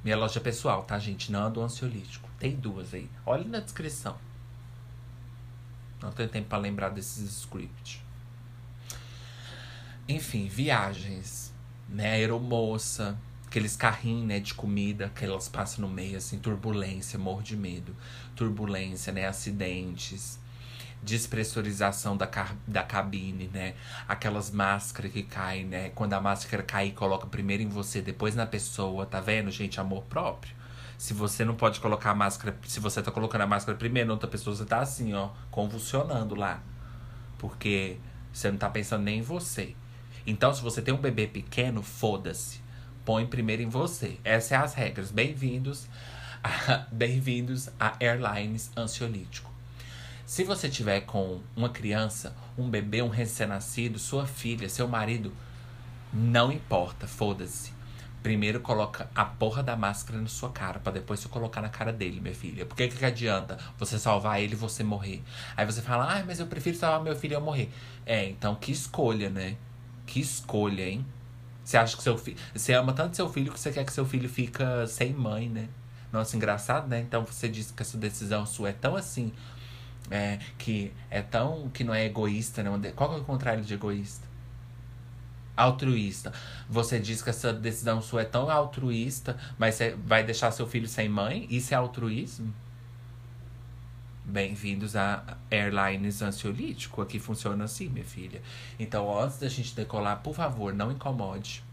Minha 0.05 0.17
loja 0.17 0.41
pessoal, 0.41 0.83
tá, 0.83 0.99
gente? 0.99 1.31
Não 1.31 1.47
é 1.47 1.51
do 1.51 1.63
ansiolítico. 1.63 2.29
Tem 2.39 2.57
duas 2.57 2.95
aí. 2.95 3.09
Olha 3.25 3.45
na 3.45 3.61
descrição. 3.61 4.17
Não 6.03 6.11
tenho 6.11 6.29
tempo 6.29 6.49
para 6.49 6.59
lembrar 6.59 6.89
desses 6.91 7.31
scripts. 7.41 8.01
Enfim, 10.09 10.49
viagens. 10.49 11.53
Né? 11.89 12.13
Aeromoça. 12.13 13.19
Aqueles 13.47 13.75
carrinhos, 13.77 14.27
né, 14.27 14.39
de 14.39 14.55
comida 14.55 15.09
que 15.09 15.25
elas 15.25 15.49
passam 15.49 15.81
no 15.81 15.93
meio, 15.93 16.17
assim, 16.17 16.39
turbulência, 16.39 17.19
morro 17.19 17.43
de 17.43 17.57
medo. 17.57 17.97
Turbulência, 18.37 19.13
né, 19.13 19.27
acidentes 19.27 20.40
despressurização 21.03 22.17
da, 22.17 22.29
da 22.67 22.83
cabine, 22.83 23.51
né? 23.53 23.75
Aquelas 24.07 24.51
máscaras 24.51 25.13
que 25.13 25.23
caem, 25.23 25.65
né? 25.65 25.91
Quando 25.91 26.13
a 26.13 26.21
máscara 26.21 26.63
cai, 26.63 26.91
coloca 26.91 27.27
primeiro 27.27 27.63
em 27.63 27.69
você, 27.69 28.03
depois 28.03 28.35
na 28.35 28.47
pessoa, 28.47 29.07
tá 29.07 29.21
vendo, 29.21 29.51
gente? 29.51 29.81
Amor 29.81 30.03
próprio. 30.05 30.55
Se 30.99 31.15
você 31.15 31.45
não 31.45 31.55
pode 31.55 31.81
colocar 31.81 32.11
a 32.11 32.15
máscara, 32.15 32.57
se 32.67 32.79
você 32.79 33.03
tá 33.03 33.11
colocando 33.11 33.43
a 33.43 33.47
máscara 33.47 33.77
primeiro 33.77 34.09
na 34.09 34.15
outra 34.15 34.29
pessoa, 34.29 34.55
você 34.55 34.65
tá 34.67 34.81
assim, 34.81 35.15
ó, 35.15 35.31
convulsionando 35.51 36.35
lá. 36.35 36.63
Porque 37.39 37.97
você 38.33 38.51
não 38.51 38.59
tá 38.59 38.69
pensando 38.69 39.03
nem 39.03 39.21
em 39.21 39.23
você. 39.23 39.75
Então, 40.27 40.53
se 40.53 40.61
você 40.61 40.83
tem 40.83 40.93
um 40.93 40.99
bebê 40.99 41.27
pequeno, 41.27 41.83
foda-se. 41.83 42.61
Põe 43.05 43.27
primeiro 43.27 43.63
em 43.63 43.69
você. 43.69 44.19
Essas 44.23 44.51
são 44.51 44.61
as 44.61 44.75
regras. 44.75 45.11
Bem-vindos 45.11 45.89
bem-vindos 46.91 47.69
a 47.79 47.95
Airlines 48.01 48.71
Ansiolítico. 48.77 49.50
Se 50.31 50.45
você 50.45 50.69
tiver 50.69 51.01
com 51.01 51.41
uma 51.57 51.71
criança, 51.71 52.37
um 52.57 52.71
bebê, 52.71 53.03
um 53.03 53.09
recém-nascido, 53.09 53.99
sua 53.99 54.29
filha, 54.29 54.69
seu 54.69 54.87
marido, 54.87 55.33
não 56.13 56.53
importa, 56.53 57.09
foda-se. 57.09 57.73
Primeiro 58.23 58.61
coloca 58.61 59.11
a 59.13 59.25
porra 59.25 59.61
da 59.61 59.75
máscara 59.75 60.21
na 60.21 60.29
sua 60.29 60.51
cara, 60.51 60.79
para 60.79 60.93
depois 60.93 61.19
você 61.19 61.29
colocar 61.29 61.61
na 61.61 61.69
cara 61.69 61.93
dele, 61.93 62.21
minha 62.21 62.33
filha. 62.33 62.65
Por 62.65 62.77
que, 62.77 62.87
que 62.87 63.05
adianta 63.05 63.59
você 63.77 63.99
salvar 63.99 64.41
ele 64.41 64.53
e 64.53 64.57
você 64.57 64.85
morrer? 64.85 65.21
Aí 65.57 65.67
você 65.67 65.83
fala, 65.83 66.21
ah, 66.21 66.25
mas 66.25 66.39
eu 66.39 66.47
prefiro 66.47 66.77
salvar 66.77 67.03
meu 67.03 67.17
filho 67.17 67.33
e 67.33 67.35
eu 67.35 67.41
morrer. 67.41 67.69
É, 68.07 68.25
então 68.27 68.55
que 68.55 68.71
escolha, 68.71 69.29
né? 69.29 69.57
Que 70.07 70.21
escolha, 70.21 70.89
hein? 70.89 71.05
Você 71.65 71.77
acha 71.77 71.97
que 71.97 72.05
seu 72.05 72.17
filho. 72.17 72.39
Você 72.55 72.73
ama 72.73 72.93
tanto 72.93 73.17
seu 73.17 73.29
filho 73.29 73.53
que 73.53 73.59
você 73.59 73.73
quer 73.73 73.85
que 73.85 73.93
seu 73.93 74.07
filho 74.07 74.29
fica 74.29 74.87
sem 74.87 75.13
mãe, 75.13 75.49
né? 75.49 75.69
Nossa, 76.13 76.37
engraçado, 76.37 76.87
né? 76.87 77.01
Então 77.01 77.25
você 77.25 77.49
disse 77.49 77.73
que 77.73 77.83
essa 77.83 77.99
decisão 77.99 78.47
sua 78.47 78.69
é 78.69 78.73
tão 78.73 78.95
assim 78.95 79.33
é, 80.09 80.39
que 80.59 80.93
é 81.11 81.23
tão. 81.23 81.69
que 81.71 81.85
não 81.85 81.95
é 81.95 82.05
egoísta, 82.05 82.63
né? 82.63 82.93
Qual 82.95 83.15
é 83.15 83.19
o 83.19 83.25
contrário 83.25 83.65
de 83.65 83.75
egoísta? 83.75 84.29
Altruísta. 85.57 86.33
Você 86.69 86.99
diz 86.99 87.23
que 87.23 87.31
essa 87.31 87.53
decisão 87.53 88.01
sua 88.01 88.23
é 88.23 88.25
tão 88.25 88.51
altruísta, 88.51 89.37
mas 89.59 89.75
você 89.75 89.95
vai 90.07 90.25
deixar 90.25 90.51
seu 90.53 90.67
filho 90.67 90.89
sem 90.89 91.09
mãe? 91.09 91.47
Isso 91.51 91.75
é 91.75 91.77
altruísmo? 91.77 92.55
Bem-vindos 94.25 94.97
a 94.97 95.37
Airlines 95.51 96.23
Ansiolítico. 96.23 97.03
Aqui 97.03 97.19
funciona 97.19 97.65
assim, 97.65 97.89
minha 97.89 98.05
filha. 98.05 98.41
Então, 98.79 99.19
antes 99.19 99.39
da 99.39 99.49
gente 99.49 99.75
decolar, 99.75 100.21
por 100.23 100.35
favor, 100.35 100.73
não 100.73 100.93
incomode. 100.93 101.65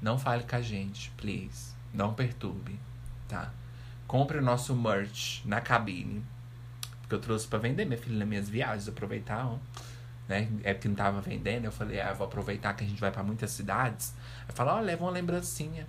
Não 0.00 0.18
fale 0.18 0.44
com 0.44 0.56
a 0.56 0.60
gente, 0.60 1.10
please. 1.16 1.72
Não 1.92 2.12
perturbe, 2.12 2.78
tá? 3.28 3.50
Compre 4.06 4.38
o 4.38 4.42
nosso 4.42 4.74
merch 4.74 5.42
na 5.44 5.60
cabine 5.60 6.22
que 7.12 7.16
eu 7.16 7.20
trouxe 7.20 7.46
para 7.46 7.58
vender, 7.58 7.84
minha 7.84 7.98
filha, 7.98 8.18
nas 8.18 8.26
minhas 8.26 8.48
viagens, 8.48 8.88
aproveitar, 8.88 9.46
ó, 9.46 9.58
né? 10.26 10.48
É 10.64 10.72
porque 10.72 10.88
não 10.88 10.94
tava 10.94 11.20
vendendo, 11.20 11.66
eu 11.66 11.72
falei, 11.72 12.00
ah, 12.00 12.14
vou 12.14 12.26
aproveitar 12.26 12.72
que 12.72 12.84
a 12.84 12.86
gente 12.86 12.98
vai 12.98 13.10
para 13.10 13.22
muitas 13.22 13.50
cidades. 13.50 14.14
Eu 14.48 14.54
falo, 14.54 14.70
ó, 14.70 14.78
oh, 14.78 14.80
leva 14.80 15.04
uma 15.04 15.10
lembrancinha, 15.10 15.86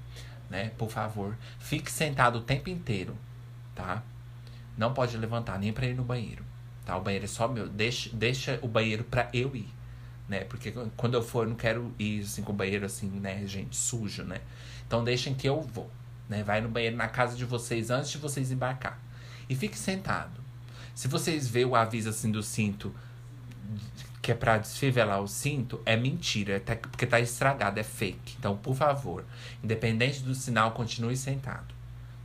né? 0.49 0.71
Por 0.77 0.89
favor, 0.89 1.37
fique 1.59 1.89
sentado 1.89 2.39
o 2.39 2.41
tempo 2.41 2.69
inteiro, 2.69 3.17
tá? 3.73 4.03
Não 4.77 4.93
pode 4.93 5.15
levantar 5.15 5.57
nem 5.57 5.71
para 5.71 5.85
ir 5.85 5.95
no 5.95 6.03
banheiro, 6.03 6.43
tá? 6.85 6.97
O 6.97 7.01
banheiro 7.01 7.23
é 7.23 7.27
só 7.29 7.47
meu, 7.47 7.69
deixa, 7.69 8.09
deixa 8.13 8.59
o 8.61 8.67
banheiro 8.67 9.05
para 9.05 9.29
eu 9.33 9.55
ir, 9.55 9.69
né? 10.27 10.43
Porque 10.43 10.73
quando 10.97 11.13
eu 11.13 11.23
for, 11.23 11.45
eu 11.45 11.51
não 11.51 11.55
quero 11.55 11.93
ir 11.97 12.23
assim 12.23 12.43
com 12.43 12.51
o 12.51 12.55
banheiro 12.55 12.85
assim, 12.85 13.09
né, 13.09 13.47
gente, 13.47 13.77
sujo, 13.77 14.23
né? 14.23 14.41
Então 14.85 15.05
deixem 15.05 15.33
que 15.33 15.47
eu 15.47 15.61
vou, 15.61 15.89
né? 16.27 16.43
Vai 16.43 16.59
no 16.59 16.67
banheiro 16.67 16.97
na 16.97 17.07
casa 17.07 17.37
de 17.37 17.45
vocês 17.45 17.89
antes 17.89 18.11
de 18.11 18.17
vocês 18.17 18.51
embarcar. 18.51 18.99
E 19.47 19.55
fique 19.55 19.77
sentado. 19.77 20.42
Se 20.93 21.07
vocês 21.07 21.47
vê 21.47 21.65
o 21.65 21.75
aviso 21.75 22.09
assim 22.09 22.31
do 22.31 22.43
cinto 22.43 22.93
que 24.23 24.31
é 24.31 24.35
pra 24.35 24.57
desfivelar 24.57 25.21
o 25.21 25.27
cinto, 25.27 25.81
é 25.85 25.97
mentira, 25.97 26.53
é 26.65 26.75
porque 26.75 27.05
tá 27.05 27.19
estragado, 27.19 27.77
é 27.77 27.83
fake. 27.83 28.37
Então, 28.39 28.55
por 28.55 28.73
favor, 28.73 29.25
independente 29.61 30.21
do 30.21 30.33
sinal, 30.33 30.71
continue 30.71 31.17
sentado, 31.17 31.75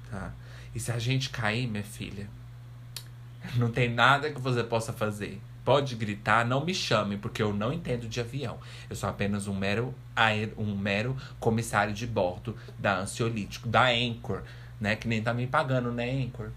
tá? 0.08 0.32
E 0.72 0.78
se 0.78 0.92
a 0.92 0.98
gente 1.00 1.28
cair, 1.28 1.66
minha 1.66 1.82
filha, 1.82 2.28
não 3.58 3.72
tem 3.72 3.92
nada 3.92 4.30
que 4.30 4.40
você 4.40 4.62
possa 4.62 4.92
fazer. 4.92 5.40
Pode 5.64 5.96
gritar, 5.96 6.46
não 6.46 6.64
me 6.64 6.72
chame, 6.72 7.16
porque 7.16 7.42
eu 7.42 7.52
não 7.52 7.72
entendo 7.72 8.08
de 8.08 8.20
avião. 8.20 8.60
Eu 8.88 8.94
sou 8.94 9.08
apenas 9.08 9.48
um 9.48 9.54
mero, 9.54 9.92
um 10.56 10.76
mero 10.76 11.16
comissário 11.40 11.92
de 11.92 12.06
bordo 12.06 12.56
da 12.78 13.00
Ansiolítico, 13.00 13.68
da 13.68 13.88
Anchor, 13.88 14.42
né? 14.80 14.94
Que 14.94 15.08
nem 15.08 15.20
tá 15.20 15.34
me 15.34 15.48
pagando, 15.48 15.90
né, 15.90 16.08
Anchor? 16.10 16.50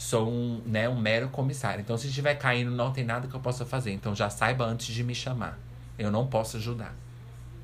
Sou 0.00 0.30
um, 0.30 0.62
né, 0.64 0.88
um 0.88 0.98
mero 0.98 1.28
comissário. 1.28 1.82
Então, 1.82 1.96
se 1.98 2.08
estiver 2.08 2.34
caindo, 2.34 2.70
não 2.70 2.90
tem 2.90 3.04
nada 3.04 3.28
que 3.28 3.34
eu 3.34 3.40
possa 3.40 3.66
fazer. 3.66 3.92
Então, 3.92 4.14
já 4.14 4.30
saiba 4.30 4.64
antes 4.64 4.94
de 4.94 5.04
me 5.04 5.14
chamar. 5.14 5.58
Eu 5.98 6.10
não 6.10 6.26
posso 6.26 6.56
ajudar, 6.56 6.94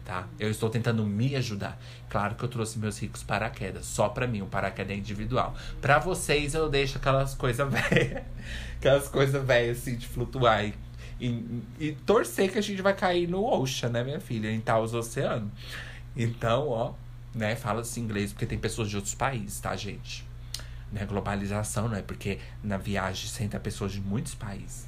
tá? 0.04 0.28
Eu 0.38 0.50
estou 0.50 0.68
tentando 0.68 1.02
me 1.02 1.34
ajudar. 1.34 1.80
Claro 2.10 2.34
que 2.34 2.44
eu 2.44 2.48
trouxe 2.48 2.78
meus 2.78 3.00
ricos 3.00 3.22
paraquedas, 3.22 3.86
só 3.86 4.10
para 4.10 4.26
mim, 4.26 4.42
um 4.42 4.48
paraquedas 4.48 4.94
é 4.94 4.98
individual. 4.98 5.54
Para 5.80 5.98
vocês, 5.98 6.52
eu 6.52 6.68
deixo 6.68 6.98
aquelas 6.98 7.34
coisas 7.34 7.66
velhas, 7.72 8.22
aquelas 8.76 9.08
coisas 9.08 9.42
velhas 9.42 9.78
assim 9.78 9.96
de 9.96 10.06
flutuar 10.06 10.62
e, 10.62 10.74
e, 11.18 11.62
e, 11.80 11.92
torcer 12.04 12.52
que 12.52 12.58
a 12.58 12.62
gente 12.62 12.82
vai 12.82 12.92
cair 12.92 13.26
no 13.26 13.42
ocean, 13.46 13.88
né, 13.88 14.04
minha 14.04 14.20
filha, 14.20 14.52
em 14.52 14.60
Taos 14.60 14.92
Oceano. 14.92 15.50
Então, 16.14 16.68
ó, 16.68 16.92
né, 17.34 17.56
fala-se 17.56 17.98
inglês 17.98 18.30
porque 18.30 18.44
tem 18.44 18.58
pessoas 18.58 18.90
de 18.90 18.96
outros 18.96 19.14
países, 19.14 19.58
tá, 19.58 19.74
gente? 19.74 20.25
Né, 20.96 21.04
globalização, 21.04 21.88
né? 21.88 22.02
Porque 22.02 22.38
na 22.62 22.78
viagem 22.78 23.28
senta 23.28 23.60
pessoas 23.60 23.92
de 23.92 24.00
muitos 24.00 24.34
países. 24.34 24.86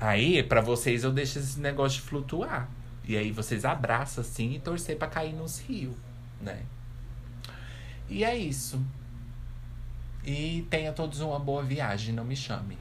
Aí, 0.00 0.42
para 0.42 0.60
vocês, 0.60 1.04
eu 1.04 1.12
deixo 1.12 1.38
esse 1.38 1.58
negócio 1.60 2.00
de 2.00 2.08
flutuar. 2.08 2.68
E 3.04 3.16
aí 3.16 3.30
vocês 3.32 3.64
abraçam 3.64 4.22
assim 4.22 4.54
e 4.54 4.60
torcer 4.60 4.98
para 4.98 5.08
cair 5.08 5.32
nos 5.32 5.60
rios, 5.60 5.96
né? 6.42 6.62
E 8.08 8.22
é 8.22 8.36
isso. 8.36 8.84
E 10.24 10.66
tenha 10.68 10.92
todos 10.92 11.20
uma 11.20 11.38
boa 11.38 11.62
viagem, 11.62 12.14
não 12.14 12.24
me 12.24 12.36
chame. 12.36 12.76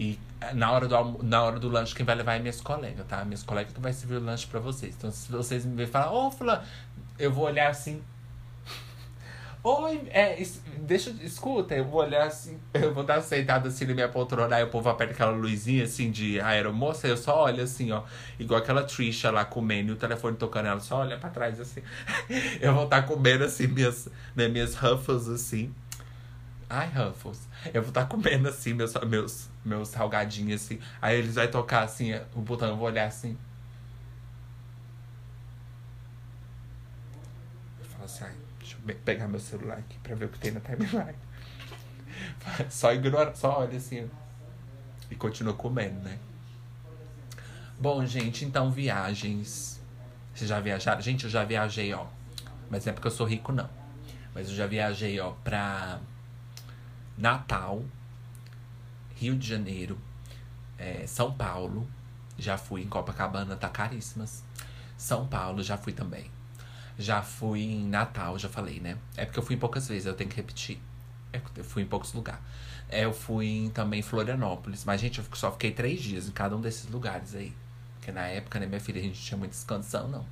E 0.00 0.18
eh, 0.40 0.52
na 0.54 0.72
hora 0.72 0.88
do, 0.88 1.22
na 1.22 1.42
hora 1.44 1.60
do 1.60 1.68
lanche, 1.68 1.94
quem 1.94 2.04
vai 2.04 2.16
levar 2.16 2.34
é 2.34 2.38
minhas 2.40 2.60
colegas, 2.60 3.06
tá? 3.06 3.24
Minhas 3.24 3.44
colegas 3.44 3.72
que 3.72 3.80
vai 3.80 3.92
servir 3.92 4.16
o 4.16 4.24
lanche 4.24 4.46
pra 4.48 4.58
vocês. 4.58 4.96
Então, 4.96 5.10
se 5.12 5.30
vocês 5.30 5.64
me 5.64 5.76
verem 5.76 5.92
falar, 5.92 6.12
ô, 6.12 6.26
oh, 6.26 6.30
Fulano, 6.30 6.64
eu 7.18 7.32
vou 7.32 7.44
olhar 7.44 7.70
assim. 7.70 8.02
Oi, 9.64 10.08
é, 10.10 10.42
deixa, 10.78 11.10
escuta, 11.22 11.76
eu 11.76 11.84
vou 11.84 12.00
olhar 12.00 12.26
assim, 12.26 12.58
eu 12.74 12.92
vou 12.92 13.04
dar 13.04 13.22
sentada 13.22 13.68
assim 13.68 13.84
na 13.84 13.94
minha 13.94 14.08
poltrona, 14.08 14.56
aí 14.56 14.64
o 14.64 14.68
povo 14.68 14.88
aperta 14.88 15.14
aquela 15.14 15.30
luzinha 15.30 15.84
assim 15.84 16.10
de 16.10 16.40
aeromoça, 16.40 17.06
eu 17.06 17.16
só 17.16 17.44
olho 17.44 17.62
assim, 17.62 17.92
ó, 17.92 18.02
igual 18.40 18.58
aquela 18.58 18.82
Trisha 18.82 19.30
lá 19.30 19.44
comendo 19.44 19.92
o 19.92 19.96
telefone 19.96 20.36
tocando, 20.36 20.66
ela 20.66 20.80
só 20.80 20.98
olha 20.98 21.16
pra 21.16 21.30
trás 21.30 21.60
assim. 21.60 21.80
eu 22.60 22.74
vou 22.74 22.84
estar 22.84 23.02
tá 23.02 23.06
comendo 23.06 23.44
assim 23.44 23.68
minhas, 23.68 24.08
né, 24.34 24.48
minhas 24.48 24.74
Ruffles 24.74 25.28
assim. 25.28 25.72
Ai, 26.68 26.88
Ruffles. 26.88 27.48
Eu 27.72 27.82
vou 27.82 27.90
estar 27.90 28.02
tá 28.02 28.06
comendo 28.08 28.48
assim 28.48 28.74
meus, 28.74 28.94
meus, 29.06 29.48
meus 29.64 29.88
salgadinhos 29.88 30.64
assim. 30.64 30.80
Aí 31.00 31.18
eles 31.18 31.36
vão 31.36 31.46
tocar 31.48 31.84
assim, 31.84 32.12
o 32.34 32.40
botão, 32.40 32.68
eu 32.68 32.76
vou 32.76 32.86
olhar 32.86 33.06
assim. 33.06 33.38
Eu 37.78 37.84
falo 37.84 38.04
assim, 38.04 38.24
ai 38.24 38.52
pegar 39.04 39.28
meu 39.28 39.40
celular 39.40 39.78
aqui 39.78 39.98
pra 40.00 40.14
ver 40.14 40.26
o 40.26 40.28
que 40.28 40.38
tem 40.38 40.52
na 40.52 40.60
timeline. 40.60 41.14
Só 42.70 42.92
ignora, 42.92 43.34
só 43.34 43.60
olha 43.60 43.76
assim. 43.76 44.08
E 45.10 45.14
continua 45.14 45.54
comendo, 45.54 46.00
né? 46.00 46.18
Bom, 47.78 48.04
gente, 48.06 48.44
então 48.44 48.70
viagens. 48.70 49.80
Vocês 50.34 50.48
já 50.48 50.60
viajaram? 50.60 51.00
Gente, 51.00 51.24
eu 51.24 51.30
já 51.30 51.44
viajei, 51.44 51.92
ó. 51.92 52.06
Mas 52.70 52.84
não 52.84 52.90
é 52.90 52.94
porque 52.94 53.08
eu 53.08 53.12
sou 53.12 53.26
rico, 53.26 53.52
não. 53.52 53.68
Mas 54.34 54.48
eu 54.48 54.54
já 54.54 54.66
viajei, 54.66 55.18
ó, 55.20 55.32
pra 55.44 56.00
Natal, 57.18 57.82
Rio 59.16 59.36
de 59.36 59.46
Janeiro, 59.46 59.98
é, 60.78 61.06
São 61.06 61.32
Paulo. 61.32 61.88
Já 62.38 62.56
fui 62.56 62.82
em 62.82 62.88
Copacabana, 62.88 63.56
tá 63.56 63.68
caríssimas. 63.68 64.42
São 64.96 65.26
Paulo, 65.26 65.62
já 65.62 65.76
fui 65.76 65.92
também. 65.92 66.30
Já 66.98 67.22
fui 67.22 67.62
em 67.62 67.88
Natal, 67.88 68.38
já 68.38 68.48
falei, 68.48 68.80
né? 68.80 68.96
É 69.16 69.24
porque 69.24 69.38
eu 69.38 69.42
fui 69.42 69.56
poucas 69.56 69.88
vezes, 69.88 70.06
eu 70.06 70.14
tenho 70.14 70.28
que 70.30 70.36
repetir. 70.36 70.78
É, 71.32 71.40
eu 71.56 71.64
fui 71.64 71.82
em 71.82 71.86
poucos 71.86 72.12
lugares. 72.12 72.42
É, 72.88 73.04
eu 73.04 73.12
fui 73.12 73.46
em, 73.46 73.70
também 73.70 74.00
em 74.00 74.02
Florianópolis. 74.02 74.84
Mas, 74.84 75.00
gente, 75.00 75.18
eu 75.18 75.24
só 75.34 75.50
fiquei 75.50 75.72
três 75.72 76.00
dias 76.00 76.28
em 76.28 76.32
cada 76.32 76.56
um 76.56 76.60
desses 76.60 76.88
lugares 76.90 77.34
aí. 77.34 77.54
Porque 77.94 78.12
na 78.12 78.26
época, 78.26 78.60
né, 78.60 78.66
minha 78.66 78.80
filha, 78.80 79.00
a 79.00 79.02
gente 79.02 79.20
tinha 79.20 79.38
muita 79.38 79.54
descansão, 79.54 80.08
não. 80.08 80.26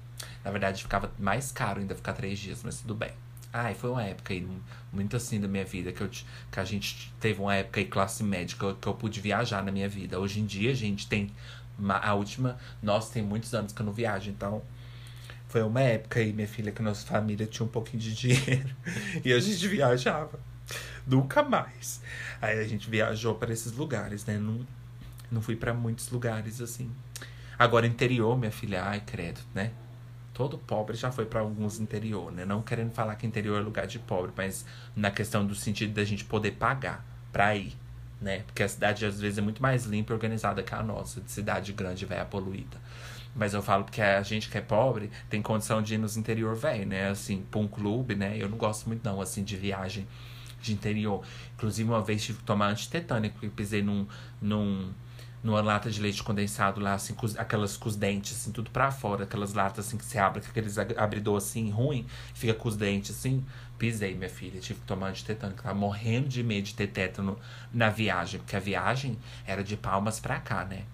Na 0.45 0.51
verdade, 0.51 0.83
ficava 0.83 1.11
mais 1.19 1.51
caro 1.51 1.81
ainda 1.81 1.95
ficar 1.95 2.13
três 2.13 2.39
dias, 2.39 2.61
mas 2.63 2.81
tudo 2.81 2.95
bem. 2.95 3.13
Ai, 3.53 3.75
foi 3.75 3.91
uma 3.91 4.03
época 4.03 4.33
aí, 4.33 4.47
muito 4.93 5.17
assim 5.17 5.41
da 5.41 5.49
minha 5.49 5.65
vida, 5.65 5.91
que, 5.91 6.03
eu, 6.03 6.09
que 6.09 6.61
a 6.61 6.65
gente 6.65 7.13
teve 7.19 7.41
uma 7.41 7.55
época 7.55 7.81
aí, 7.81 7.87
classe 7.87 8.23
média, 8.23 8.57
que 8.57 8.63
eu, 8.63 8.77
que 8.77 8.87
eu 8.87 8.95
pude 8.95 9.21
viajar 9.21 9.65
na 9.65 9.73
minha 9.73 9.89
vida. 9.89 10.21
Hoje 10.21 10.41
em 10.41 10.47
dia, 10.47 10.71
a 10.71 10.75
gente 10.75 11.09
tem. 11.09 11.33
Uma, 11.79 11.97
a 11.97 12.13
última. 12.15 12.59
Nossa, 12.83 13.13
tem 13.13 13.23
muitos 13.23 13.55
anos 13.55 13.73
que 13.73 13.81
eu 13.81 13.87
não 13.87 13.93
viajo, 13.93 14.31
então 14.31 14.63
foi 15.51 15.63
uma 15.63 15.81
época 15.81 16.21
aí, 16.21 16.33
minha 16.33 16.47
filha, 16.47 16.71
que 16.71 16.81
nossa 16.81 17.05
família 17.05 17.45
tinha 17.45 17.67
um 17.67 17.69
pouquinho 17.69 18.01
de 18.01 18.15
dinheiro 18.15 18.71
e 19.25 19.33
a 19.33 19.41
gente 19.41 19.67
viajava. 19.67 20.39
Nunca 21.05 21.43
mais. 21.43 22.01
Aí 22.41 22.57
a 22.61 22.65
gente 22.65 22.89
viajou 22.89 23.35
para 23.35 23.53
esses 23.53 23.73
lugares, 23.73 24.25
né? 24.25 24.39
Não, 24.39 24.65
não 25.29 25.43
fui 25.43 25.57
para 25.57 25.75
muitos 25.75 26.09
lugares 26.09 26.61
assim. 26.61 26.89
Agora, 27.59 27.85
interior, 27.85 28.39
minha 28.39 28.53
filha, 28.53 28.85
ai, 28.85 29.03
credo, 29.05 29.41
né? 29.53 29.73
Todo 30.33 30.57
pobre 30.57 30.97
já 30.97 31.11
foi 31.11 31.27
para 31.27 31.41
alguns 31.41 31.81
interior, 31.81 32.31
né? 32.31 32.45
Não 32.45 32.63
querendo 32.63 32.93
falar 32.93 33.17
que 33.17 33.27
interior 33.27 33.61
é 33.61 33.61
lugar 33.61 33.89
de 33.89 33.99
pobre, 33.99 34.31
mas 34.37 34.65
na 34.95 35.11
questão 35.11 35.45
do 35.45 35.57
sentido 35.57 35.93
da 35.93 36.05
gente 36.05 36.25
poder 36.25 36.53
pagar 36.53 37.05
pra 37.33 37.57
ir, 37.57 37.77
né? 38.21 38.45
Porque 38.47 38.63
a 38.63 38.69
cidade 38.69 39.05
às 39.05 39.21
vezes 39.21 39.39
é 39.39 39.43
muito 39.43 39.61
mais 39.61 39.85
limpa 39.85 40.13
e 40.13 40.15
organizada 40.15 40.63
que 40.63 40.73
a 40.73 40.83
nossa, 40.83 41.21
de 41.21 41.31
cidade 41.33 41.73
grande, 41.73 42.07
velha, 42.07 42.25
poluída. 42.25 42.79
Mas 43.35 43.55
eu 43.55 43.63
falo 43.63 43.85
porque 43.85 44.03
a 44.03 44.23
gente 44.23 44.49
que 44.49 44.59
é 44.59 44.61
pobre 44.61 45.11
tem 45.29 45.41
condição 45.41 45.81
de 45.81 45.95
ir 45.95 45.99
nos 45.99 46.17
interior 46.17 46.55
velho, 46.57 46.87
né? 46.87 47.09
Assim, 47.09 47.45
pra 47.51 47.61
um 47.61 47.69
clube, 47.69 48.15
né? 48.15 48.37
Eu 48.37 48.49
não 48.49 48.59
gosto 48.59 48.87
muito, 48.89 49.05
não, 49.05 49.21
assim, 49.21 49.45
de 49.45 49.57
viagem 49.57 50.07
de 50.61 50.73
interior. 50.73 51.23
Inclusive, 51.55 51.89
uma 51.89 52.03
vez 52.03 52.23
tive 52.23 52.39
que 52.39 52.45
tomar 52.45 52.69
antitetânico 52.69 53.45
e 53.45 53.49
pisei 53.49 53.83
num, 53.83 54.07
num, 54.43 54.91
numa 55.43 55.61
lata 55.61 55.91
de 55.91 56.01
leite 56.01 56.23
condensado 56.23 56.81
lá, 56.81 56.95
assim, 56.95 57.15
com, 57.15 57.27
aquelas 57.39 57.77
com 57.77 57.89
os 57.89 57.97
dentes, 57.97 58.37
assim, 58.37 58.53
tudo 58.53 58.71
pra 58.71 58.91
fora. 58.91 59.25
Aquelas 59.25 59.55
latas, 59.55 59.87
assim, 59.87 59.97
que 59.97 60.05
você 60.05 60.19
abre, 60.19 60.43
com 60.43 60.49
aqueles 60.49 60.77
abridor, 60.79 61.37
assim, 61.37 61.71
ruim, 61.71 62.07
fica 62.35 62.53
com 62.55 62.69
os 62.69 62.77
dentes, 62.77 63.17
assim. 63.17 63.45
Pisei, 63.79 64.15
minha 64.15 64.29
filha, 64.29 64.61
tive 64.61 64.81
que 64.81 64.87
tomar 64.87 65.09
antitetânico. 65.09 65.63
Tava 65.63 65.75
morrendo 65.75 66.29
de 66.29 66.43
medo 66.43 66.65
de 66.65 66.75
ter 66.75 66.89
tétano 66.89 67.39
na 67.73 67.89
viagem, 67.89 68.41
porque 68.41 68.57
a 68.57 68.61
viagem 68.61 69.17
era 69.47 69.65
de 69.65 69.77
palmas 69.77 70.21
pra 70.21 70.39
cá, 70.39 70.65
né? 70.65 70.85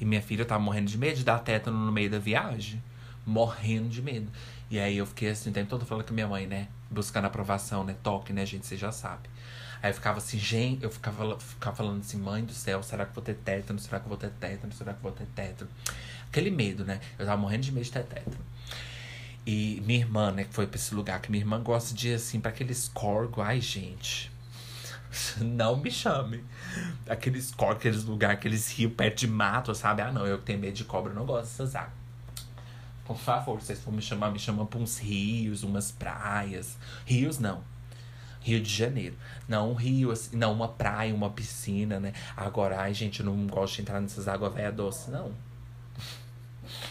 E 0.00 0.04
minha 0.04 0.22
filha 0.22 0.44
tava 0.44 0.62
morrendo 0.62 0.90
de 0.90 0.98
medo 0.98 1.16
de 1.16 1.24
dar 1.24 1.38
tétano 1.38 1.78
no 1.78 1.92
meio 1.92 2.10
da 2.10 2.18
viagem. 2.18 2.82
Morrendo 3.24 3.88
de 3.88 4.02
medo. 4.02 4.30
E 4.70 4.78
aí 4.78 4.96
eu 4.96 5.06
fiquei 5.06 5.30
assim, 5.30 5.50
o 5.50 5.52
tempo 5.52 5.70
todo 5.70 5.84
falando 5.84 6.06
com 6.06 6.14
minha 6.14 6.28
mãe, 6.28 6.46
né? 6.46 6.68
Buscando 6.90 7.24
aprovação, 7.24 7.84
né? 7.84 7.96
Toque, 8.02 8.32
né, 8.32 8.44
gente? 8.44 8.66
Você 8.66 8.76
já 8.76 8.92
sabe. 8.92 9.28
Aí 9.82 9.90
eu 9.90 9.94
ficava 9.94 10.18
assim, 10.18 10.38
gente, 10.38 10.82
eu 10.82 10.90
ficava, 10.90 11.38
ficava 11.38 11.76
falando 11.76 12.00
assim, 12.00 12.18
mãe 12.18 12.44
do 12.44 12.52
céu, 12.52 12.82
será 12.82 13.04
que 13.06 13.14
vou 13.14 13.22
ter 13.22 13.34
tétano? 13.34 13.78
Será 13.78 14.00
que 14.00 14.08
vou 14.08 14.16
ter 14.16 14.30
tétano? 14.30 14.72
Será 14.72 14.92
que 14.94 15.02
vou 15.02 15.12
ter 15.12 15.26
tétano? 15.26 15.70
Aquele 16.28 16.50
medo, 16.50 16.84
né? 16.84 17.00
Eu 17.18 17.26
tava 17.26 17.40
morrendo 17.40 17.62
de 17.62 17.72
medo 17.72 17.84
de 17.84 17.92
ter 17.92 18.04
tétano. 18.04 18.44
E 19.46 19.80
minha 19.86 20.00
irmã, 20.00 20.32
né, 20.32 20.44
que 20.44 20.52
foi 20.52 20.66
pra 20.66 20.76
esse 20.76 20.92
lugar, 20.92 21.20
que 21.20 21.30
minha 21.30 21.42
irmã 21.42 21.62
gosta 21.62 21.94
de 21.94 22.08
ir 22.08 22.14
assim, 22.14 22.40
pra 22.40 22.50
aqueles 22.50 22.88
corgo. 22.88 23.40
Ai, 23.40 23.60
gente. 23.60 24.32
Não 25.40 25.76
me 25.76 25.90
chame. 25.90 26.44
Aqueles 27.08 27.52
aqueles 27.58 28.04
lugares, 28.04 28.36
aqueles 28.38 28.70
rios 28.72 28.92
perto 28.92 29.20
de 29.20 29.26
mato, 29.26 29.74
sabe? 29.74 30.02
Ah, 30.02 30.12
não, 30.12 30.26
eu 30.26 30.38
tenho 30.38 30.58
medo 30.58 30.74
de 30.74 30.84
cobra, 30.84 31.12
eu 31.12 31.16
não 31.16 31.24
gosto 31.24 31.42
dessas 31.42 31.74
águas. 31.74 31.92
Por 33.04 33.16
favor, 33.16 33.60
vocês 33.60 33.80
for 33.80 33.92
me 33.92 34.02
chamar, 34.02 34.30
me 34.30 34.38
chamam 34.38 34.66
pra 34.66 34.80
uns 34.80 34.98
rios, 34.98 35.62
umas 35.62 35.92
praias. 35.92 36.76
Rios 37.04 37.38
não. 37.38 37.62
Rio 38.40 38.60
de 38.60 38.72
Janeiro. 38.72 39.16
Não 39.48 39.72
um 39.72 39.74
rio, 39.74 40.10
assim, 40.10 40.36
não 40.36 40.52
uma 40.52 40.68
praia, 40.68 41.14
uma 41.14 41.30
piscina, 41.30 42.00
né? 42.00 42.12
Agora, 42.36 42.80
ai, 42.80 42.94
gente, 42.94 43.20
eu 43.20 43.26
não 43.26 43.46
gosto 43.46 43.76
de 43.76 43.82
entrar 43.82 44.00
nessas 44.00 44.26
águas 44.28 44.52
velha 44.52 44.72
doce, 44.72 45.10
não. 45.10 45.32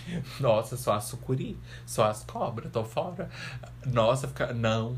Nossa, 0.39 0.78
só 0.78 0.93
a 0.93 1.01
sucuri, 1.01 1.58
só 1.86 2.06
as 2.06 2.24
cobras, 2.24 2.72
tô 2.72 2.84
fora. 2.84 3.30
Nossa, 3.86 4.28
fica. 4.28 4.53
Não. 4.53 4.97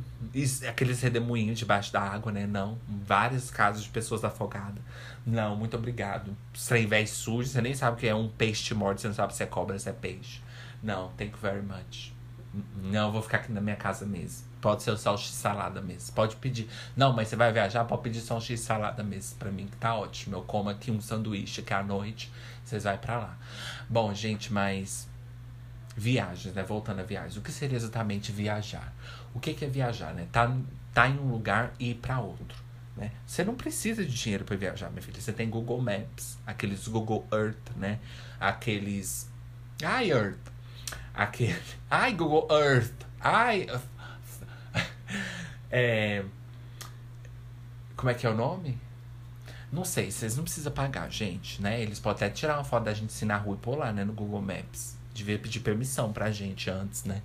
Aqueles 0.67 1.01
redemoinhos 1.01 1.57
debaixo 1.57 1.91
da 1.91 2.01
água, 2.01 2.31
né? 2.31 2.45
Não. 2.45 2.77
Vários 2.87 3.49
casos 3.49 3.83
de 3.83 3.89
pessoas 3.89 4.23
afogadas. 4.23 4.81
Não, 5.25 5.55
muito 5.55 5.75
obrigado. 5.75 6.35
Sem 6.53 6.87
velho 6.87 7.07
sujo, 7.07 7.49
você 7.49 7.61
nem 7.61 7.73
sabe 7.73 7.97
o 7.97 7.99
que 7.99 8.07
é 8.07 8.15
um 8.15 8.29
peixe 8.29 8.73
morto, 8.73 9.01
você 9.01 9.07
não 9.07 9.15
sabe 9.15 9.35
se 9.35 9.43
é 9.43 9.45
cobra, 9.45 9.77
se 9.77 9.89
é 9.89 9.93
peixe. 9.93 10.41
Não, 10.81 11.09
thank 11.17 11.31
you 11.31 11.37
very 11.37 11.61
much. 11.61 12.13
Não, 12.75 13.11
vou 13.11 13.21
ficar 13.21 13.37
aqui 13.37 13.51
na 13.51 13.61
minha 13.61 13.75
casa 13.75 14.05
mesmo. 14.05 14.46
Pode 14.61 14.83
ser 14.83 14.91
o 14.91 14.97
x 14.97 15.31
salada 15.31 15.81
mesmo. 15.81 16.13
Pode 16.13 16.35
pedir. 16.37 16.67
Não, 16.95 17.13
mas 17.13 17.27
você 17.27 17.35
vai 17.35 17.51
viajar, 17.51 17.85
pode 17.85 18.01
pedir 18.01 18.21
um 18.31 18.39
x 18.39 18.59
salada 18.59 19.03
mesmo. 19.03 19.37
Pra 19.37 19.51
mim 19.51 19.67
que 19.67 19.77
tá 19.77 19.95
ótimo. 19.95 20.35
Eu 20.35 20.43
como 20.43 20.69
aqui 20.69 20.91
um 20.91 20.99
sanduíche 20.99 21.61
que 21.61 21.73
à 21.73 21.83
noite 21.83 22.31
vocês 22.63 22.83
vai 22.83 22.97
para 22.97 23.17
lá. 23.17 23.37
Bom, 23.87 24.13
gente, 24.13 24.51
mas 24.51 25.07
viagens, 25.95 26.53
né? 26.53 26.63
Voltando 26.63 26.99
a 26.99 27.03
viagens. 27.03 27.37
O 27.37 27.41
que 27.41 27.51
seria 27.51 27.75
exatamente 27.75 28.31
viajar? 28.31 28.93
O 29.33 29.39
que, 29.39 29.53
que 29.53 29.65
é 29.65 29.67
viajar, 29.67 30.13
né? 30.13 30.27
Tá, 30.31 30.51
tá 30.93 31.07
em 31.07 31.17
um 31.17 31.29
lugar 31.29 31.73
e 31.79 31.91
ir 31.91 31.95
para 31.95 32.19
outro. 32.19 32.67
Né? 32.95 33.11
Você 33.25 33.43
não 33.43 33.53
precisa 33.53 34.03
de 34.03 34.11
dinheiro 34.11 34.43
para 34.43 34.55
viajar, 34.55 34.89
minha 34.89 35.01
filha. 35.01 35.21
Você 35.21 35.31
tem 35.31 35.49
Google 35.49 35.79
Maps, 35.79 36.37
aqueles 36.45 36.87
Google 36.87 37.27
Earth, 37.31 37.75
né? 37.75 37.99
Aqueles. 38.39 39.29
Ai, 39.83 40.11
Earth. 40.11 40.39
Aquele. 41.13 41.61
Ai, 41.89 42.13
Google 42.13 42.47
Earth. 42.51 43.05
Ai. 43.19 43.67
É. 45.71 46.23
Como 47.95 48.09
é 48.09 48.13
que 48.13 48.25
é 48.25 48.29
o 48.29 48.35
nome? 48.35 48.77
Não 49.71 49.83
sei, 49.83 50.09
vocês 50.11 50.37
não 50.37 50.43
precisam 50.43 50.71
pagar, 50.71 51.11
gente, 51.11 51.61
né? 51.61 51.81
Eles 51.81 51.99
podem 51.99 52.27
até 52.27 52.29
tirar 52.33 52.55
uma 52.55 52.63
foto 52.63 52.85
da 52.85 52.93
gente 52.93 53.09
assim 53.09 53.25
na 53.25 53.37
rua 53.37 53.55
e 53.55 53.59
pôr 53.59 53.77
lá, 53.77 53.91
né, 53.91 54.05
no 54.05 54.13
Google 54.13 54.41
Maps. 54.41 54.97
Devia 55.13 55.37
pedir 55.37 55.59
permissão 55.59 56.13
pra 56.13 56.31
gente 56.31 56.69
antes, 56.69 57.03
né? 57.03 57.21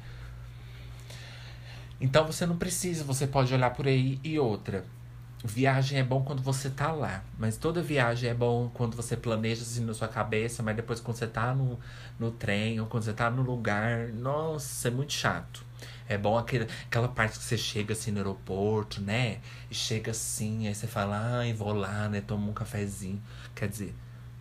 Então 2.00 2.26
você 2.26 2.44
não 2.44 2.56
precisa, 2.56 3.04
você 3.04 3.28
pode 3.28 3.54
olhar 3.54 3.70
por 3.70 3.86
aí 3.86 4.18
e 4.24 4.38
outra. 4.38 4.84
Viagem 5.44 5.98
é 5.98 6.02
bom 6.04 6.22
quando 6.22 6.42
você 6.42 6.70
tá 6.70 6.90
lá, 6.92 7.22
mas 7.38 7.56
toda 7.56 7.82
viagem 7.82 8.30
é 8.30 8.34
bom 8.34 8.70
quando 8.74 8.96
você 8.96 9.16
planeja 9.16 9.62
assim 9.62 9.84
na 9.84 9.94
sua 9.94 10.08
cabeça, 10.08 10.62
mas 10.62 10.74
depois 10.74 11.00
quando 11.00 11.16
você 11.16 11.26
tá 11.26 11.54
no, 11.54 11.78
no 12.18 12.30
trem 12.32 12.80
ou 12.80 12.86
quando 12.86 13.04
você 13.04 13.12
tá 13.12 13.30
no 13.30 13.42
lugar, 13.42 14.08
nossa, 14.08 14.88
é 14.88 14.90
muito 14.90 15.12
chato. 15.12 15.64
É 16.12 16.18
bom 16.18 16.36
aquele, 16.36 16.66
aquela 16.86 17.08
parte 17.08 17.38
que 17.38 17.44
você 17.44 17.56
chega 17.56 17.92
assim 17.94 18.10
no 18.10 18.18
aeroporto, 18.18 19.00
né? 19.00 19.40
E 19.70 19.74
chega 19.74 20.10
assim, 20.10 20.68
aí 20.68 20.74
você 20.74 20.86
fala, 20.86 21.38
ai, 21.38 21.52
vou 21.52 21.72
lá, 21.72 22.08
né? 22.08 22.20
Toma 22.20 22.48
um 22.48 22.52
cafezinho. 22.52 23.22
Quer 23.54 23.68
dizer, 23.68 23.94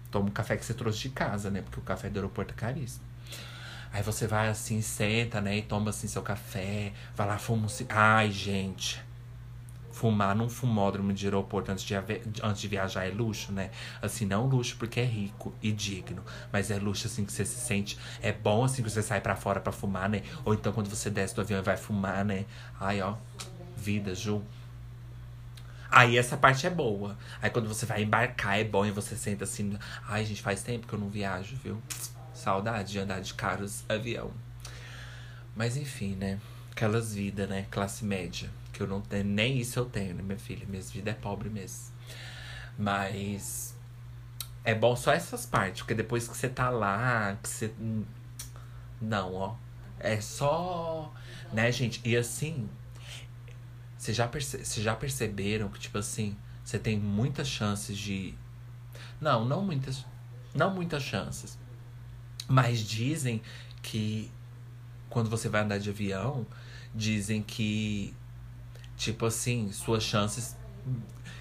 toma 0.09 0.27
um 0.27 0.31
café 0.31 0.57
que 0.57 0.65
você 0.65 0.73
trouxe 0.73 0.99
de 0.99 1.09
casa, 1.09 1.49
né? 1.49 1.61
Porque 1.61 1.79
o 1.79 1.83
café 1.83 2.09
do 2.09 2.17
aeroporto 2.17 2.53
é 2.53 2.57
caríssimo. 2.57 3.05
Aí 3.93 4.03
você 4.03 4.27
vai 4.27 4.49
assim, 4.49 4.81
senta, 4.81 5.41
né? 5.41 5.57
E 5.57 5.61
toma 5.61 5.89
assim 5.89 6.07
seu 6.07 6.21
café. 6.21 6.93
Vai 7.15 7.27
lá, 7.27 7.37
fuma 7.37 7.67
um 7.67 7.85
Ai, 7.89 8.31
gente. 8.31 9.01
Fumar 10.01 10.35
num 10.35 10.49
fumódromo 10.49 11.13
de 11.13 11.27
aeroporto 11.27 11.71
antes 11.71 11.83
de, 11.83 11.93
antes 11.93 12.59
de 12.59 12.67
viajar 12.67 13.05
é 13.05 13.11
luxo, 13.11 13.51
né? 13.51 13.69
Assim, 14.01 14.25
não 14.25 14.47
luxo 14.47 14.75
porque 14.79 14.99
é 14.99 15.05
rico 15.05 15.53
e 15.61 15.71
digno. 15.71 16.23
Mas 16.51 16.71
é 16.71 16.79
luxo, 16.79 17.05
assim, 17.05 17.23
que 17.23 17.31
você 17.31 17.45
se 17.45 17.59
sente. 17.59 17.99
É 18.19 18.31
bom, 18.31 18.63
assim, 18.63 18.81
que 18.81 18.89
você 18.89 19.03
sai 19.03 19.21
para 19.21 19.35
fora 19.35 19.59
para 19.59 19.71
fumar, 19.71 20.09
né? 20.09 20.23
Ou 20.43 20.55
então 20.55 20.73
quando 20.73 20.89
você 20.89 21.07
desce 21.11 21.35
do 21.35 21.41
avião 21.41 21.59
e 21.59 21.61
vai 21.61 21.77
fumar, 21.77 22.25
né? 22.25 22.45
Ai, 22.79 22.99
ó. 22.99 23.15
Vida, 23.77 24.15
Ju. 24.15 24.41
Aí 25.91 26.17
essa 26.17 26.35
parte 26.35 26.65
é 26.65 26.71
boa. 26.71 27.15
Aí 27.39 27.51
quando 27.51 27.67
você 27.67 27.85
vai 27.85 28.01
embarcar 28.01 28.59
é 28.59 28.63
bom 28.63 28.83
e 28.83 28.89
você 28.89 29.15
senta 29.15 29.43
assim. 29.43 29.77
Ai, 30.07 30.25
gente, 30.25 30.41
faz 30.41 30.63
tempo 30.63 30.87
que 30.87 30.93
eu 30.93 30.99
não 30.99 31.09
viajo, 31.09 31.55
viu? 31.57 31.79
Saudade 32.33 32.93
de 32.93 32.97
andar 32.97 33.21
de 33.21 33.35
carros 33.35 33.83
avião. 33.87 34.31
Mas 35.55 35.77
enfim, 35.77 36.15
né? 36.15 36.39
Aquelas 36.71 37.13
vidas, 37.13 37.47
né? 37.47 37.67
Classe 37.69 38.03
média. 38.03 38.49
Eu 38.81 38.87
não 38.87 39.01
tenho. 39.01 39.23
Nem 39.23 39.57
isso 39.57 39.79
eu 39.79 39.85
tenho, 39.85 40.15
né, 40.15 40.21
minha 40.21 40.37
filha? 40.37 40.65
Minha 40.67 40.81
vida 40.81 41.11
é 41.11 41.13
pobre 41.13 41.49
mesmo. 41.49 41.93
Mas. 42.77 43.75
É 44.63 44.75
bom 44.75 44.95
só 44.95 45.11
essas 45.11 45.45
partes, 45.45 45.81
porque 45.81 45.95
depois 45.95 46.27
que 46.27 46.37
você 46.37 46.49
tá 46.49 46.69
lá, 46.69 47.37
que 47.41 47.49
você. 47.49 47.73
Não, 49.01 49.33
ó. 49.33 49.55
É 49.99 50.19
só. 50.21 51.13
Né, 51.53 51.71
gente? 51.71 52.01
E 52.03 52.15
assim. 52.15 52.69
Vocês 53.97 54.17
já, 54.17 54.27
perce... 54.27 54.81
já 54.81 54.95
perceberam 54.95 55.69
que, 55.69 55.79
tipo 55.79 55.97
assim, 55.97 56.35
você 56.63 56.79
tem 56.79 56.99
muitas 56.99 57.47
chances 57.47 57.97
de. 57.97 58.33
Não, 59.19 59.45
não 59.45 59.63
muitas. 59.63 60.05
Não 60.53 60.73
muitas 60.73 61.03
chances. 61.03 61.57
Mas 62.47 62.79
dizem 62.79 63.41
que 63.81 64.31
quando 65.09 65.29
você 65.29 65.49
vai 65.49 65.61
andar 65.61 65.77
de 65.77 65.89
avião, 65.89 66.45
dizem 66.95 67.43
que 67.43 68.13
tipo 69.01 69.25
assim, 69.25 69.71
suas 69.71 70.03
chances 70.03 70.55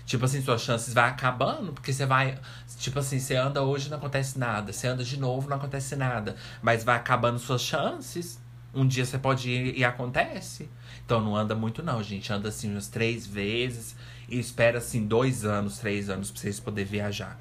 tipo 0.07 0.25
assim, 0.25 0.43
suas 0.43 0.63
chances 0.63 0.93
vai 0.93 1.09
acabando, 1.09 1.73
porque 1.73 1.93
você 1.93 2.05
vai, 2.05 2.37
tipo 2.79 2.99
assim, 2.99 3.21
você 3.21 3.37
anda 3.37 3.63
hoje 3.63 3.89
não 3.89 3.99
acontece 3.99 4.39
nada, 4.39 4.73
você 4.73 4.89
anda 4.89 5.05
de 5.05 5.17
novo 5.17 5.49
não 5.49 5.57
acontece 5.57 5.95
nada, 5.95 6.35
mas 6.61 6.83
vai 6.83 6.97
acabando 6.97 7.39
suas 7.39 7.61
chances. 7.61 8.41
Um 8.75 8.87
dia 8.87 9.05
você 9.05 9.19
pode 9.19 9.49
ir 9.51 9.79
e 9.79 9.85
acontece. 9.85 10.69
Então 11.05 11.21
não 11.21 11.37
anda 11.37 11.55
muito 11.55 11.83
não, 11.83 12.03
gente, 12.03 12.33
anda 12.33 12.49
assim 12.49 12.73
umas 12.73 12.89
três 12.89 13.27
vezes 13.27 13.95
e 14.29 14.39
espera 14.39 14.79
assim 14.79 15.07
dois 15.07 15.45
anos, 15.45 15.79
três 15.79 16.09
anos 16.09 16.31
pra 16.31 16.41
vocês 16.41 16.59
poderem 16.59 16.91
viajar. 16.91 17.39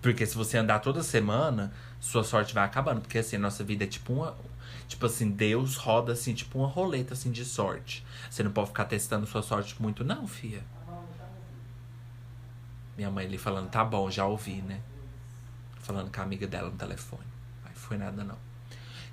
Porque 0.00 0.26
se 0.26 0.34
você 0.34 0.58
andar 0.58 0.80
toda 0.80 1.02
semana, 1.02 1.72
sua 2.00 2.24
sorte 2.24 2.52
vai 2.52 2.64
acabando. 2.64 3.00
Porque 3.00 3.18
assim, 3.18 3.36
a 3.36 3.38
nossa 3.38 3.62
vida 3.62 3.84
é 3.84 3.86
tipo 3.86 4.12
uma. 4.12 4.36
Tipo 4.92 5.06
assim, 5.06 5.30
Deus 5.30 5.76
roda 5.76 6.12
assim, 6.12 6.34
tipo 6.34 6.58
uma 6.58 6.68
roleta 6.68 7.14
assim 7.14 7.32
de 7.32 7.46
sorte. 7.46 8.04
Você 8.28 8.42
não 8.42 8.52
pode 8.52 8.68
ficar 8.68 8.84
testando 8.84 9.26
sua 9.26 9.40
sorte 9.40 9.80
muito, 9.80 10.04
não, 10.04 10.28
fia. 10.28 10.62
Minha 12.94 13.10
mãe 13.10 13.24
ali 13.24 13.38
falando, 13.38 13.70
tá 13.70 13.82
bom, 13.82 14.10
já 14.10 14.26
ouvi, 14.26 14.60
né? 14.60 14.82
Falando 15.78 16.12
com 16.12 16.20
a 16.20 16.24
amiga 16.24 16.46
dela 16.46 16.68
no 16.68 16.76
telefone. 16.76 17.24
Aí 17.64 17.74
foi 17.74 17.96
nada, 17.96 18.22
não. 18.22 18.36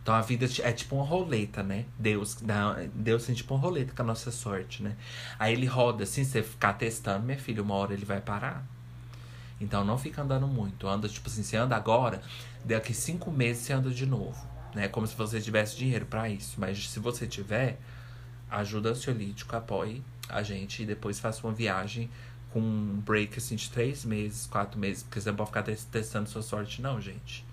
Então 0.04 0.14
a 0.14 0.20
vida 0.20 0.46
é 0.64 0.74
tipo 0.74 0.98
uma 0.98 1.06
roleta, 1.06 1.64
né? 1.64 1.86
Deus, 1.98 2.38
Deus 2.94 3.26
tem 3.26 3.34
tipo 3.34 3.56
uma 3.56 3.62
roleta 3.62 3.94
com 3.96 4.02
a 4.02 4.06
nossa 4.06 4.32
sorte, 4.32 4.84
né? 4.84 4.98
Aí 5.40 5.54
ele 5.54 5.66
roda 5.66 6.04
assim, 6.04 6.26
você 6.26 6.44
ficar 6.44 6.74
testando, 6.74 7.26
minha 7.26 7.40
filha, 7.40 7.64
uma 7.64 7.76
hora 7.76 7.94
ele 7.94 8.04
vai 8.04 8.20
parar. 8.20 8.66
Então 9.62 9.86
não 9.86 9.98
fica 9.98 10.24
andando 10.24 10.46
muito. 10.46 10.90
Anda, 10.90 11.08
tipo 11.08 11.30
assim, 11.30 11.42
você 11.42 11.56
anda 11.56 11.74
agora, 11.74 12.22
daqui 12.66 12.94
cinco 12.94 13.32
meses 13.32 13.64
você 13.64 13.72
anda 13.72 13.90
de 13.90 14.06
novo. 14.06 14.59
Né? 14.74 14.88
Como 14.88 15.08
se 15.08 15.16
você 15.16 15.42
tivesse 15.42 15.78
dinheiro 15.78 16.06
para 16.06 16.30
isso. 16.30 16.56
Mas 16.60 16.90
se 16.90 17.00
você 17.00 17.28
tiver, 17.28 17.80
ajuda 18.50 18.90
ansiolítico, 18.90 19.56
apoie 19.56 20.04
a 20.28 20.44
gente 20.44 20.84
e 20.84 20.86
depois 20.86 21.20
faça 21.20 21.46
uma 21.46 21.54
viagem 21.54 22.10
com 22.52 22.60
um 22.60 23.02
break 23.06 23.38
assim 23.38 23.56
de 23.56 23.70
três 23.70 24.04
meses, 24.06 24.48
quatro 24.48 24.80
meses, 24.80 25.04
porque 25.04 25.22
você 25.22 25.30
não 25.30 25.36
pode 25.36 25.50
ficar 25.50 25.64
testando 25.64 26.30
sua 26.30 26.42
sorte, 26.42 26.82
não, 26.82 27.00
gente. 27.00 27.46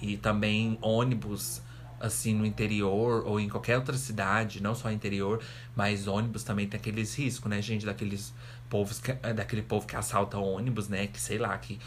E 0.00 0.16
também 0.16 0.78
ônibus 0.82 1.62
assim 2.00 2.34
no 2.34 2.44
interior 2.44 3.26
ou 3.26 3.40
em 3.40 3.48
qualquer 3.48 3.78
outra 3.78 3.96
cidade, 3.96 4.62
não 4.62 4.74
só 4.74 4.90
interior, 4.90 5.42
mas 5.74 6.06
ônibus 6.06 6.42
também 6.42 6.68
tem 6.68 6.78
aqueles 6.78 7.14
riscos, 7.14 7.48
né, 7.48 7.62
gente, 7.62 7.86
daqueles 7.86 8.34
povos 8.68 9.00
que, 9.00 9.12
é, 9.22 9.32
daquele 9.32 9.62
povo 9.62 9.86
que 9.86 9.96
assalta 9.96 10.36
ônibus, 10.36 10.88
né? 10.88 11.06
Que 11.06 11.20
sei 11.20 11.38
lá, 11.38 11.56
que 11.56 11.78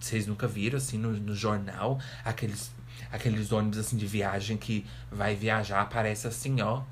vocês 0.00 0.26
nunca 0.26 0.46
viram 0.46 0.76
assim 0.76 0.98
no, 0.98 1.12
no 1.12 1.34
jornal, 1.34 1.98
aqueles 2.24 2.72
aqueles 3.10 3.52
ônibus 3.52 3.78
assim 3.78 3.96
de 3.96 4.06
viagem 4.06 4.56
que 4.56 4.86
vai 5.10 5.34
viajar, 5.34 5.80
aparece 5.80 6.26
assim, 6.26 6.60
ó, 6.60 6.82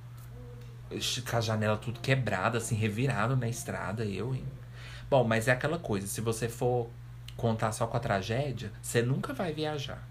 com 1.29 1.37
a 1.37 1.41
janela 1.41 1.77
tudo 1.77 2.01
quebrada, 2.01 2.59
assim, 2.59 2.75
revirado 2.75 3.37
na 3.37 3.49
estrada, 3.49 4.05
eu, 4.05 4.35
hein? 4.35 4.45
Bom, 5.11 5.25
mas 5.25 5.49
é 5.49 5.53
aquela 5.53 5.79
coisa, 5.79 6.07
se 6.07 6.21
você 6.21 6.49
for 6.49 6.89
contar 7.37 7.73
só 7.73 7.87
com 7.87 7.97
a 7.97 8.01
tragédia, 8.01 8.73
você 8.81 9.03
nunca 9.03 9.33
vai 9.33 9.53
viajar. 9.53 10.03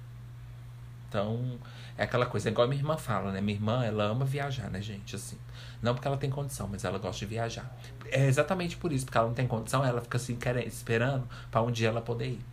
Então, 1.08 1.60
é 1.98 2.04
aquela 2.04 2.26
coisa, 2.26 2.50
é 2.50 2.52
igual 2.52 2.68
minha 2.68 2.80
irmã 2.80 2.98
fala, 2.98 3.32
né? 3.32 3.40
Minha 3.40 3.58
irmã, 3.58 3.86
ela 3.86 4.06
ama 4.06 4.26
viajar, 4.26 4.70
né, 4.70 4.82
gente? 4.82 5.16
Assim. 5.16 5.38
Não 5.82 5.94
porque 5.94 6.08
ela 6.08 6.18
tem 6.18 6.30
condição, 6.30 6.68
mas 6.68 6.84
ela 6.84 6.98
gosta 6.98 7.20
de 7.20 7.26
viajar. 7.28 7.72
É 8.10 8.26
exatamente 8.26 8.78
por 8.78 8.92
isso, 8.92 9.06
porque 9.06 9.18
ela 9.18 9.28
não 9.28 9.36
tem 9.36 9.48
condição, 9.48 9.86
ela 9.86 10.02
fica 10.02 10.18
assim, 10.18 10.36
querendo, 10.36 10.68
esperando 10.68 11.28
para 11.52 11.62
um 11.62 11.72
dia 11.72 11.90
ela 11.90 12.02
poder 12.02 12.30
ir. 12.30 12.46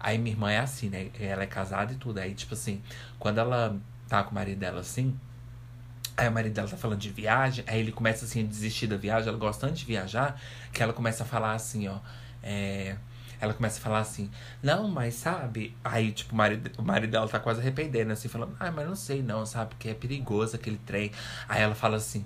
Aí 0.00 0.18
minha 0.18 0.34
irmã 0.34 0.50
é 0.50 0.58
assim, 0.58 0.88
né? 0.88 1.10
Ela 1.18 1.44
é 1.44 1.46
casada 1.46 1.92
e 1.92 1.96
tudo. 1.96 2.18
Aí, 2.18 2.34
tipo 2.34 2.54
assim, 2.54 2.82
quando 3.18 3.38
ela 3.38 3.76
tá 4.08 4.22
com 4.22 4.30
o 4.30 4.34
marido 4.34 4.58
dela 4.58 4.80
assim, 4.80 5.18
Aí 6.16 6.28
o 6.28 6.32
marido 6.32 6.54
dela 6.54 6.66
tá 6.66 6.78
falando 6.78 6.98
de 6.98 7.10
viagem, 7.10 7.62
aí 7.68 7.78
ele 7.78 7.92
começa 7.92 8.24
assim 8.24 8.42
a 8.42 8.46
desistir 8.46 8.86
da 8.86 8.96
viagem, 8.96 9.28
ela 9.28 9.36
gosta 9.36 9.66
tanto 9.66 9.76
de 9.76 9.84
viajar, 9.84 10.40
que 10.72 10.82
ela 10.82 10.94
começa 10.94 11.24
a 11.24 11.26
falar 11.26 11.52
assim, 11.52 11.88
ó. 11.88 11.98
É, 12.42 12.96
ela 13.38 13.52
começa 13.52 13.78
a 13.78 13.82
falar 13.82 13.98
assim, 13.98 14.30
não, 14.62 14.88
mas 14.88 15.14
sabe? 15.14 15.76
Aí, 15.84 16.12
tipo, 16.12 16.32
o 16.32 16.36
marido, 16.36 16.70
o 16.78 16.82
marido 16.82 17.10
dela 17.10 17.28
tá 17.28 17.38
quase 17.38 17.60
arrependendo, 17.60 18.12
assim, 18.12 18.28
falando, 18.28 18.56
ah, 18.58 18.70
mas 18.70 18.86
não 18.86 18.96
sei 18.96 19.22
não, 19.22 19.44
sabe? 19.44 19.70
Porque 19.70 19.90
é 19.90 19.94
perigoso 19.94 20.56
aquele 20.56 20.78
trem. 20.78 21.12
Aí 21.46 21.60
ela 21.60 21.74
fala 21.74 21.98
assim, 21.98 22.24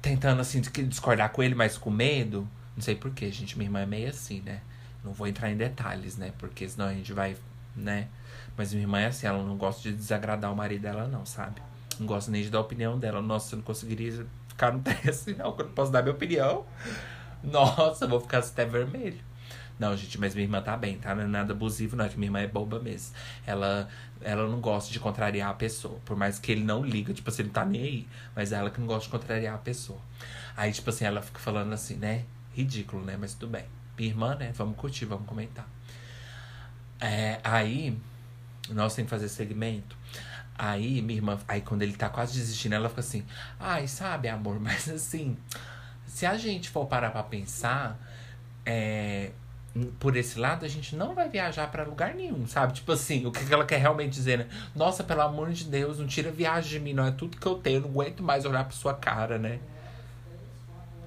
tentando, 0.00 0.40
assim, 0.40 0.60
discordar 0.60 1.30
com 1.30 1.42
ele, 1.42 1.54
mas 1.54 1.76
com 1.76 1.90
medo. 1.90 2.48
Não 2.74 2.82
sei 2.82 2.94
porquê, 2.94 3.30
gente. 3.30 3.58
Minha 3.58 3.68
irmã 3.68 3.80
é 3.80 3.86
meio 3.86 4.08
assim, 4.08 4.40
né? 4.40 4.62
Não 5.08 5.14
vou 5.14 5.26
entrar 5.26 5.50
em 5.50 5.56
detalhes, 5.56 6.18
né? 6.18 6.32
Porque 6.38 6.68
senão 6.68 6.86
a 6.86 6.92
gente 6.92 7.14
vai, 7.14 7.34
né? 7.74 8.08
Mas 8.56 8.72
minha 8.72 8.84
irmã 8.84 9.00
é 9.00 9.06
assim, 9.06 9.26
ela 9.26 9.42
não 9.42 9.56
gosta 9.56 9.82
de 9.82 9.92
desagradar 9.92 10.52
o 10.52 10.56
marido 10.56 10.82
dela, 10.82 11.08
não, 11.08 11.24
sabe? 11.24 11.62
Não 11.98 12.06
gosta 12.06 12.30
nem 12.30 12.42
de 12.42 12.50
dar 12.50 12.58
a 12.58 12.60
opinião 12.60 12.98
dela. 12.98 13.22
Nossa, 13.22 13.54
eu 13.54 13.58
não 13.58 13.64
conseguiria 13.64 14.26
ficar 14.48 14.72
no 14.72 14.80
teste, 14.84 15.34
não. 15.34 15.52
Quando 15.52 15.70
posso 15.70 15.90
dar 15.90 16.02
minha 16.02 16.14
opinião. 16.14 16.66
Nossa, 17.42 18.04
eu 18.04 18.08
vou 18.08 18.20
ficar 18.20 18.38
até 18.40 18.66
vermelho. 18.66 19.18
Não, 19.78 19.96
gente, 19.96 20.18
mas 20.20 20.34
minha 20.34 20.44
irmã 20.44 20.60
tá 20.60 20.76
bem, 20.76 20.98
tá? 20.98 21.14
Não 21.14 21.22
é 21.22 21.26
nada 21.26 21.52
abusivo, 21.54 21.96
não. 21.96 22.04
É 22.04 22.08
que 22.08 22.18
minha 22.18 22.26
irmã 22.26 22.40
é 22.40 22.46
boba 22.46 22.80
mesmo. 22.80 23.14
Ela, 23.46 23.88
ela 24.20 24.46
não 24.46 24.60
gosta 24.60 24.92
de 24.92 25.00
contrariar 25.00 25.50
a 25.50 25.54
pessoa. 25.54 25.98
Por 26.04 26.16
mais 26.16 26.38
que 26.38 26.52
ele 26.52 26.64
não 26.64 26.84
liga, 26.84 27.14
tipo 27.14 27.30
assim, 27.30 27.42
ele 27.42 27.50
tá 27.50 27.64
nem 27.64 27.82
aí. 27.82 28.08
Mas 28.36 28.52
é 28.52 28.56
ela 28.56 28.70
que 28.70 28.80
não 28.80 28.86
gosta 28.86 29.04
de 29.04 29.10
contrariar 29.10 29.54
a 29.54 29.58
pessoa. 29.58 30.00
Aí, 30.56 30.72
tipo 30.72 30.90
assim, 30.90 31.04
ela 31.04 31.22
fica 31.22 31.38
falando 31.38 31.72
assim, 31.72 31.94
né? 31.94 32.24
Ridículo, 32.52 33.04
né? 33.04 33.16
Mas 33.16 33.34
tudo 33.34 33.52
bem. 33.52 33.77
Minha 33.98 34.10
irmã, 34.10 34.34
né? 34.36 34.52
Vamos 34.54 34.76
curtir, 34.76 35.04
vamos 35.04 35.26
comentar. 35.26 35.68
É, 37.00 37.40
aí, 37.42 37.98
nós 38.70 38.94
temos 38.94 39.10
que 39.10 39.16
fazer 39.16 39.28
segmento. 39.28 39.96
Aí, 40.56 41.02
minha 41.02 41.18
irmã, 41.18 41.38
aí 41.46 41.60
quando 41.60 41.82
ele 41.82 41.92
tá 41.92 42.08
quase 42.08 42.34
desistindo, 42.34 42.74
ela 42.74 42.88
fica 42.88 43.00
assim: 43.00 43.24
ai, 43.58 43.86
sabe, 43.86 44.28
amor, 44.28 44.58
mas 44.60 44.88
assim, 44.88 45.36
se 46.06 46.26
a 46.26 46.36
gente 46.36 46.70
for 46.70 46.86
parar 46.86 47.10
pra 47.10 47.22
pensar, 47.22 47.98
é, 48.64 49.30
por 50.00 50.16
esse 50.16 50.38
lado, 50.38 50.64
a 50.64 50.68
gente 50.68 50.96
não 50.96 51.14
vai 51.14 51.28
viajar 51.28 51.70
para 51.70 51.84
lugar 51.84 52.14
nenhum, 52.14 52.46
sabe? 52.46 52.72
Tipo 52.72 52.92
assim, 52.92 53.26
o 53.26 53.30
que 53.30 53.52
ela 53.52 53.64
quer 53.64 53.78
realmente 53.78 54.12
dizer, 54.12 54.38
né? 54.38 54.48
Nossa, 54.74 55.04
pelo 55.04 55.22
amor 55.22 55.50
de 55.50 55.64
Deus, 55.64 55.98
não 55.98 56.06
tira 56.06 56.30
viagem 56.30 56.70
de 56.70 56.80
mim, 56.80 56.92
não 56.92 57.06
é 57.06 57.10
tudo 57.12 57.36
que 57.36 57.46
eu 57.46 57.56
tenho, 57.56 57.80
não 57.80 57.90
aguento 57.90 58.22
mais 58.22 58.44
olhar 58.44 58.64
pra 58.64 58.72
sua 58.72 58.94
cara, 58.94 59.38
né? 59.38 59.60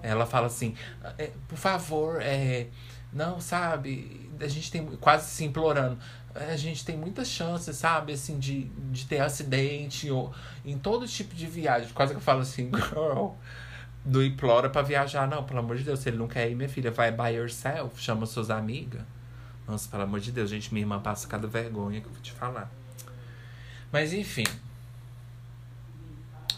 Ela 0.02 0.26
fala 0.26 0.48
assim, 0.48 0.76
é, 1.18 1.32
por 1.48 1.58
favor, 1.58 2.22
é, 2.22 2.68
não, 3.12 3.40
sabe? 3.40 4.30
A 4.40 4.48
gente 4.48 4.72
tem 4.72 4.86
quase 4.98 5.30
se 5.30 5.44
implorando. 5.44 5.98
A 6.34 6.56
gente 6.56 6.86
tem 6.86 6.96
muitas 6.98 7.28
chances, 7.28 7.76
sabe, 7.76 8.14
assim, 8.14 8.40
de, 8.40 8.64
de 8.92 9.06
ter 9.06 9.20
acidente 9.20 10.10
ou 10.10 10.34
em 10.66 10.78
todo 10.78 11.08
tipo 11.08 11.36
de 11.36 11.46
viagem. 11.46 11.90
Quase 11.94 12.14
que 12.14 12.18
eu 12.18 12.22
falo 12.22 12.42
assim, 12.42 12.72
girl, 12.90 13.32
não 14.06 14.24
implora 14.24 14.70
para 14.70 14.82
viajar, 14.82 15.28
não. 15.28 15.44
Pelo 15.44 15.60
amor 15.60 15.78
de 15.78 15.84
Deus, 15.84 16.00
se 16.00 16.10
ele 16.10 16.18
não 16.18 16.28
quer 16.28 16.50
ir, 16.50 16.56
minha 16.56 16.70
filha, 16.70 16.90
vai 16.90 17.12
by 17.12 17.36
yourself, 17.36 18.02
chama 18.02 18.26
suas 18.26 18.50
amigas. 18.50 19.02
Nossa, 19.68 19.90
pelo 19.90 20.04
amor 20.04 20.20
de 20.20 20.32
Deus, 20.32 20.50
gente, 20.50 20.74
minha 20.74 20.84
irmã 20.84 21.00
passa 21.00 21.28
cada 21.28 21.48
vergonha 21.48 22.02
que 22.02 22.08
eu 22.08 22.12
vou 22.12 22.22
te 22.22 22.32
falar. 22.32 22.72
Mas 23.92 24.14
enfim. 24.14 24.46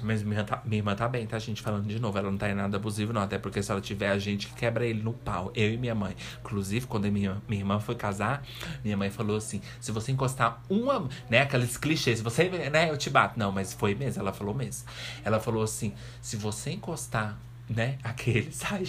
Mas 0.04 0.24
minha 0.24 0.42
irmã, 0.42 0.46
tá, 0.46 0.62
minha 0.66 0.80
irmã 0.80 0.96
tá 0.96 1.08
bem, 1.08 1.26
tá? 1.26 1.40
Gente 1.40 1.62
falando 1.62 1.88
de 1.88 2.00
novo. 2.00 2.18
Ela 2.18 2.30
não 2.30 2.38
tá 2.38 2.50
em 2.50 2.54
nada 2.54 2.78
abusivo, 2.78 3.14
não. 3.14 3.22
Até 3.22 3.38
porque 3.38 3.62
se 3.62 3.72
ela 3.72 3.82
tiver, 3.82 4.10
a 4.10 4.20
gente 4.20 4.48
que 4.48 4.54
quebra 4.54 4.86
ele 4.86 5.02
no 5.02 5.14
pau. 5.14 5.52
Eu 5.56 5.74
e 5.74 5.78
minha 5.78 5.96
mãe. 5.96 6.16
Inclusive, 6.40 6.86
quando 6.88 7.12
minha, 7.12 7.42
minha 7.48 7.62
irmã 7.62 7.80
foi 7.80 7.96
casar, 7.96 8.44
minha 8.84 8.98
mãe 8.98 9.10
falou 9.10 9.38
assim: 9.38 9.62
se 9.80 9.92
você 9.92 10.12
encostar 10.12 10.62
uma. 10.70 11.08
Né, 11.30 11.42
aqueles 11.42 11.78
clichês, 11.78 12.20
se 12.20 12.24
você. 12.24 12.50
Né, 12.50 12.90
eu 12.90 12.98
te 12.98 13.10
bato. 13.10 13.38
Não, 13.40 13.52
mas 13.52 13.74
foi 13.74 13.96
mesmo. 13.96 14.22
Ela 14.22 14.34
falou 14.34 14.54
mesmo. 14.54 14.88
Ela 15.24 15.40
falou 15.40 15.64
assim: 15.64 15.94
se 16.22 16.36
você 16.38 16.72
encostar 16.72 17.38
né? 17.70 17.98
Aqueles, 18.04 18.62
ai, 18.72 18.86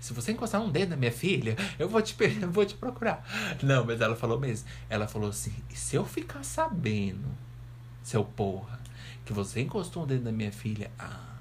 se 0.00 0.12
você 0.12 0.32
encostar 0.32 0.60
um 0.60 0.70
dedo 0.70 0.90
na 0.90 0.96
minha 0.96 1.12
filha, 1.12 1.56
eu 1.78 1.88
vou 1.88 2.00
te, 2.00 2.16
eu 2.40 2.50
vou 2.50 2.64
te 2.64 2.74
procurar. 2.74 3.24
Não, 3.62 3.84
mas 3.84 4.00
ela 4.00 4.16
falou 4.16 4.38
mesmo. 4.38 4.68
Ela 4.88 5.06
falou 5.06 5.30
assim: 5.30 5.52
e 5.70 5.76
se 5.76 5.96
eu 5.96 6.04
ficar 6.04 6.44
sabendo, 6.44 7.26
seu 8.02 8.24
porra, 8.24 8.80
que 9.24 9.32
você 9.32 9.60
encostou 9.60 10.04
um 10.04 10.06
dedo 10.06 10.24
na 10.24 10.32
minha 10.32 10.52
filha? 10.52 10.90
Ah. 10.98 11.32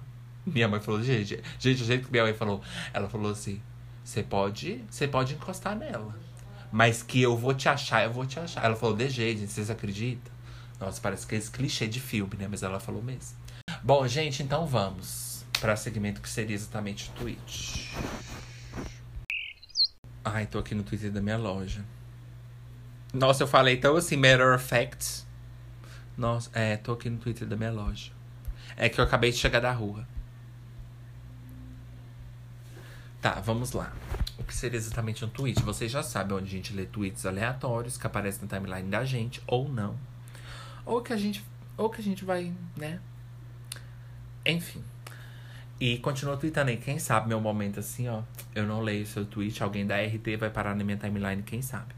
Minha 0.45 0.67
mãe 0.67 0.79
falou, 0.79 1.03
gente, 1.03 1.41
gente, 1.59 1.83
o 1.83 1.85
jeito 1.85 2.05
que 2.05 2.11
minha 2.11 2.23
mãe 2.23 2.33
falou, 2.33 2.61
ela 2.93 3.07
falou 3.07 3.31
assim: 3.31 3.61
você 4.03 4.23
pode, 4.23 4.83
você 4.89 5.07
pode 5.07 5.35
encostar 5.35 5.75
nela. 5.75 6.15
Mas 6.71 7.03
que 7.03 7.21
eu 7.21 7.35
vou 7.35 7.53
te 7.53 7.67
achar, 7.69 8.03
eu 8.03 8.11
vou 8.11 8.25
te 8.25 8.39
achar. 8.39 8.63
Ela 8.63 8.75
falou, 8.75 8.95
de 8.95 9.09
jeito, 9.09 9.45
vocês 9.45 9.69
acreditam? 9.69 10.31
Nossa, 10.79 10.99
parece 11.01 11.27
que 11.27 11.35
é 11.35 11.37
esse 11.37 11.51
clichê 11.51 11.87
de 11.87 11.99
filme, 11.99 12.35
né? 12.37 12.47
Mas 12.49 12.63
ela 12.63 12.79
falou 12.79 13.03
mesmo. 13.03 13.37
Bom, 13.83 14.07
gente, 14.07 14.41
então 14.41 14.65
vamos 14.65 15.45
para 15.59 15.75
segmento 15.75 16.21
que 16.21 16.29
seria 16.29 16.55
exatamente 16.55 17.09
o 17.09 17.11
Twitch. 17.13 17.93
Ai, 20.23 20.45
tô 20.45 20.59
aqui 20.59 20.73
no 20.73 20.83
Twitter 20.83 21.11
da 21.11 21.21
minha 21.21 21.37
loja. 21.37 21.83
Nossa, 23.13 23.43
eu 23.43 23.47
falei 23.47 23.77
tão 23.77 23.95
assim, 23.95 24.15
matter 24.15 24.55
of 24.55 24.63
fact. 24.63 25.25
Nossa, 26.17 26.49
é, 26.53 26.77
tô 26.77 26.93
aqui 26.93 27.09
no 27.09 27.17
Twitter 27.17 27.47
da 27.47 27.55
minha 27.55 27.71
loja. 27.71 28.11
É 28.75 28.89
que 28.89 28.99
eu 28.99 29.03
acabei 29.03 29.31
de 29.31 29.37
chegar 29.37 29.59
da 29.59 29.71
rua. 29.71 30.07
Tá, 33.21 33.39
vamos 33.39 33.71
lá. 33.71 33.93
O 34.39 34.43
que 34.43 34.53
seria 34.53 34.77
exatamente 34.77 35.23
um 35.23 35.29
tweet? 35.29 35.61
Vocês 35.61 35.91
já 35.91 36.01
sabem 36.01 36.35
onde 36.35 36.47
a 36.47 36.49
gente 36.49 36.73
lê 36.73 36.85
tweets 36.85 37.25
aleatórios 37.25 37.97
que 37.97 38.07
aparecem 38.07 38.41
na 38.41 38.47
timeline 38.47 38.89
da 38.89 39.05
gente, 39.05 39.41
ou 39.45 39.69
não. 39.69 39.95
Ou 40.85 41.01
que 41.01 41.13
a 41.13 41.17
gente. 41.17 41.45
Ou 41.77 41.89
que 41.89 42.01
a 42.01 42.03
gente 42.03 42.25
vai, 42.25 42.51
né? 42.75 42.99
Enfim. 44.43 44.83
E 45.79 45.99
continua 45.99 46.35
tweetando 46.35 46.71
aí. 46.71 46.77
Quem 46.77 46.97
sabe 46.97 47.27
meu 47.27 47.39
momento 47.39 47.79
assim, 47.79 48.07
ó. 48.07 48.23
Eu 48.55 48.65
não 48.65 48.81
leio 48.81 49.05
seu 49.05 49.25
tweet. 49.25 49.61
Alguém 49.61 49.85
da 49.85 50.01
RT 50.01 50.37
vai 50.39 50.49
parar 50.49 50.75
na 50.75 50.83
minha 50.83 50.97
timeline, 50.97 51.43
quem 51.43 51.61
sabe. 51.61 51.93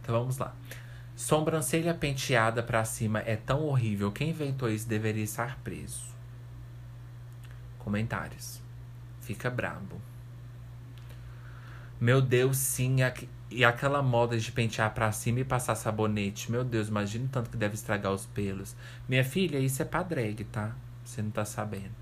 Então 0.00 0.16
vamos 0.16 0.38
lá. 0.38 0.54
Sobrancelha 1.22 1.94
penteada 1.94 2.64
para 2.64 2.84
cima 2.84 3.20
é 3.20 3.36
tão 3.36 3.62
horrível. 3.62 4.10
Quem 4.10 4.30
inventou 4.30 4.68
isso 4.68 4.88
deveria 4.88 5.22
estar 5.22 5.56
preso. 5.62 6.02
Comentários. 7.78 8.60
Fica 9.20 9.48
brabo. 9.48 10.00
Meu 12.00 12.20
Deus, 12.20 12.56
sim. 12.56 12.96
E 13.48 13.64
aquela 13.64 14.02
moda 14.02 14.36
de 14.36 14.50
pentear 14.50 14.92
pra 14.92 15.12
cima 15.12 15.38
e 15.38 15.44
passar 15.44 15.76
sabonete. 15.76 16.50
Meu 16.50 16.64
Deus, 16.64 16.88
imagina 16.88 17.26
o 17.26 17.28
tanto 17.28 17.50
que 17.50 17.56
deve 17.56 17.76
estragar 17.76 18.12
os 18.12 18.26
pelos. 18.26 18.74
Minha 19.08 19.24
filha, 19.24 19.60
isso 19.60 19.80
é 19.80 19.84
pra 19.84 20.02
drag, 20.02 20.42
tá? 20.46 20.74
Você 21.04 21.22
não 21.22 21.30
tá 21.30 21.44
sabendo. 21.44 21.94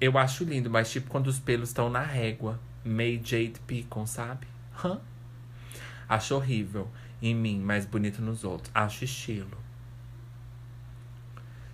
Eu 0.00 0.18
acho 0.18 0.42
lindo, 0.42 0.68
mas 0.68 0.90
tipo 0.90 1.08
quando 1.08 1.28
os 1.28 1.38
pelos 1.38 1.68
estão 1.68 1.88
na 1.88 2.02
régua. 2.02 2.58
Meio 2.84 3.24
Jade 3.24 3.60
Picon, 3.64 4.08
sabe? 4.08 4.44
Hã? 4.84 5.00
Acho 6.08 6.34
horrível 6.34 6.90
em 7.28 7.34
mim, 7.34 7.58
mas 7.58 7.86
bonito 7.86 8.20
nos 8.20 8.44
outros. 8.44 8.70
Acho 8.74 9.04
estilo. 9.04 9.56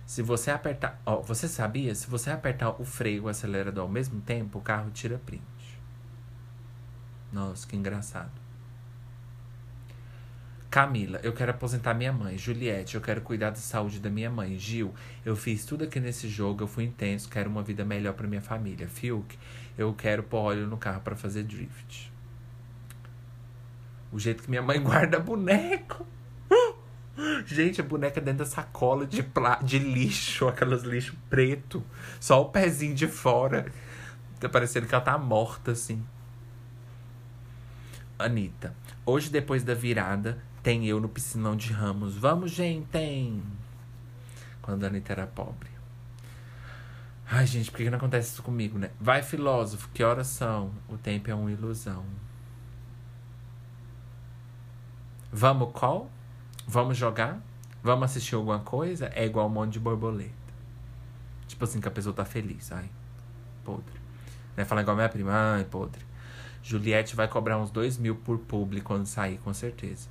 Se 0.05 0.21
você 0.21 0.51
apertar. 0.51 1.01
Ó, 1.05 1.21
você 1.21 1.47
sabia? 1.47 1.93
Se 1.93 2.09
você 2.09 2.31
apertar 2.31 2.69
o 2.81 2.85
freio 2.85 3.17
e 3.17 3.19
o 3.21 3.27
acelerador 3.27 3.83
ao 3.83 3.89
mesmo 3.89 4.21
tempo, 4.21 4.59
o 4.59 4.61
carro 4.61 4.89
tira 4.91 5.17
print. 5.17 5.41
Nossa, 7.31 7.67
que 7.67 7.75
engraçado. 7.75 8.31
Camila, 10.69 11.19
eu 11.21 11.33
quero 11.33 11.51
aposentar 11.51 11.93
minha 11.93 12.13
mãe. 12.13 12.37
Juliette, 12.37 12.95
eu 12.95 13.01
quero 13.01 13.21
cuidar 13.21 13.49
da 13.49 13.57
saúde 13.57 13.99
da 13.99 14.09
minha 14.09 14.29
mãe. 14.29 14.57
Gil, 14.57 14.93
eu 15.25 15.35
fiz 15.35 15.65
tudo 15.65 15.83
aqui 15.83 15.99
nesse 15.99 16.29
jogo, 16.29 16.63
eu 16.63 16.67
fui 16.67 16.85
intenso, 16.85 17.29
quero 17.29 17.49
uma 17.49 17.61
vida 17.61 17.83
melhor 17.83 18.13
para 18.13 18.27
minha 18.27 18.41
família. 18.41 18.87
Fiuk, 18.87 19.37
eu 19.77 19.93
quero 19.93 20.23
pôr 20.23 20.39
óleo 20.39 20.67
no 20.67 20.77
carro 20.77 21.01
para 21.01 21.15
fazer 21.15 21.43
drift. 21.43 22.10
O 24.11 24.19
jeito 24.19 24.43
que 24.43 24.49
minha 24.49 24.61
mãe 24.61 24.79
guarda 24.83 25.19
boneco. 25.19 26.05
Gente, 27.45 27.81
a 27.81 27.83
boneca 27.83 28.19
dentro 28.19 28.39
da 28.39 28.45
sacola 28.45 29.05
de, 29.05 29.21
pla 29.21 29.55
de 29.61 29.77
lixo, 29.79 30.47
aquelas 30.47 30.83
lixo 30.83 31.15
preto. 31.29 31.83
Só 32.19 32.41
o 32.41 32.45
pezinho 32.45 32.95
de 32.95 33.07
fora. 33.07 33.71
Tá 34.39 34.49
parecendo 34.49 34.87
que 34.87 34.95
ela 34.95 35.03
tá 35.03 35.17
morta, 35.17 35.71
assim. 35.71 36.03
Anitta. 38.17 38.75
Hoje, 39.05 39.29
depois 39.29 39.63
da 39.63 39.73
virada, 39.73 40.41
tem 40.63 40.87
eu 40.87 40.99
no 40.99 41.09
piscinão 41.09 41.55
de 41.55 41.71
Ramos. 41.73 42.15
Vamos, 42.15 42.51
gente! 42.51 43.41
Quando 44.61 44.83
a 44.83 44.87
Anitta 44.87 45.13
era 45.13 45.27
pobre. 45.27 45.69
Ai, 47.33 47.45
gente, 47.47 47.71
por 47.71 47.77
que 47.77 47.89
não 47.89 47.97
acontece 47.97 48.33
isso 48.33 48.43
comigo, 48.43 48.77
né? 48.77 48.91
Vai, 48.99 49.23
filósofo, 49.23 49.89
que 49.93 50.03
horas 50.03 50.27
são? 50.27 50.71
O 50.89 50.97
tempo 50.97 51.29
é 51.31 51.33
uma 51.33 51.51
ilusão. 51.51 52.03
Vamos 55.31 55.71
qual? 55.71 56.09
Vamos 56.67 56.97
jogar? 56.97 57.41
Vamos 57.81 58.05
assistir 58.05 58.35
alguma 58.35 58.59
coisa? 58.59 59.11
É 59.15 59.25
igual 59.25 59.47
um 59.47 59.49
monte 59.49 59.73
de 59.73 59.79
borboleta. 59.79 60.31
Tipo 61.47 61.63
assim, 61.63 61.79
que 61.79 61.87
a 61.87 61.91
pessoa 61.91 62.13
tá 62.13 62.25
feliz. 62.25 62.71
Ai, 62.71 62.89
podre. 63.63 63.99
Né? 64.55 64.65
Falar 64.65 64.81
igual 64.81 64.95
minha 64.95 65.09
prima. 65.09 65.31
Ai, 65.33 65.63
podre. 65.63 66.01
Juliette 66.61 67.15
vai 67.15 67.27
cobrar 67.27 67.57
uns 67.57 67.71
dois 67.71 67.97
mil 67.97 68.15
por 68.15 68.37
publi 68.39 68.81
quando 68.81 69.05
sair, 69.05 69.37
com 69.37 69.53
certeza. 69.53 70.09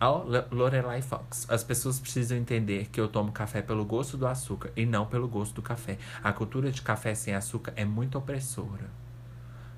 Ao 0.00 0.26
Lorelai 0.50 1.02
Fox. 1.02 1.46
As 1.48 1.62
pessoas 1.62 2.00
precisam 2.00 2.36
entender 2.36 2.88
que 2.88 3.00
eu 3.00 3.08
tomo 3.08 3.32
café 3.32 3.62
pelo 3.62 3.84
gosto 3.84 4.16
do 4.16 4.26
açúcar 4.26 4.70
e 4.76 4.84
não 4.84 5.06
pelo 5.06 5.28
gosto 5.28 5.54
do 5.54 5.62
café. 5.62 5.98
A 6.22 6.32
cultura 6.32 6.70
de 6.70 6.82
café 6.82 7.14
sem 7.14 7.34
açúcar 7.34 7.72
é 7.76 7.84
muito 7.84 8.18
opressora. 8.18 8.90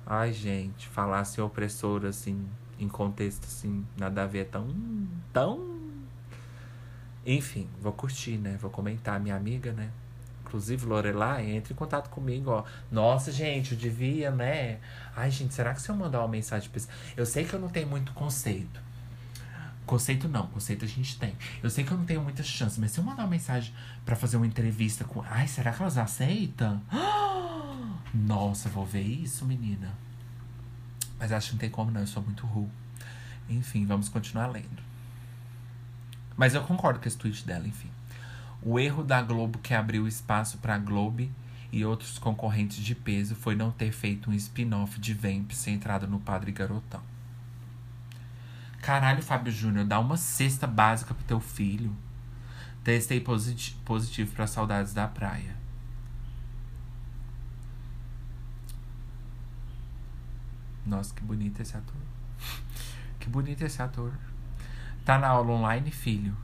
Ai, 0.05 0.33
gente, 0.33 0.87
falar 0.87 1.19
assim 1.19 1.39
opressora, 1.39 2.09
assim, 2.09 2.45
em 2.79 2.87
contexto, 2.87 3.45
assim, 3.45 3.85
nada 3.97 4.23
a 4.23 4.25
ver, 4.25 4.39
é 4.39 4.43
tão. 4.45 4.67
tão. 5.33 5.79
Enfim, 7.25 7.67
vou 7.81 7.91
curtir, 7.91 8.37
né? 8.37 8.57
Vou 8.59 8.71
comentar. 8.71 9.19
Minha 9.19 9.35
amiga, 9.35 9.71
né? 9.73 9.91
Inclusive, 10.45 10.85
Lorelai, 10.85 11.51
entre 11.51 11.73
em 11.73 11.75
contato 11.75 12.09
comigo, 12.09 12.49
ó. 12.49 12.63
Nossa, 12.91 13.31
gente, 13.31 13.73
eu 13.73 13.77
devia, 13.77 14.31
né? 14.31 14.79
Ai, 15.15 15.29
gente, 15.29 15.53
será 15.53 15.73
que 15.75 15.81
se 15.81 15.89
eu 15.89 15.95
mandar 15.95 16.19
uma 16.19 16.27
mensagem 16.27 16.69
pra 16.69 16.81
Eu 17.15 17.25
sei 17.25 17.45
que 17.45 17.53
eu 17.53 17.59
não 17.59 17.69
tenho 17.69 17.87
muito 17.87 18.13
conceito. 18.13 18.81
Conceito 19.85 20.27
não, 20.27 20.47
conceito 20.47 20.85
a 20.85 20.87
gente 20.87 21.17
tem. 21.19 21.35
Eu 21.61 21.69
sei 21.69 21.83
que 21.83 21.91
eu 21.91 21.97
não 21.97 22.05
tenho 22.05 22.21
muitas 22.21 22.45
chances, 22.45 22.77
mas 22.77 22.91
se 22.91 22.99
eu 22.99 23.03
mandar 23.03 23.23
uma 23.23 23.29
mensagem 23.29 23.73
para 24.05 24.15
fazer 24.15 24.37
uma 24.37 24.47
entrevista 24.47 25.03
com. 25.03 25.21
Ai, 25.23 25.47
será 25.47 25.71
que 25.71 25.81
elas 25.81 25.97
aceitam? 25.97 26.81
Nossa, 28.13 28.69
vou 28.69 28.85
ver 28.85 29.01
isso, 29.01 29.45
menina. 29.45 29.91
Mas 31.19 31.31
acho 31.31 31.47
que 31.47 31.53
não 31.53 31.59
tem 31.59 31.69
como 31.69 31.91
não, 31.91 32.01
eu 32.01 32.07
sou 32.07 32.23
muito 32.23 32.47
ruim. 32.47 32.71
Enfim, 33.49 33.85
vamos 33.85 34.07
continuar 34.07 34.47
lendo. 34.47 34.81
Mas 36.37 36.55
eu 36.55 36.63
concordo 36.63 36.99
com 36.99 37.07
esse 37.07 37.17
tweet 37.17 37.45
dela, 37.45 37.67
enfim. 37.67 37.89
O 38.61 38.79
erro 38.79 39.03
da 39.03 39.21
Globo 39.21 39.59
que 39.59 39.73
abriu 39.73 40.07
espaço 40.07 40.57
para 40.59 40.77
Globo 40.77 41.29
e 41.71 41.85
outros 41.85 42.17
concorrentes 42.17 42.77
de 42.77 42.95
peso 42.95 43.35
foi 43.35 43.55
não 43.55 43.71
ter 43.71 43.91
feito 43.91 44.29
um 44.31 44.33
spin-off 44.33 44.99
de 44.99 45.13
Vamp 45.13 45.51
centrado 45.51 46.07
no 46.07 46.19
Padre 46.19 46.51
Garotão. 46.51 47.01
Caralho, 48.81 49.21
Fábio 49.21 49.51
Júnior, 49.51 49.85
dá 49.85 49.99
uma 49.99 50.17
cesta 50.17 50.65
básica 50.65 51.13
pro 51.13 51.25
teu 51.25 51.39
filho. 51.39 51.95
Testei 52.83 53.19
posit 53.19 53.75
positivo 53.83 54.33
para 54.33 54.47
saudades 54.47 54.93
da 54.93 55.07
praia. 55.07 55.58
Nossa, 60.89 61.13
que 61.13 61.21
bonito 61.21 61.61
esse 61.61 61.77
ator. 61.77 62.01
que 63.19 63.29
bonito 63.29 63.61
esse 63.61 63.79
ator. 63.79 64.11
Tá 65.05 65.19
na 65.19 65.27
aula 65.27 65.53
online, 65.53 65.91
filho. 65.91 66.35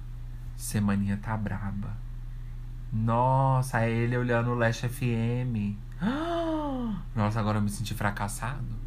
Semaninha 0.56 1.18
tá 1.18 1.36
braba. 1.36 1.98
Nossa, 2.94 3.82
é 3.82 3.90
ele 3.90 4.16
olhando 4.16 4.52
o 4.52 4.56
Lash 4.56 4.82
FM. 4.82 5.76
Nossa, 7.16 7.40
agora 7.40 7.58
eu 7.58 7.62
me 7.62 7.70
senti 7.70 7.96
fracassado. 7.96 8.86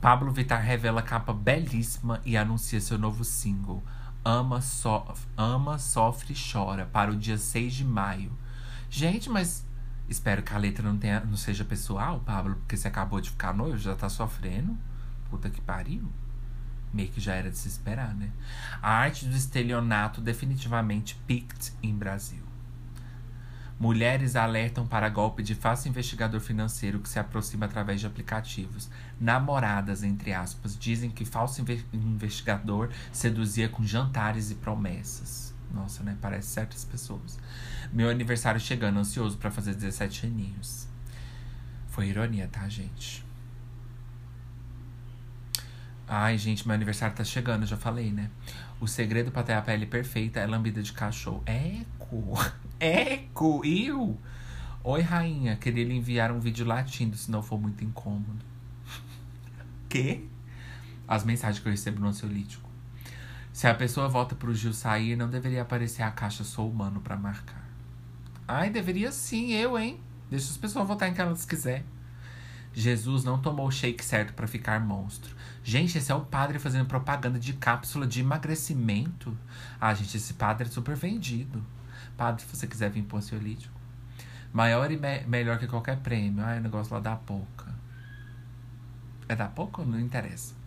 Pablo 0.00 0.30
Vittar 0.30 0.62
revela 0.62 1.02
capa 1.02 1.32
belíssima 1.32 2.20
e 2.24 2.36
anuncia 2.36 2.80
seu 2.80 2.96
novo 2.96 3.24
single, 3.24 3.82
Ama, 4.24 4.60
so 4.60 5.12
Ama 5.36 5.78
Sofre 5.78 6.34
e 6.34 6.52
Chora, 6.52 6.86
para 6.86 7.10
o 7.10 7.16
dia 7.16 7.36
6 7.36 7.74
de 7.74 7.84
maio. 7.84 8.32
Gente, 8.88 9.28
mas 9.28 9.66
espero 10.12 10.42
que 10.42 10.54
a 10.54 10.58
letra 10.58 10.82
não, 10.82 10.96
tenha, 10.96 11.20
não 11.20 11.36
seja 11.36 11.64
pessoal, 11.64 12.20
Pablo, 12.20 12.56
porque 12.56 12.76
você 12.76 12.88
acabou 12.88 13.20
de 13.20 13.30
ficar 13.30 13.52
noivo, 13.52 13.78
já 13.78 13.94
tá 13.94 14.08
sofrendo. 14.08 14.76
Puta 15.28 15.50
que 15.50 15.60
pariu. 15.60 16.10
Meio 16.92 17.08
que 17.08 17.20
já 17.20 17.34
era 17.34 17.50
de 17.50 17.56
se 17.56 17.68
esperar, 17.68 18.14
né? 18.14 18.30
A 18.82 18.90
arte 18.90 19.26
do 19.26 19.34
estelionato 19.34 20.20
definitivamente 20.20 21.14
picked 21.26 21.72
em 21.82 21.94
Brasil. 21.94 22.42
Mulheres 23.80 24.36
alertam 24.36 24.86
para 24.86 25.08
golpe 25.08 25.42
de 25.42 25.56
falso 25.56 25.88
investigador 25.88 26.40
financeiro 26.40 27.00
que 27.00 27.08
se 27.08 27.18
aproxima 27.18 27.66
através 27.66 28.00
de 28.00 28.06
aplicativos. 28.06 28.88
Namoradas, 29.18 30.04
entre 30.04 30.32
aspas, 30.32 30.78
dizem 30.78 31.10
que 31.10 31.24
falso 31.24 31.64
investigador 31.92 32.90
seduzia 33.10 33.68
com 33.68 33.82
jantares 33.82 34.52
e 34.52 34.54
promessas. 34.54 35.51
Nossa, 35.72 36.02
né? 36.02 36.16
Parece 36.20 36.48
certas 36.48 36.84
pessoas. 36.84 37.38
Meu 37.92 38.10
aniversário 38.10 38.60
chegando, 38.60 38.98
ansioso 38.98 39.38
para 39.38 39.50
fazer 39.50 39.74
17 39.74 40.26
aninhos. 40.26 40.86
Foi 41.88 42.08
ironia, 42.08 42.48
tá, 42.48 42.68
gente? 42.68 43.24
Ai, 46.06 46.36
gente, 46.36 46.66
meu 46.66 46.74
aniversário 46.74 47.16
tá 47.16 47.24
chegando, 47.24 47.64
já 47.64 47.76
falei, 47.76 48.12
né? 48.12 48.30
O 48.80 48.86
segredo 48.86 49.30
pra 49.30 49.42
ter 49.42 49.54
a 49.54 49.62
pele 49.62 49.86
perfeita 49.86 50.40
é 50.40 50.46
lambida 50.46 50.82
de 50.82 50.92
cachorro. 50.92 51.42
Eco! 51.46 52.34
Eco! 52.78 53.64
Eu! 53.64 54.18
Oi, 54.84 55.00
rainha. 55.00 55.56
Queria 55.56 55.84
lhe 55.84 55.94
enviar 55.94 56.32
um 56.32 56.40
vídeo 56.40 56.66
latindo, 56.66 57.16
se 57.16 57.30
não 57.30 57.42
for 57.42 57.58
muito 57.58 57.84
incômodo. 57.84 58.44
Quê? 59.88 60.24
As 61.06 61.24
mensagens 61.24 61.60
que 61.62 61.68
eu 61.68 61.70
recebo 61.70 62.00
no 62.00 62.08
ansiolítico. 62.08 62.61
Se 63.52 63.66
a 63.66 63.74
pessoa 63.74 64.08
volta 64.08 64.34
pro 64.34 64.54
Gil 64.54 64.72
sair, 64.72 65.14
não 65.14 65.28
deveria 65.28 65.60
aparecer 65.60 66.02
a 66.02 66.10
caixa 66.10 66.42
Sou 66.42 66.70
Humano 66.70 67.00
pra 67.00 67.16
marcar. 67.16 67.62
Ai, 68.48 68.70
deveria 68.70 69.12
sim, 69.12 69.52
eu, 69.52 69.78
hein? 69.78 70.00
Deixa 70.30 70.50
as 70.50 70.56
pessoas 70.56 70.88
votar 70.88 71.10
em 71.10 71.14
quem 71.14 71.22
elas 71.22 71.44
quiser. 71.44 71.84
Jesus 72.72 73.22
não 73.22 73.40
tomou 73.40 73.66
o 73.66 73.70
shake 73.70 74.02
certo 74.02 74.32
para 74.32 74.46
ficar 74.46 74.80
monstro. 74.80 75.36
Gente, 75.62 75.98
esse 75.98 76.10
é 76.10 76.14
o 76.14 76.22
padre 76.22 76.58
fazendo 76.58 76.86
propaganda 76.86 77.38
de 77.38 77.52
cápsula 77.52 78.06
de 78.06 78.20
emagrecimento. 78.20 79.36
Ah, 79.78 79.92
gente, 79.92 80.16
esse 80.16 80.32
padre 80.32 80.68
é 80.68 80.70
super 80.70 80.96
vendido. 80.96 81.62
Padre, 82.16 82.42
se 82.42 82.56
você 82.56 82.66
quiser 82.66 82.90
vir 82.90 83.02
pro 83.02 83.18
ansiolítico. 83.18 83.78
Maior 84.50 84.90
e 84.90 84.96
me 84.96 85.20
melhor 85.26 85.58
que 85.58 85.66
qualquer 85.66 85.98
prêmio. 85.98 86.42
Ah, 86.42 86.56
o 86.56 86.60
negócio 86.60 86.94
lá 86.94 87.00
da 87.00 87.16
pouca. 87.16 87.70
É 89.28 89.36
da 89.36 89.46
pouca? 89.46 89.84
Não 89.84 90.00
interessa. 90.00 90.61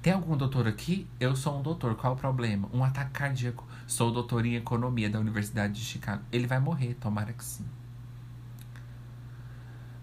Tem 0.00 0.12
algum 0.12 0.36
doutor 0.36 0.68
aqui? 0.68 1.08
Eu 1.18 1.34
sou 1.34 1.58
um 1.58 1.62
doutor. 1.62 1.96
Qual 1.96 2.12
o 2.12 2.16
problema? 2.16 2.68
Um 2.72 2.84
ataque 2.84 3.10
cardíaco. 3.10 3.66
Sou 3.86 4.12
doutor 4.12 4.46
em 4.46 4.54
economia 4.54 5.10
da 5.10 5.18
Universidade 5.18 5.74
de 5.74 5.80
Chicago. 5.80 6.22
Ele 6.30 6.46
vai 6.46 6.60
morrer, 6.60 6.94
tomara 6.94 7.32
que 7.32 7.44
sim. 7.44 7.64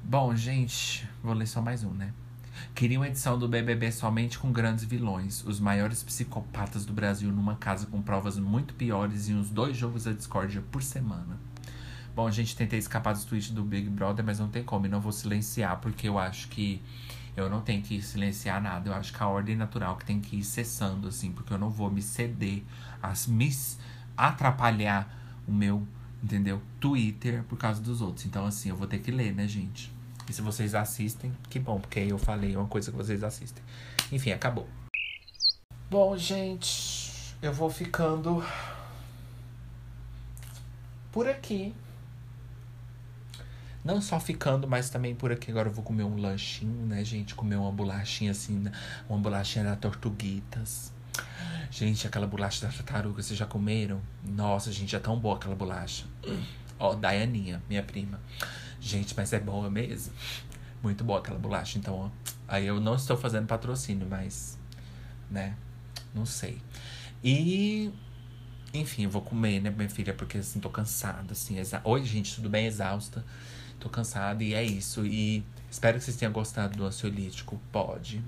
Bom, 0.04 0.36
gente, 0.36 1.08
vou 1.24 1.34
ler 1.34 1.48
só 1.48 1.62
mais 1.62 1.84
um, 1.84 1.92
né? 1.92 2.14
Queria 2.74 3.00
uma 3.00 3.08
edição 3.08 3.40
do 3.40 3.48
BBB 3.48 3.92
somente 3.92 4.38
com 4.38 4.52
grandes 4.52 4.84
vilões, 4.84 5.44
os 5.46 5.60
maiores 5.60 6.04
psicopatas 6.04 6.86
do 6.86 6.94
Brasil 6.94 7.32
numa 7.32 7.56
casa 7.56 7.86
com 7.88 8.02
provas 8.02 8.38
muito 8.38 8.74
piores 8.74 9.30
e 9.30 9.34
uns 9.34 9.50
dois 9.50 9.76
jogos 9.76 10.04
da 10.04 10.12
discórdia 10.12 10.64
por 10.72 10.84
semana. 10.84 11.40
Bom, 12.16 12.30
gente, 12.30 12.56
tentei 12.56 12.80
escapar 12.80 13.14
dos 13.14 13.26
tweets 13.26 13.50
do 13.50 13.64
Big 13.64 13.90
Brother, 13.90 14.24
mas 14.24 14.40
não 14.40 14.48
tem 14.48 14.64
como. 14.64 14.86
E 14.86 14.90
não 14.90 15.02
vou 15.02 15.12
silenciar, 15.12 15.80
porque 15.80 16.08
eu 16.08 16.18
acho 16.18 16.48
que 16.50 16.82
eu 17.36 17.50
não 17.50 17.62
tenho 17.62 17.82
que 17.82 18.02
silenciar 18.02 18.62
nada. 18.62 18.90
Eu 18.90 18.94
acho 18.94 19.14
que 19.14 19.22
a 19.22 19.28
ordem 19.28 19.56
natural 19.56 19.98
que 19.98 20.06
tem 20.06 20.20
que 20.20 20.38
ir 20.38 20.44
cessando, 20.44 21.08
assim, 21.08 21.32
porque 21.32 21.54
eu 21.54 21.58
não 21.58 21.70
vou 21.70 21.92
me 21.92 22.02
ceder, 22.02 22.64
a 23.02 23.14
me 23.28 23.52
atrapalhar 24.16 25.08
o 25.48 25.52
meu, 25.52 25.86
entendeu? 26.24 26.62
Twitter 26.80 27.44
por 27.44 27.58
causa 27.58 27.82
dos 27.82 28.02
outros. 28.02 28.26
Então, 28.26 28.46
assim, 28.46 28.70
eu 28.70 28.76
vou 28.76 28.88
ter 28.88 29.00
que 29.00 29.12
ler, 29.12 29.34
né, 29.34 29.48
gente? 29.48 29.92
E 30.30 30.34
se 30.34 30.42
vocês 30.42 30.74
assistem, 30.74 31.32
que 31.50 31.60
bom, 31.60 31.80
porque 31.80 32.00
eu 32.00 32.18
falei 32.18 32.56
uma 32.56 32.68
coisa 32.68 32.90
que 32.90 32.98
vocês 32.98 33.24
assistem. 33.24 33.64
Enfim, 34.12 34.32
acabou. 34.32 34.68
Bom, 35.90 36.18
gente, 36.18 37.36
eu 37.42 37.54
vou 37.54 37.70
ficando 37.70 38.44
por 41.12 41.28
aqui. 41.28 41.74
Não 43.86 44.02
só 44.02 44.20
ficando, 44.20 44.68
mas 44.68 44.90
também 44.90 45.14
por 45.14 45.32
aqui. 45.32 45.52
Agora 45.52 45.70
eu 45.70 45.72
vou 45.72 45.84
comer 45.84 46.04
um 46.04 46.18
lanchinho, 46.18 46.88
né, 46.88 47.04
gente? 47.06 47.36
Comer 47.36 47.56
uma 47.56 47.72
bolachinha 47.72 48.32
assim, 48.32 48.58
né? 48.58 48.72
uma 49.08 49.20
bolachinha 49.20 49.64
da 49.64 49.76
Tortuguitas. 49.76 50.92
Gente, 51.70 52.08
aquela 52.08 52.26
bolacha 52.26 52.66
da 52.66 52.74
tartaruga, 52.74 53.22
vocês 53.22 53.38
já 53.38 53.46
comeram? 53.46 54.02
Nossa, 54.24 54.72
gente, 54.72 54.96
é 54.96 55.00
tão 55.00 55.20
boa 55.20 55.36
aquela 55.36 55.56
bolacha. 55.56 56.06
Ó, 56.80 56.96
Daianinha, 56.96 57.62
minha 57.70 57.84
prima. 57.84 58.20
Gente, 58.82 59.14
mas 59.16 59.32
é 59.34 59.40
boa 59.40 59.70
mesmo. 59.70 60.14
Muito 60.82 61.04
boa 61.04 61.20
aquela 61.20 61.38
bolacha. 61.38 61.78
Então, 61.78 61.94
ó, 61.94 62.10
aí 62.48 62.66
eu 62.66 62.80
não 62.80 62.96
estou 62.96 63.16
fazendo 63.16 63.46
patrocínio, 63.46 64.08
mas, 64.10 64.58
né? 65.30 65.56
Não 66.12 66.26
sei. 66.26 66.60
E, 67.24 67.92
enfim, 68.74 69.04
eu 69.04 69.12
vou 69.12 69.22
comer, 69.22 69.62
né, 69.62 69.70
minha 69.70 69.90
filha? 69.90 70.14
Porque, 70.14 70.40
assim, 70.40 70.60
tô 70.60 70.72
cansada, 70.72 71.34
assim. 71.34 71.60
Exa... 71.60 71.82
Oi, 71.84 72.04
gente, 72.04 72.36
tudo 72.36 72.50
bem? 72.50 72.66
Exausta. 72.66 73.24
Tô 73.86 73.90
cansada 73.92 74.44
e 74.44 74.56
é 74.56 74.64
isso. 74.64 75.06
E 75.06 75.44
espero 75.70 76.00
que 76.00 76.04
vocês 76.04 76.18
tenham 76.18 76.34
gostado 76.34 76.76
do 76.76 76.86
ansiolítico. 76.86 77.62
Pode. 77.72 78.20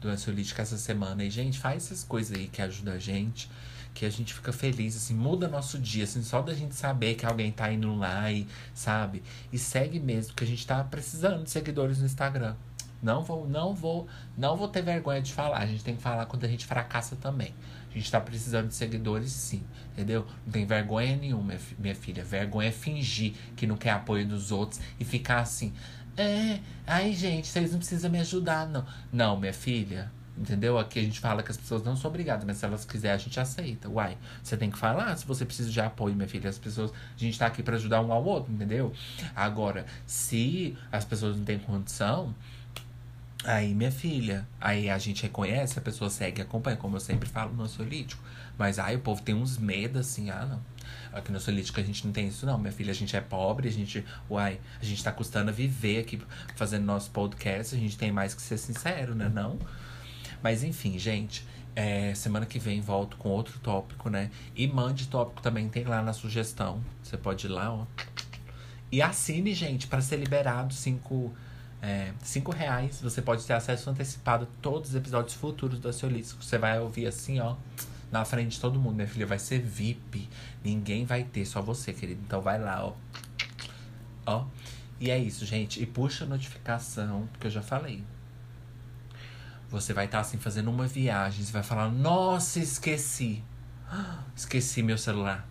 Do 0.00 0.08
ansiolítico 0.08 0.62
essa 0.62 0.78
semana. 0.78 1.22
E, 1.22 1.28
gente, 1.28 1.58
faz 1.58 1.84
essas 1.84 2.02
coisas 2.02 2.34
aí 2.34 2.48
que 2.48 2.62
ajudam 2.62 2.94
a 2.94 2.98
gente 2.98 3.50
que 3.94 4.06
a 4.06 4.10
gente 4.10 4.32
fica 4.32 4.54
feliz, 4.54 4.96
assim, 4.96 5.12
muda 5.12 5.46
nosso 5.46 5.78
dia, 5.78 6.04
assim, 6.04 6.22
só 6.22 6.40
da 6.40 6.54
gente 6.54 6.74
saber 6.74 7.14
que 7.14 7.26
alguém 7.26 7.52
tá 7.52 7.70
indo 7.70 7.94
lá 7.94 8.32
e, 8.32 8.48
sabe? 8.72 9.22
E 9.52 9.58
segue 9.58 10.00
mesmo, 10.00 10.32
que 10.32 10.42
a 10.42 10.46
gente 10.46 10.66
tá 10.66 10.82
precisando 10.82 11.44
de 11.44 11.50
seguidores 11.50 11.98
no 11.98 12.06
Instagram. 12.06 12.56
Não 13.02 13.22
vou, 13.22 13.48
não 13.48 13.74
vou, 13.74 14.06
não 14.38 14.56
vou 14.56 14.68
ter 14.68 14.82
vergonha 14.82 15.20
de 15.20 15.32
falar. 15.32 15.58
A 15.58 15.66
gente 15.66 15.82
tem 15.82 15.96
que 15.96 16.02
falar 16.02 16.26
quando 16.26 16.44
a 16.44 16.48
gente 16.48 16.64
fracassa 16.64 17.16
também. 17.16 17.52
A 17.90 17.94
gente 17.94 18.10
tá 18.10 18.20
precisando 18.20 18.68
de 18.68 18.74
seguidores, 18.74 19.32
sim, 19.32 19.62
entendeu? 19.92 20.26
Não 20.46 20.52
tem 20.52 20.64
vergonha 20.64 21.16
nenhuma, 21.16 21.54
minha 21.78 21.94
filha. 21.94 22.24
Vergonha 22.24 22.68
é 22.68 22.72
fingir 22.72 23.34
que 23.56 23.66
não 23.66 23.76
quer 23.76 23.90
apoio 23.90 24.26
dos 24.26 24.52
outros 24.52 24.80
e 24.98 25.04
ficar 25.04 25.40
assim. 25.40 25.72
É, 26.16 26.60
ai, 26.86 27.12
gente, 27.12 27.48
vocês 27.48 27.72
não 27.72 27.78
precisam 27.78 28.10
me 28.10 28.20
ajudar, 28.20 28.66
não. 28.66 28.86
Não, 29.12 29.38
minha 29.38 29.52
filha, 29.52 30.10
Entendeu? 30.36 30.78
Aqui 30.78 30.98
a 30.98 31.02
gente 31.02 31.20
fala 31.20 31.42
que 31.42 31.50
as 31.50 31.58
pessoas 31.58 31.84
não 31.84 31.94
são 31.94 32.10
obrigadas, 32.10 32.44
mas 32.44 32.56
se 32.56 32.64
elas 32.64 32.84
quiserem, 32.84 33.16
a 33.16 33.18
gente 33.18 33.38
aceita. 33.38 33.88
Uai, 33.88 34.16
você 34.42 34.56
tem 34.56 34.70
que 34.70 34.78
falar 34.78 35.14
se 35.16 35.26
você 35.26 35.44
precisa 35.44 35.70
de 35.70 35.80
apoio, 35.80 36.14
minha 36.14 36.28
filha. 36.28 36.48
As 36.48 36.58
pessoas, 36.58 36.90
a 36.90 37.18
gente 37.18 37.38
tá 37.38 37.46
aqui 37.46 37.62
para 37.62 37.76
ajudar 37.76 38.00
um 38.00 38.10
ao 38.10 38.24
outro, 38.24 38.50
entendeu? 38.50 38.92
Agora, 39.36 39.84
se 40.06 40.76
as 40.90 41.04
pessoas 41.04 41.36
não 41.36 41.44
têm 41.44 41.58
condição, 41.58 42.34
aí, 43.44 43.74
minha 43.74 43.90
filha, 43.90 44.46
aí 44.60 44.88
a 44.88 44.98
gente 44.98 45.22
reconhece, 45.22 45.78
a 45.78 45.82
pessoa 45.82 46.10
segue 46.10 46.40
e 46.40 46.42
acompanha, 46.42 46.76
como 46.76 46.96
eu 46.96 47.00
sempre 47.00 47.28
falo 47.28 47.52
no 47.52 47.62
ansiolítico. 47.62 48.22
Mas 48.58 48.78
aí 48.78 48.96
o 48.96 49.00
povo 49.00 49.22
tem 49.22 49.34
uns 49.34 49.58
medos 49.58 50.00
assim, 50.00 50.30
ah, 50.30 50.46
não. 50.46 50.62
Aqui 51.12 51.30
no 51.30 51.36
ansiolítico 51.36 51.80
a 51.80 51.82
gente 51.82 52.06
não 52.06 52.12
tem 52.12 52.28
isso, 52.28 52.46
não. 52.46 52.58
Minha 52.58 52.72
filha, 52.72 52.90
a 52.90 52.94
gente 52.94 53.16
é 53.16 53.20
pobre, 53.20 53.68
a 53.68 53.72
gente, 53.72 54.04
uai, 54.30 54.60
a 54.80 54.84
gente 54.84 55.02
tá 55.02 55.12
custando 55.12 55.50
a 55.50 55.52
viver 55.52 56.00
aqui 56.00 56.20
fazendo 56.56 56.84
nosso 56.84 57.10
podcast, 57.10 57.74
a 57.74 57.78
gente 57.78 57.98
tem 57.98 58.12
mais 58.12 58.34
que 58.34 58.42
ser 58.42 58.58
sincero, 58.58 59.14
né? 59.14 59.28
Não. 59.28 59.58
Mas 60.42 60.62
enfim, 60.62 60.98
gente. 60.98 61.46
É, 61.74 62.14
semana 62.14 62.44
que 62.44 62.58
vem 62.58 62.82
volto 62.82 63.16
com 63.16 63.30
outro 63.30 63.58
tópico, 63.60 64.10
né? 64.10 64.30
E 64.54 64.66
mande 64.66 65.08
tópico 65.08 65.40
também, 65.40 65.70
tem 65.70 65.84
lá 65.84 66.02
na 66.02 66.12
sugestão. 66.12 66.84
Você 67.02 67.16
pode 67.16 67.46
ir 67.46 67.48
lá, 67.48 67.72
ó. 67.72 67.86
E 68.90 69.00
assine, 69.00 69.54
gente, 69.54 69.86
para 69.86 70.02
ser 70.02 70.18
liberado 70.18 70.74
cinco, 70.74 71.34
é, 71.82 72.12
cinco 72.22 72.52
reais. 72.52 73.00
Você 73.02 73.20
pode 73.20 73.44
ter 73.44 73.54
acesso 73.54 73.90
antecipado 73.90 74.44
a 74.44 74.62
todos 74.62 74.90
os 74.90 74.94
episódios 74.94 75.34
futuros 75.34 75.80
do 75.80 75.88
Aciolístico. 75.88 76.42
Você 76.42 76.56
vai 76.56 76.78
ouvir 76.78 77.08
assim, 77.08 77.40
ó, 77.40 77.56
na 78.12 78.24
frente 78.24 78.52
de 78.52 78.60
todo 78.60 78.78
mundo. 78.78 78.94
Minha 78.94 79.08
filha 79.08 79.26
vai 79.26 79.38
ser 79.38 79.60
VIP. 79.60 80.28
Ninguém 80.64 81.04
vai 81.04 81.24
ter, 81.24 81.44
só 81.44 81.60
você, 81.60 81.92
querido. 81.92 82.22
Então 82.24 82.40
vai 82.40 82.60
lá, 82.60 82.86
ó. 82.86 82.92
Ó. 84.24 84.46
E 85.00 85.10
é 85.10 85.18
isso, 85.18 85.44
gente. 85.44 85.82
E 85.82 85.86
puxa 85.86 86.24
a 86.24 86.28
notificação, 86.28 87.28
porque 87.32 87.48
eu 87.48 87.50
já 87.50 87.62
falei. 87.62 88.04
Você 89.68 89.92
vai 89.92 90.04
estar 90.04 90.18
tá, 90.18 90.22
assim 90.22 90.38
fazendo 90.38 90.70
uma 90.70 90.86
viagem, 90.86 91.44
você 91.44 91.50
vai 91.50 91.62
falar: 91.62 91.90
"Nossa, 91.90 92.60
esqueci. 92.60 93.42
Esqueci 94.36 94.82
meu 94.82 94.98
celular". 94.98 95.48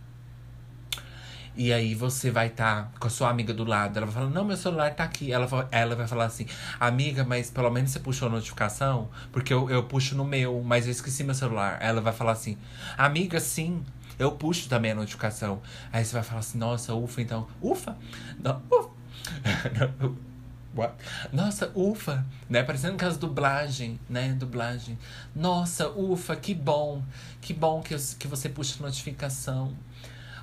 E 1.55 1.73
aí 1.73 1.93
você 1.93 2.31
vai 2.31 2.47
estar 2.47 2.83
tá 2.83 2.91
com 2.99 3.07
a 3.07 3.09
sua 3.09 3.29
amiga 3.29 3.53
do 3.53 3.63
lado, 3.65 3.97
ela 3.97 4.05
vai 4.05 4.15
falar: 4.15 4.29
"Não, 4.29 4.45
meu 4.45 4.57
celular 4.57 4.93
tá 4.93 5.03
aqui". 5.03 5.31
Ela 5.31 5.47
ela 5.71 5.95
vai 5.95 6.07
falar 6.07 6.25
assim: 6.25 6.45
"Amiga, 6.79 7.23
mas 7.23 7.49
pelo 7.49 7.69
menos 7.69 7.91
você 7.91 7.99
puxou 7.99 8.27
a 8.27 8.31
notificação, 8.31 9.09
porque 9.31 9.53
eu, 9.53 9.69
eu 9.69 9.83
puxo 9.83 10.15
no 10.15 10.23
meu, 10.25 10.61
mas 10.63 10.85
eu 10.85 10.91
esqueci 10.91 11.23
meu 11.23 11.35
celular". 11.35 11.77
Ela 11.81 12.01
vai 12.01 12.13
falar 12.13 12.31
assim: 12.33 12.57
"Amiga, 12.97 13.39
sim, 13.39 13.83
eu 14.17 14.31
puxo 14.31 14.69
também 14.69 14.91
a 14.91 14.95
notificação". 14.95 15.61
Aí 15.91 16.05
você 16.05 16.13
vai 16.13 16.23
falar 16.23 16.39
assim: 16.39 16.57
"Nossa, 16.57 16.93
ufa, 16.93 17.21
então". 17.21 17.47
Ufa. 17.61 17.97
Não, 18.41 18.61
ufa. 18.71 18.89
What? 20.73 20.93
Nossa, 21.33 21.69
ufa, 21.75 22.25
né? 22.49 22.63
Parecendo 22.63 22.93
aquelas 22.95 23.17
dublagem, 23.17 23.99
né? 24.09 24.33
Dublagem. 24.33 24.97
Nossa, 25.35 25.89
ufa, 25.89 26.33
que 26.35 26.53
bom. 26.53 27.03
Que 27.41 27.53
bom 27.53 27.81
que, 27.81 27.93
eu, 27.93 27.99
que 28.17 28.25
você 28.27 28.47
puxa 28.47 28.81
notificação. 28.81 29.75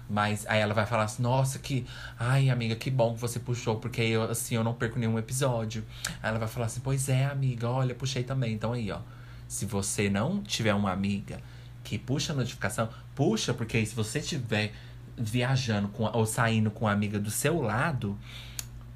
Mas 0.08 0.46
aí 0.46 0.60
ela 0.60 0.72
vai 0.72 0.86
falar 0.86 1.04
assim, 1.04 1.22
nossa, 1.22 1.58
que. 1.58 1.86
Ai, 2.18 2.48
amiga, 2.48 2.74
que 2.74 2.90
bom 2.90 3.14
que 3.14 3.20
você 3.20 3.38
puxou, 3.38 3.76
porque 3.76 4.00
eu, 4.00 4.22
assim, 4.22 4.54
eu 4.54 4.64
não 4.64 4.72
perco 4.72 4.98
nenhum 4.98 5.18
episódio. 5.18 5.84
Aí 6.22 6.30
ela 6.30 6.38
vai 6.38 6.48
falar 6.48 6.66
assim, 6.66 6.80
pois 6.80 7.08
é, 7.08 7.26
amiga, 7.26 7.68
olha, 7.68 7.94
puxei 7.94 8.24
também. 8.24 8.54
Então 8.54 8.72
aí, 8.72 8.90
ó. 8.90 9.00
Se 9.46 9.64
você 9.64 10.10
não 10.10 10.42
tiver 10.42 10.74
uma 10.74 10.92
amiga 10.92 11.40
que 11.82 11.98
puxa 11.98 12.32
a 12.32 12.36
notificação, 12.36 12.88
puxa, 13.14 13.54
porque 13.54 13.78
aí 13.78 13.86
se 13.86 13.94
você 13.94 14.20
tiver 14.20 14.72
viajando 15.16 15.88
com, 15.88 16.04
ou 16.04 16.26
saindo 16.26 16.70
com 16.70 16.86
a 16.86 16.92
amiga 16.92 17.18
do 17.18 17.30
seu 17.30 17.60
lado, 17.60 18.18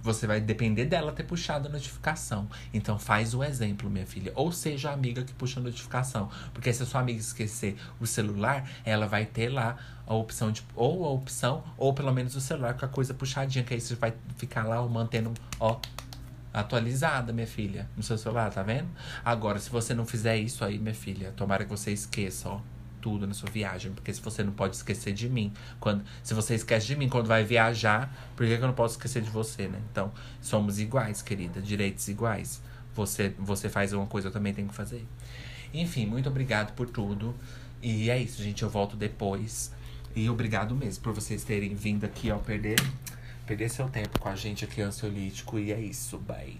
você 0.02 0.26
vai 0.26 0.40
depender 0.40 0.86
dela 0.86 1.12
ter 1.12 1.22
puxado 1.22 1.68
a 1.68 1.70
notificação. 1.70 2.48
Então 2.74 2.98
faz 2.98 3.34
o 3.34 3.42
exemplo, 3.44 3.88
minha 3.88 4.06
filha. 4.06 4.32
Ou 4.34 4.50
seja 4.50 4.90
a 4.90 4.92
amiga 4.92 5.22
que 5.22 5.32
puxa 5.32 5.60
a 5.60 5.62
notificação. 5.62 6.28
Porque 6.52 6.72
se 6.72 6.82
a 6.82 6.86
sua 6.86 7.00
amiga 7.00 7.20
esquecer 7.20 7.76
o 8.00 8.06
celular, 8.06 8.68
ela 8.84 9.06
vai 9.06 9.24
ter 9.24 9.48
lá 9.48 9.76
a 10.06 10.14
opção 10.14 10.50
de. 10.50 10.62
Ou 10.74 11.04
a 11.04 11.10
opção, 11.10 11.62
ou 11.78 11.94
pelo 11.94 12.12
menos 12.12 12.34
o 12.34 12.40
celular 12.40 12.74
com 12.74 12.84
a 12.84 12.88
coisa 12.88 13.14
puxadinha. 13.14 13.64
Que 13.64 13.74
aí 13.74 13.80
você 13.80 13.94
vai 13.94 14.12
ficar 14.36 14.64
lá 14.64 14.82
mantendo, 14.86 15.32
ó, 15.60 15.78
atualizada, 16.52 17.32
minha 17.32 17.46
filha, 17.46 17.88
no 17.96 18.02
seu 18.02 18.18
celular, 18.18 18.52
tá 18.52 18.62
vendo? 18.62 18.88
Agora, 19.24 19.58
se 19.58 19.70
você 19.70 19.94
não 19.94 20.04
fizer 20.04 20.36
isso 20.36 20.64
aí, 20.64 20.78
minha 20.78 20.94
filha, 20.94 21.32
tomara 21.32 21.64
que 21.64 21.70
você 21.70 21.92
esqueça, 21.92 22.48
ó 22.48 22.60
tudo 23.02 23.26
na 23.26 23.34
sua 23.34 23.50
viagem, 23.50 23.92
porque 23.92 24.14
se 24.14 24.20
você 24.22 24.42
não 24.42 24.52
pode 24.52 24.76
esquecer 24.76 25.12
de 25.12 25.28
mim, 25.28 25.52
quando 25.80 26.04
se 26.22 26.32
você 26.32 26.54
esquece 26.54 26.86
de 26.86 26.96
mim 26.96 27.08
quando 27.08 27.26
vai 27.26 27.44
viajar, 27.44 28.32
por 28.36 28.46
que, 28.46 28.56
que 28.56 28.62
eu 28.62 28.68
não 28.68 28.74
posso 28.74 28.94
esquecer 28.94 29.20
de 29.20 29.28
você, 29.28 29.66
né? 29.68 29.80
Então, 29.90 30.12
somos 30.40 30.78
iguais, 30.78 31.20
querida, 31.20 31.60
direitos 31.60 32.08
iguais. 32.08 32.62
Você 32.94 33.34
você 33.38 33.68
faz 33.68 33.92
uma 33.92 34.06
coisa, 34.06 34.28
eu 34.28 34.32
também 34.32 34.54
tenho 34.54 34.68
que 34.68 34.74
fazer. 34.74 35.04
Enfim, 35.74 36.06
muito 36.06 36.28
obrigado 36.28 36.72
por 36.74 36.88
tudo. 36.88 37.34
E 37.82 38.08
é 38.08 38.18
isso, 38.18 38.42
gente, 38.42 38.62
eu 38.62 38.70
volto 38.70 38.96
depois. 38.96 39.72
E 40.14 40.30
obrigado 40.30 40.74
mesmo 40.74 41.02
por 41.02 41.12
vocês 41.12 41.42
terem 41.42 41.74
vindo 41.74 42.04
aqui, 42.04 42.30
ó, 42.30 42.38
perder 42.38 42.78
perder 43.46 43.68
seu 43.68 43.88
tempo 43.88 44.18
com 44.18 44.28
a 44.28 44.36
gente 44.36 44.64
aqui 44.64 44.80
ansiolítico 44.80 45.58
e 45.58 45.72
é 45.72 45.80
isso, 45.80 46.18
bye. 46.18 46.58